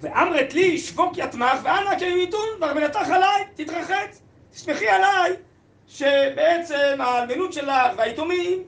ואמרת 0.00 0.54
לי, 0.54 0.78
שבוק 0.78 1.12
יתמך, 1.16 1.60
ואנא 1.62 1.98
כימיתון, 1.98 2.48
וארמנתך 2.60 3.10
עליי, 3.10 3.44
תתרחץ, 3.54 4.22
תשמחי 4.52 4.88
עליי, 4.88 5.32
שבעצם 5.86 6.96
האלמנות 6.98 7.52
שלך 7.52 7.92
והיתומים, 7.96 8.62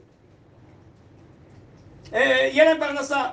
אה, 2.13 2.49
יהיה 2.51 2.65
להם 2.65 2.79
פרנסה. 2.79 3.29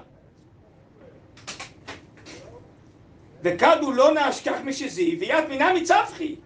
וכדו 3.43 3.93
לא 3.93 4.11
נשכח 4.15 4.57
משזי, 4.65 5.17
ויד 5.21 5.49
מינה 5.49 5.75
מצווחי. 5.75 6.37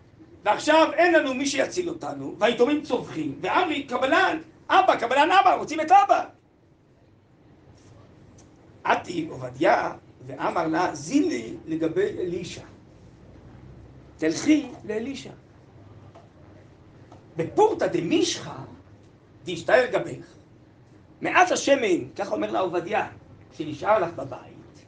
ועכשיו 0.44 0.90
אין 0.92 1.14
לנו 1.14 1.34
מי 1.34 1.46
שיציל 1.46 1.88
אותנו, 1.88 2.36
והיתומים 2.38 2.82
צווחים, 2.82 3.38
ואמרי 3.40 3.82
קבלן, 3.82 4.38
אבא, 4.68 4.96
קבלן 4.96 5.28
אבא, 5.30 5.54
רוצים 5.54 5.80
את 5.80 5.92
אבא. 5.92 6.24
עתי 8.84 9.26
עובדיה 9.30 9.92
ואמר 10.26 10.66
לה, 10.66 10.94
זילי 10.94 11.54
לגבי 11.66 12.06
אלישע. 12.18 12.62
תלכי 14.16 14.66
לאלישע. 14.84 15.30
בפורתא 17.36 17.86
דמישחא 17.86 18.56
דשתער 19.44 19.86
גבך. 19.92 20.26
מעט 21.20 21.52
השמן, 21.52 22.08
ככה 22.16 22.34
אומר 22.34 22.50
לה 22.50 22.60
עובדיה, 22.60 23.08
שנשאר 23.52 23.98
לך 23.98 24.12
בבית, 24.12 24.84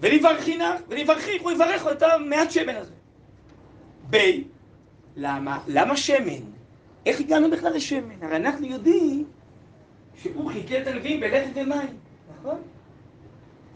ולברכי 0.00 0.56
נא, 0.56 0.76
ולברכי, 0.88 1.38
הוא 1.38 1.50
יברך 1.50 1.86
את 1.92 2.02
המעט 2.02 2.50
שמן 2.50 2.76
הזה. 2.76 2.94
ב. 4.10 4.16
למה? 5.16 5.62
למה 5.66 5.96
שמן? 5.96 6.42
איך 7.06 7.20
הגענו 7.20 7.50
בכלל 7.50 7.72
לשמן? 7.74 8.22
הרי 8.22 8.36
אנחנו 8.36 8.66
יודעים 8.66 9.24
שהוא 10.22 10.50
חיכה 10.50 10.82
את 10.82 10.86
הנביאים 10.86 11.20
בלחם 11.20 11.50
ומים, 11.54 11.96
נכון? 12.38 12.62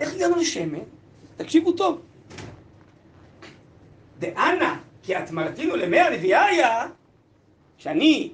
איך 0.01 0.15
הגענו 0.15 0.37
לשמן? 0.37 0.79
תקשיבו 1.37 1.73
טוב. 1.73 2.01
דאנה, 4.19 4.79
כי 5.03 5.19
את 5.19 5.31
מרתינו 5.31 5.77
למאה 5.77 6.11
נביאיה, 6.11 6.87
שאני 7.79 8.31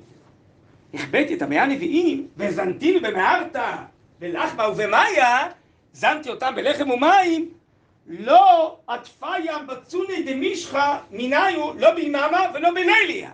החבאתי 0.95 1.35
את 1.35 1.43
המאה 1.43 1.67
נביאים, 1.67 2.29
וזנתינו 2.37 3.01
במערתא, 3.01 3.77
בלחמה 4.19 4.69
ובמאיה, 4.69 5.49
זנתי 5.93 6.31
אותם 6.31 6.53
בלחם 6.57 6.91
ומים, 6.91 7.49
לא 8.07 8.77
עטפיה 8.87 9.59
בצוני 9.59 10.23
דמישחא 10.23 10.99
מיניו, 11.11 11.73
לא 11.79 11.91
ביממה 11.95 12.51
ולא 12.55 12.71
בליליה. 12.71 13.31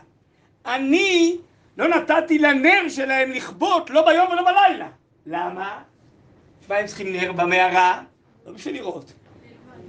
אני 0.66 1.36
לא 1.76 1.88
נתתי 1.88 2.38
לנר 2.38 2.88
שלהם 2.88 3.30
לכבות 3.30 3.90
לא 3.90 4.06
ביום 4.06 4.30
ולא 4.30 4.42
בלילה. 4.42 4.88
למה? 5.26 5.82
מה 6.68 6.76
הם 6.76 6.86
צריכים 6.86 7.12
נר 7.12 7.32
במערה? 7.32 8.02
לא 8.46 8.52
בשביל 8.52 8.74
לראות. 8.74 9.12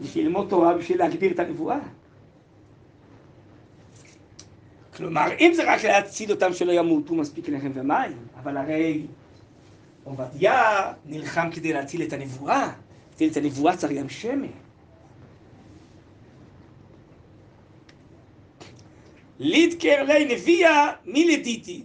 בשביל 0.01 0.26
ללמוד 0.26 0.49
תורה, 0.49 0.78
בשביל 0.78 0.99
להגביר 0.99 1.32
את 1.32 1.39
הנבואה. 1.39 1.80
כלומר, 4.95 5.28
אם 5.39 5.51
זה 5.55 5.74
רק 5.74 5.84
להציל 5.84 6.32
אותם 6.32 6.53
שלא 6.53 6.72
ימותו, 6.72 7.16
מספיק 7.16 7.49
לחם 7.49 7.72
ומים. 7.74 8.18
אבל 8.36 8.58
הרי 8.58 9.05
עובדיה 10.03 10.93
נלחם 11.05 11.49
כדי 11.51 11.74
להציל 11.74 12.03
את 12.03 12.14
הנבואה. 12.14 12.72
להציל 13.12 13.32
את 13.32 13.38
הנבואה 13.38 13.78
צריך 13.78 13.93
גם 13.93 14.10
שמן. 14.10 14.47
לידקר 19.39 20.03
לי 20.03 20.36
נביאה 20.36 20.91
מלדיתי. 21.05 21.84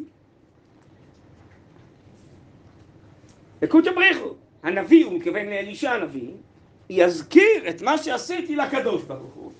לקודש 3.63 3.89
בריחו, 3.89 4.35
הנביא, 4.63 5.05
הוא 5.05 5.15
מתכוון 5.15 5.47
לאלישע 5.47 5.93
הנביא, 5.93 6.31
יזכיר 6.97 7.69
את 7.69 7.83
מה 7.83 7.99
שעשיתי 7.99 8.57
לקדוש 8.57 9.03
ברוך 9.03 9.35
הוא. 9.35 9.53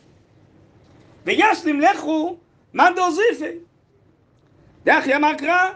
וישלים 1.25 1.81
לכו 1.81 2.37
מאן 2.75 2.93
דאוזיפי. 2.97 3.59
דאחי 4.85 5.17
אמר 5.17 5.35
קרא, 5.39 5.71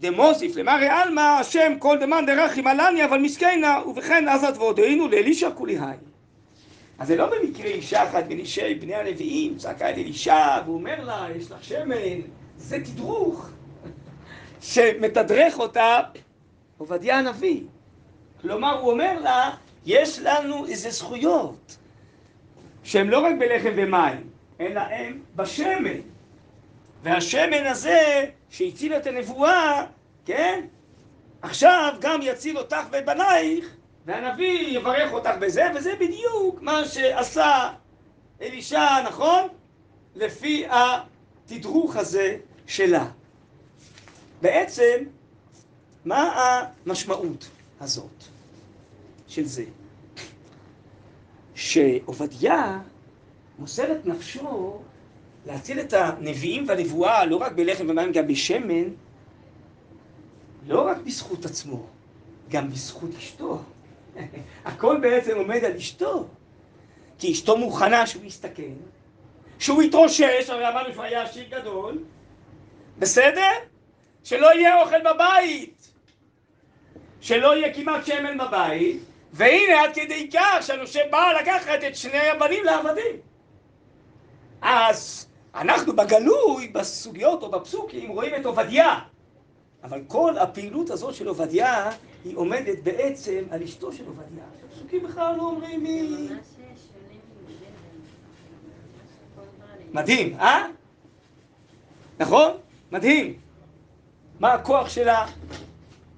דמוסיף 0.00 0.56
למרי 0.56 0.88
עלמא, 0.88 1.20
השם 1.20 1.72
כל 1.78 1.98
דמאן 2.00 2.26
דרחים 2.26 2.66
עלני, 2.66 3.04
אבל 3.04 3.18
מסכנה, 3.18 3.80
ובכן 3.86 4.28
עזת 4.28 4.56
ועודנו 4.56 5.08
לאלישע 5.08 5.50
כולי 5.50 5.78
היי. 5.78 5.96
אז 6.98 7.08
זה 7.08 7.16
לא 7.16 7.26
במקרה 7.26 7.66
אישה 7.66 8.04
אחת 8.08 8.24
בין 8.24 8.38
אישי 8.38 8.74
בני 8.74 8.94
הנביאים, 8.94 9.56
צעקה 9.56 9.88
אל 9.88 9.94
אלישע, 9.94 10.60
והוא 10.64 10.76
אומר 10.76 11.04
לה, 11.04 11.26
יש 11.36 11.50
לך 11.50 11.64
שמן, 11.64 12.20
זה 12.56 12.78
תדרוך, 12.84 13.50
שמתדרך 14.60 15.58
אותה 15.58 15.98
עובדיה 16.78 17.18
הנביא. 17.18 17.60
כלומר, 18.40 18.80
הוא 18.80 18.90
אומר 18.90 19.20
לה, 19.20 19.50
יש 19.86 20.18
לנו 20.18 20.66
איזה 20.66 20.90
זכויות, 20.90 21.76
שהן 22.82 23.06
לא 23.06 23.18
רק 23.18 23.34
בלחם 23.38 23.72
ומים, 23.76 24.30
אלא 24.60 24.80
הן 24.80 25.18
בשמן. 25.36 26.00
והשמן 27.02 27.66
הזה, 27.66 28.24
שהציל 28.50 28.96
את 28.96 29.06
הנבואה, 29.06 29.86
כן? 30.24 30.64
עכשיו 31.42 31.94
גם 32.00 32.20
יציל 32.22 32.58
אותך 32.58 32.86
ואת 32.90 33.06
בנייך, 33.06 33.76
והנביא 34.06 34.78
יברך 34.78 35.12
אותך 35.12 35.30
בזה, 35.40 35.64
וזה 35.74 35.94
בדיוק 36.00 36.62
מה 36.62 36.84
שעשה 36.84 37.70
אלישע, 38.42 39.02
נכון? 39.06 39.48
לפי 40.14 40.64
התדרוך 40.70 41.96
הזה 41.96 42.36
שלה. 42.66 43.06
בעצם, 44.42 45.04
מה 46.04 46.58
המשמעות 46.86 47.48
הזאת 47.80 48.24
של 49.32 49.44
זה? 49.44 49.64
שעובדיה 51.54 52.80
מוסר 53.58 53.92
את 53.92 54.06
נפשו 54.06 54.78
להציל 55.46 55.80
את 55.80 55.92
הנביאים 55.92 56.64
והנבואה 56.68 57.24
לא 57.24 57.36
רק 57.36 57.52
בלחם 57.52 57.90
ומים, 57.90 58.12
גם 58.12 58.26
בשמן, 58.26 58.88
לא 60.66 60.86
רק 60.86 60.96
בזכות 60.96 61.44
עצמו, 61.44 61.86
גם 62.48 62.70
בזכות 62.70 63.10
אשתו. 63.18 63.62
הכל 64.64 65.00
בעצם 65.00 65.36
עומד 65.36 65.64
על 65.64 65.76
אשתו. 65.76 66.26
כי 67.18 67.32
אשתו 67.32 67.56
מוכנה 67.56 68.06
שהוא 68.06 68.24
יסתכן, 68.24 68.74
שהוא 69.58 69.82
יתרושש, 69.82 70.50
הרי 70.50 70.68
אמרנו 70.68 70.92
שהוא 70.92 71.04
היה 71.04 71.22
עשיר 71.22 71.48
גדול, 71.48 71.98
בסדר? 72.98 73.50
שלא 74.24 74.54
יהיה 74.54 74.82
אוכל 74.82 75.00
בבית, 75.00 75.88
שלא 77.20 77.56
יהיה 77.56 77.74
כמעט 77.74 78.06
שמן 78.06 78.38
בבית, 78.38 79.02
והנה 79.32 79.82
עד 79.82 79.94
כדי 79.94 80.30
כך 80.32 80.66
שהנושה 80.66 81.00
בא 81.10 81.32
לקחת 81.40 81.84
את 81.86 81.96
שני 81.96 82.28
הבנים 82.28 82.64
לעבדים. 82.64 83.16
אז 84.62 85.26
אנחנו 85.54 85.96
בגלוי, 85.96 86.68
בסוגיות 86.68 87.42
או 87.42 87.50
בפסוקים, 87.50 88.10
רואים 88.10 88.34
את 88.34 88.46
עובדיה. 88.46 88.98
אבל 89.84 90.00
כל 90.08 90.38
הפעילות 90.38 90.90
הזאת 90.90 91.14
של 91.14 91.28
עובדיה, 91.28 91.90
היא 92.24 92.36
עומדת 92.36 92.78
בעצם 92.82 93.44
על 93.50 93.62
אשתו 93.62 93.92
של 93.92 94.06
עובדיה. 94.06 94.44
הפסוקים 94.66 95.02
בכלל 95.02 95.36
לא 95.36 95.42
אומרים 95.42 95.82
מי... 95.82 96.28
מדהים, 99.92 100.34
אה? 100.40 100.66
נכון? 102.18 102.50
מדהים. 102.92 103.34
מה 104.40 104.52
הכוח 104.52 104.88
של 104.88 105.08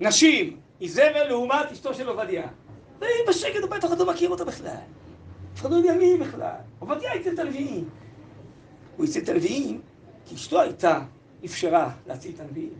הנשים, 0.00 0.56
איזבל 0.80 1.28
לעומת 1.28 1.72
אשתו 1.72 1.94
של 1.94 2.08
עובדיה. 2.08 2.46
והיא 3.00 3.12
בשקט 3.28 3.62
בבית, 3.62 3.84
אף 3.84 3.90
אחד 3.90 3.98
לא 3.98 4.06
מכיר 4.06 4.30
אותה 4.30 4.44
בכלל. 4.44 4.76
אף 5.54 5.60
אחד 5.60 5.70
לא 5.70 5.76
יודע 5.76 5.92
מי 5.94 6.04
היא 6.04 6.20
בכלל. 6.20 6.54
עובדיה 6.78 7.12
הציל 7.12 7.34
את 7.34 7.38
הנביאים. 7.38 7.88
הוא 8.96 9.06
הציל 9.06 9.22
את 9.22 9.28
הנביאים 9.28 9.80
כי 10.26 10.34
אשתו 10.34 10.60
הייתה, 10.60 11.00
אפשרה 11.44 11.90
להציל 12.06 12.32
את 12.34 12.40
הנביאים. 12.40 12.74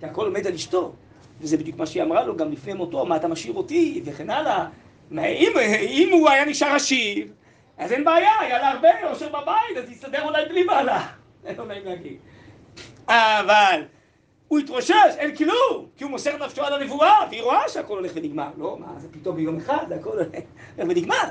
כי 0.00 0.06
הכל 0.06 0.26
עומד 0.26 0.46
על 0.46 0.54
אשתו. 0.54 0.92
וזה 1.40 1.56
בדיוק 1.56 1.78
מה 1.78 1.86
שהיא 1.86 2.02
אמרה 2.02 2.24
לו 2.24 2.36
גם 2.36 2.52
לפני 2.52 2.72
מותו, 2.72 3.06
מה 3.06 3.16
אתה 3.16 3.28
משאיר 3.28 3.54
אותי, 3.54 4.02
וכן 4.04 4.30
הלאה. 4.30 4.66
אם, 5.12 5.52
אם 5.80 6.08
הוא 6.12 6.28
היה 6.28 6.44
נשאר 6.44 6.74
עשיר, 6.74 7.26
אז 7.78 7.92
אין 7.92 8.04
בעיה, 8.04 8.30
היה 8.40 8.58
לה 8.58 8.70
הרבה 8.70 8.88
עושר 9.10 9.28
בבית, 9.28 9.76
אז 9.76 9.84
תסתדר 9.90 10.22
אולי 10.24 10.44
בלי 10.48 10.64
בעלה. 10.64 11.06
אין 11.46 11.56
לו 11.56 11.64
נעים 11.64 11.84
להגיד. 11.84 12.16
אבל 13.06 13.82
הוא 14.50 14.58
התרושש, 14.58 15.14
אין 15.18 15.36
כלום, 15.36 15.86
כי 15.96 16.04
הוא 16.04 16.10
מוסר 16.10 16.46
נפשו 16.46 16.62
על 16.62 16.74
הנבואה, 16.74 17.26
והיא 17.30 17.42
רואה 17.42 17.68
שהכל 17.68 17.94
הולך 17.94 18.12
ונגמר. 18.14 18.50
לא, 18.58 18.76
מה, 18.78 18.86
זה 18.98 19.08
פתאום 19.10 19.36
ביום 19.36 19.56
אחד, 19.56 19.92
הכל 19.92 20.10
הולך 20.10 20.28
ונגמר. 20.76 21.24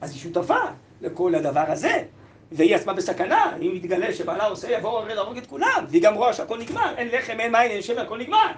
אז 0.00 0.12
היא 0.12 0.20
שותפה 0.20 0.58
לכל 1.00 1.34
הדבר 1.34 1.64
הזה. 1.68 2.04
והיא 2.52 2.76
עצמה 2.76 2.92
בסכנה, 2.92 3.56
אם 3.56 3.72
יתגלה 3.74 4.14
שבעלה 4.14 4.46
עושה, 4.46 4.70
יבוא 4.70 4.98
הרי 4.98 5.14
להרוג 5.14 5.36
את 5.36 5.46
כולם, 5.46 5.84
והיא 5.88 6.02
גם 6.02 6.14
רואה 6.14 6.32
שהכל 6.32 6.58
נגמר, 6.58 6.94
אין 6.96 7.08
לחם, 7.08 7.40
אין 7.40 7.52
מים, 7.52 7.70
אין 7.70 7.82
שמן, 7.82 7.98
הכל 7.98 8.18
נגמר. 8.18 8.52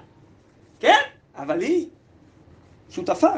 כן? 0.81 1.01
אבל 1.37 1.61
היא 1.61 1.89
שותפה. 2.91 3.33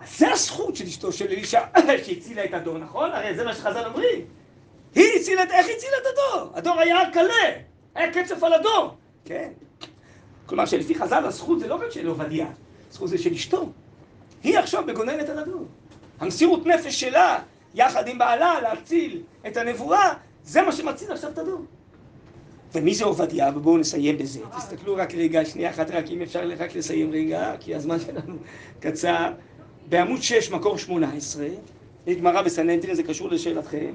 אז 0.00 0.18
זה 0.18 0.32
הזכות 0.32 0.76
של 0.76 0.84
אשתו 0.84 1.12
של 1.12 1.26
אלישע, 1.26 1.60
שהצילה 2.04 2.44
את 2.44 2.54
הדור, 2.54 2.78
נכון? 2.78 3.10
הרי 3.12 3.34
זה 3.34 3.44
מה 3.44 3.54
שחז"ל 3.54 3.86
אומרים. 3.86 4.26
היא 4.94 5.20
הצילה 5.20 5.42
איך 5.42 5.66
הצילה 5.76 5.96
את 6.02 6.06
הדור? 6.06 6.50
הדור 6.54 6.80
היה 6.80 7.10
קלה, 7.12 7.60
היה 7.94 8.12
קצף 8.12 8.42
על 8.42 8.52
הדור. 8.52 8.96
כן. 9.24 9.48
כלומר 10.46 10.66
שלפי 10.66 10.94
חז"ל 10.94 11.24
הזכות 11.24 11.60
זה 11.60 11.66
לא 11.66 11.74
רק 11.74 11.90
של 11.90 12.06
עובדיה, 12.06 12.46
הזכות 12.90 13.08
זה 13.08 13.18
של 13.18 13.32
אשתו. 13.32 13.68
היא 14.42 14.58
עכשיו 14.58 14.84
מגוננת 14.86 15.28
על 15.28 15.38
הדור. 15.38 15.66
המסירות 16.20 16.66
נפש 16.66 17.00
שלה, 17.00 17.38
יחד 17.74 18.08
עם 18.08 18.18
בעלה, 18.18 18.60
להציל 18.60 19.22
את 19.46 19.56
הנבואה, 19.56 20.14
זה 20.44 20.62
מה 20.62 20.72
שמציל 20.72 21.12
עכשיו 21.12 21.30
את 21.30 21.38
הדור. 21.38 21.60
ומי 22.74 22.94
זה 22.94 23.04
עובדיה? 23.04 23.50
ובואו 23.54 23.78
נסיים 23.78 24.18
בזה. 24.18 24.40
תסתכלו 24.56 24.96
רק 24.96 25.14
רגע, 25.14 25.44
שנייה 25.44 25.70
אחת 25.70 25.90
רק, 25.90 26.10
אם 26.10 26.22
אפשר 26.22 26.50
רק 26.58 26.74
לסיים 26.74 27.10
רגע, 27.12 27.54
כי 27.60 27.74
הזמן 27.74 28.00
שלנו 28.00 28.36
קצר. 28.80 29.32
בעמוד 29.88 30.22
6, 30.22 30.50
מקור 30.50 30.78
18, 30.78 31.46
יש 32.06 32.16
גמרא 32.16 32.42
בסנהדרין, 32.42 32.94
זה 32.94 33.02
קשור 33.02 33.28
לשאלתכם. 33.28 33.92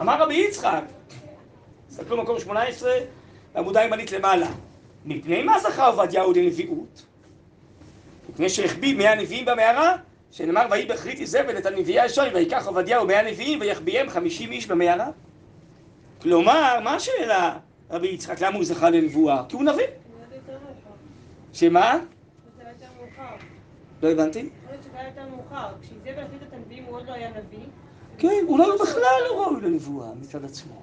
אמר 0.00 0.22
רבי 0.22 0.34
יצחק, 0.34 0.82
תסתכלו 1.88 2.22
מקור 2.22 2.38
18, 2.38 2.90
בעמודה 3.56 3.80
הימנית 3.80 4.12
למעלה. 4.12 4.46
מפני 5.06 5.42
מה 5.42 5.60
זכה 5.60 5.86
עובדיהו 5.86 6.32
לנביאות? 6.32 7.04
מפני 8.30 8.48
שהחביא 8.48 8.96
מאה 8.96 9.14
נביאים 9.14 9.44
במערה, 9.44 9.96
שנאמר 10.30 10.66
ויהי 10.70 10.86
בחרית 10.86 11.20
איזבל 11.20 11.58
את 11.58 11.66
הנביאי 11.66 12.00
השוני, 12.00 12.28
ויקח 12.34 12.66
עובדיהו 12.66 13.06
מאה 13.06 13.30
נביאים 13.30 13.60
ויחביאם 13.60 14.10
חמישים 14.10 14.52
איש 14.52 14.66
במערה. 14.66 15.08
כלומר, 16.22 16.80
מה 16.84 16.94
השאלה, 16.94 17.58
רבי 17.90 18.08
יצחק, 18.08 18.40
למה 18.40 18.56
הוא 18.56 18.64
זכה 18.64 18.90
לנבואה? 18.90 19.42
כי 19.48 19.56
הוא 19.56 19.64
נביא. 19.64 19.86
שמה? 21.52 21.98
לא 24.02 24.10
הבנתי. 24.10 24.48
הנביאים 26.52 26.84
הוא 26.84 26.96
עוד 26.96 27.06
לא. 27.06 27.14
כן, 28.18 28.46
בכלל 28.80 29.02
לא 29.28 29.42
ראוי 29.42 29.60
לנבואה 29.60 30.08
מצד 30.20 30.44
עצמו. 30.44 30.82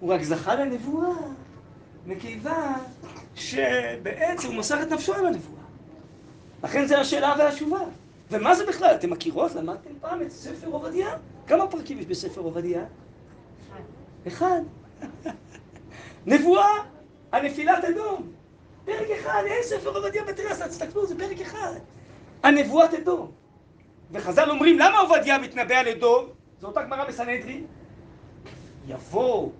הוא 0.00 0.14
רק 0.14 0.22
זכה 0.22 0.54
לנבואה 0.54 1.14
מכיוון 2.06 2.72
שבעצם 3.34 4.46
הוא 4.46 4.54
מוסר 4.54 4.82
את 4.82 4.92
נפשו 4.92 5.14
על 5.14 5.26
הנבואה. 5.26 5.62
לכן 6.64 6.86
זה 6.86 7.00
השאלה 7.00 7.34
והתשובה. 7.38 7.80
ומה 8.30 8.54
זה 8.54 8.66
בכלל? 8.66 8.94
אתם 8.94 9.10
מכירות? 9.10 9.54
למדתם 9.54 9.90
פעם 10.00 10.22
את 10.22 10.30
ספר 10.30 10.66
עובדיה? 10.66 11.16
כמה 11.46 11.66
פרקים 11.66 11.98
יש 11.98 12.06
בספר 12.06 12.40
עובדיה? 12.40 12.84
אחד. 14.26 14.60
נבואה 16.26 16.72
על 17.32 17.46
נפילת 17.46 17.84
אדום. 17.84 18.32
פרק 18.84 19.10
אחד, 19.20 19.42
אין 19.46 19.62
ספר 19.62 19.96
עובדיה 19.96 20.24
בתרס, 20.24 20.62
תסתכלו, 20.62 21.06
זה 21.06 21.18
פרק 21.18 21.40
אחד. 21.40 21.74
על 22.42 22.54
נבואת 22.54 22.94
אדום. 22.94 23.30
וחז"ל 24.10 24.50
אומרים, 24.50 24.78
למה 24.78 24.98
עובדיה 24.98 25.38
מתנבא 25.38 25.74
על 25.74 25.88
אדום? 25.88 26.26
זו 26.60 26.66
אותה 26.66 26.82
גמרא 26.82 27.04
בסנהדרין. 27.04 27.66
יבוא 28.88 29.50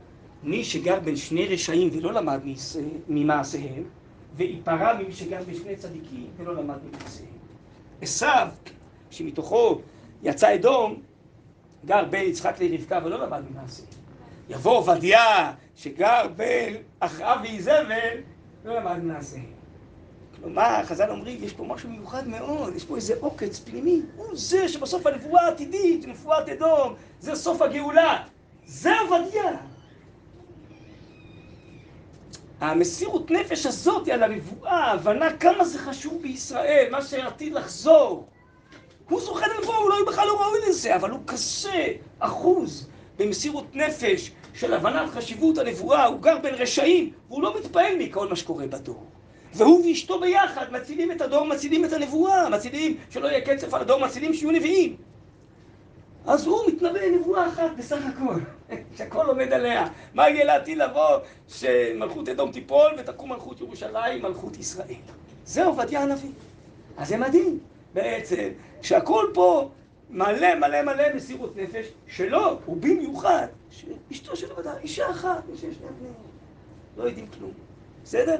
מי 0.43 0.64
שגר 0.64 1.01
בין 1.01 1.16
שני 1.16 1.47
רשעים 1.49 1.90
ולא 1.93 2.12
למד 2.12 2.40
ממעשיהם, 3.09 3.84
ויפרע 4.36 4.93
ממי 4.95 5.12
שגר 5.12 5.43
בין 5.47 5.55
שני 5.55 5.76
צדיקים 5.76 6.26
ולא 6.36 6.55
למד 6.55 6.78
ממעשיהם. 6.90 7.28
עשיו, 8.01 8.49
שמתוכו 9.11 9.80
יצא 10.22 10.55
אדום, 10.55 11.03
גר 11.84 12.05
בין 12.05 12.28
יצחק 12.28 12.61
לרבקה 12.61 13.01
ולא 13.05 13.26
למד 13.26 13.43
ממעשיהם. 13.51 13.88
יבוא 14.49 14.78
עובדיה, 14.78 15.53
שגר 15.76 16.28
בין 16.36 16.76
אחאב 17.01 17.38
ואיזבל, 17.43 18.18
לא 18.64 18.76
למד 18.76 18.99
ממעשיהם. 18.99 19.53
כלומר, 20.36 20.80
חז"ל 20.84 21.11
אומרים, 21.11 21.45
יש 21.45 21.53
פה 21.53 21.64
משהו 21.64 21.90
מיוחד 21.90 22.28
מאוד, 22.28 22.76
יש 22.76 22.84
פה 22.84 22.97
איזה 22.97 23.14
עוקץ 23.20 23.59
פנימי. 23.59 24.01
הוא 24.16 24.26
זה 24.32 24.68
שבסוף 24.68 25.07
הנבואה 25.07 25.43
העתידית, 25.43 26.07
נבואת 26.07 26.49
אדום, 26.49 26.95
זה 27.20 27.34
סוף 27.34 27.62
הגאולה. 27.62 28.22
זה 28.66 29.01
עובדיה. 29.01 29.72
המסירות 32.63 33.31
נפש 33.31 33.67
הזאת 33.67 34.09
על 34.09 34.23
הנבואה, 34.23 34.85
ההבנה 34.85 35.37
כמה 35.37 35.65
זה 35.65 35.79
חשוב 35.79 36.23
בישראל, 36.23 36.89
מה 36.91 37.03
שעתיד 37.03 37.53
לחזור. 37.53 38.27
הוא 39.09 39.21
זוכה 39.21 39.47
לנבואה, 39.47 39.77
הוא 39.77 39.91
לא, 39.91 39.97
בכלל 40.07 40.27
לא 40.27 40.43
ראוי 40.43 40.59
לזה, 40.69 40.97
אבל 40.97 41.11
הוא 41.11 41.21
כזה 41.27 41.87
אחוז 42.19 42.89
במסירות 43.19 43.77
נפש 43.77 44.31
של 44.55 44.75
הבנת 44.75 45.11
חשיבות 45.11 45.59
הנבואה, 45.59 46.07
הוא 46.07 46.21
גר 46.21 46.39
בין 46.39 46.55
רשעים, 46.55 47.13
והוא 47.29 47.43
לא 47.43 47.55
מתפעל 47.59 47.97
מכל 47.99 48.29
מה 48.29 48.37
שקורה 48.37 48.67
בדור. 48.67 49.05
והוא 49.55 49.87
ואשתו 49.87 50.21
ביחד 50.21 50.73
מצילים 50.73 51.13
את 51.13 51.21
הדור, 51.21 51.45
מצילים 51.47 51.85
את 51.85 51.93
הנבואה, 51.93 52.49
מצילים 52.49 52.97
שלא 53.11 53.27
יהיה 53.27 53.41
קצף 53.41 53.75
על 53.75 53.81
הדור, 53.81 54.01
מצילים 54.01 54.35
שיהיו 54.35 54.51
נביאים. 54.51 54.97
אז 56.27 56.47
הוא 56.47 56.61
מתנבא 56.68 57.01
נבואה 57.18 57.49
אחת 57.49 57.70
בסך 57.79 58.01
הכל, 58.07 58.41
שהכל 58.97 59.27
עומד 59.27 59.53
עליה. 59.53 59.89
מה 60.14 60.29
יהיה 60.29 60.45
לעתיד 60.45 60.79
לבוא? 60.79 61.18
שמלכות 61.49 62.29
אדום 62.29 62.53
תיפול 62.53 62.93
ותקום 62.99 63.33
מלכות 63.33 63.61
ירושלים, 63.61 64.23
מלכות 64.23 64.57
ישראל. 64.57 64.95
זה 65.45 65.64
עובדיה 65.64 66.03
הנביא. 66.03 66.31
אז 66.97 67.09
זה 67.09 67.16
מדהים 67.16 67.59
בעצם, 67.95 68.49
שהכל 68.83 69.31
פה 69.35 69.70
מלא 70.11 70.55
מלא 70.55 70.83
מלא 70.83 71.14
מסירות 71.14 71.57
נפש 71.57 71.87
שלו, 72.07 72.59
ובמיוחד 72.68 73.47
שאשתו 73.70 74.37
של 74.37 74.51
עובדיה, 74.51 74.79
אישה 74.79 75.11
אחת, 75.11 75.43
אישה 75.53 75.61
שני 75.61 75.87
בני. 76.01 76.09
לא 76.97 77.05
יודעים 77.05 77.27
כלום. 77.39 77.53
בסדר? 78.05 78.37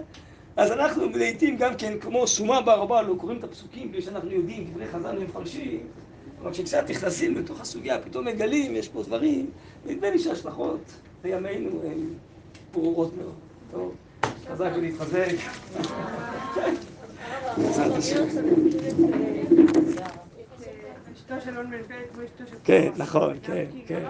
אז 0.57 0.73
אנחנו 0.73 1.09
לעיתים 1.09 1.57
גם 1.57 1.77
כן, 1.77 1.99
כמו 2.01 2.27
סומה 2.27 2.63
בערבה, 2.63 3.03
לא 3.03 3.15
קוראים 3.19 3.39
את 3.39 3.45
הפסוקים 3.45 3.93
בלי 3.93 4.03
שאנחנו 4.03 4.31
יודעים, 4.31 4.65
דברי 4.65 4.87
חז"ל 4.87 5.19
ומפרשים. 5.19 5.87
אבל 6.43 6.53
כשקצת 6.53 6.91
נכנסים 6.91 7.37
לתוך 7.37 7.61
הסוגיה, 7.61 7.99
פתאום 7.99 8.25
מגלים, 8.25 8.77
יש 8.77 8.89
פה 8.89 9.03
דברים, 9.03 9.51
נדמה 9.87 10.11
לי 10.11 10.19
שההשלכות 10.19 10.81
בימינו 11.23 11.83
הן 11.85 11.99
ברורות 12.73 13.13
מאוד. 13.17 13.35
טוב, 13.71 13.95
חזק 14.53 14.71
ולהתחזק. 14.77 15.29
כן, 22.65 22.91
נכון, 22.97 23.37
כן, 23.43 23.65
כן. 23.87 24.03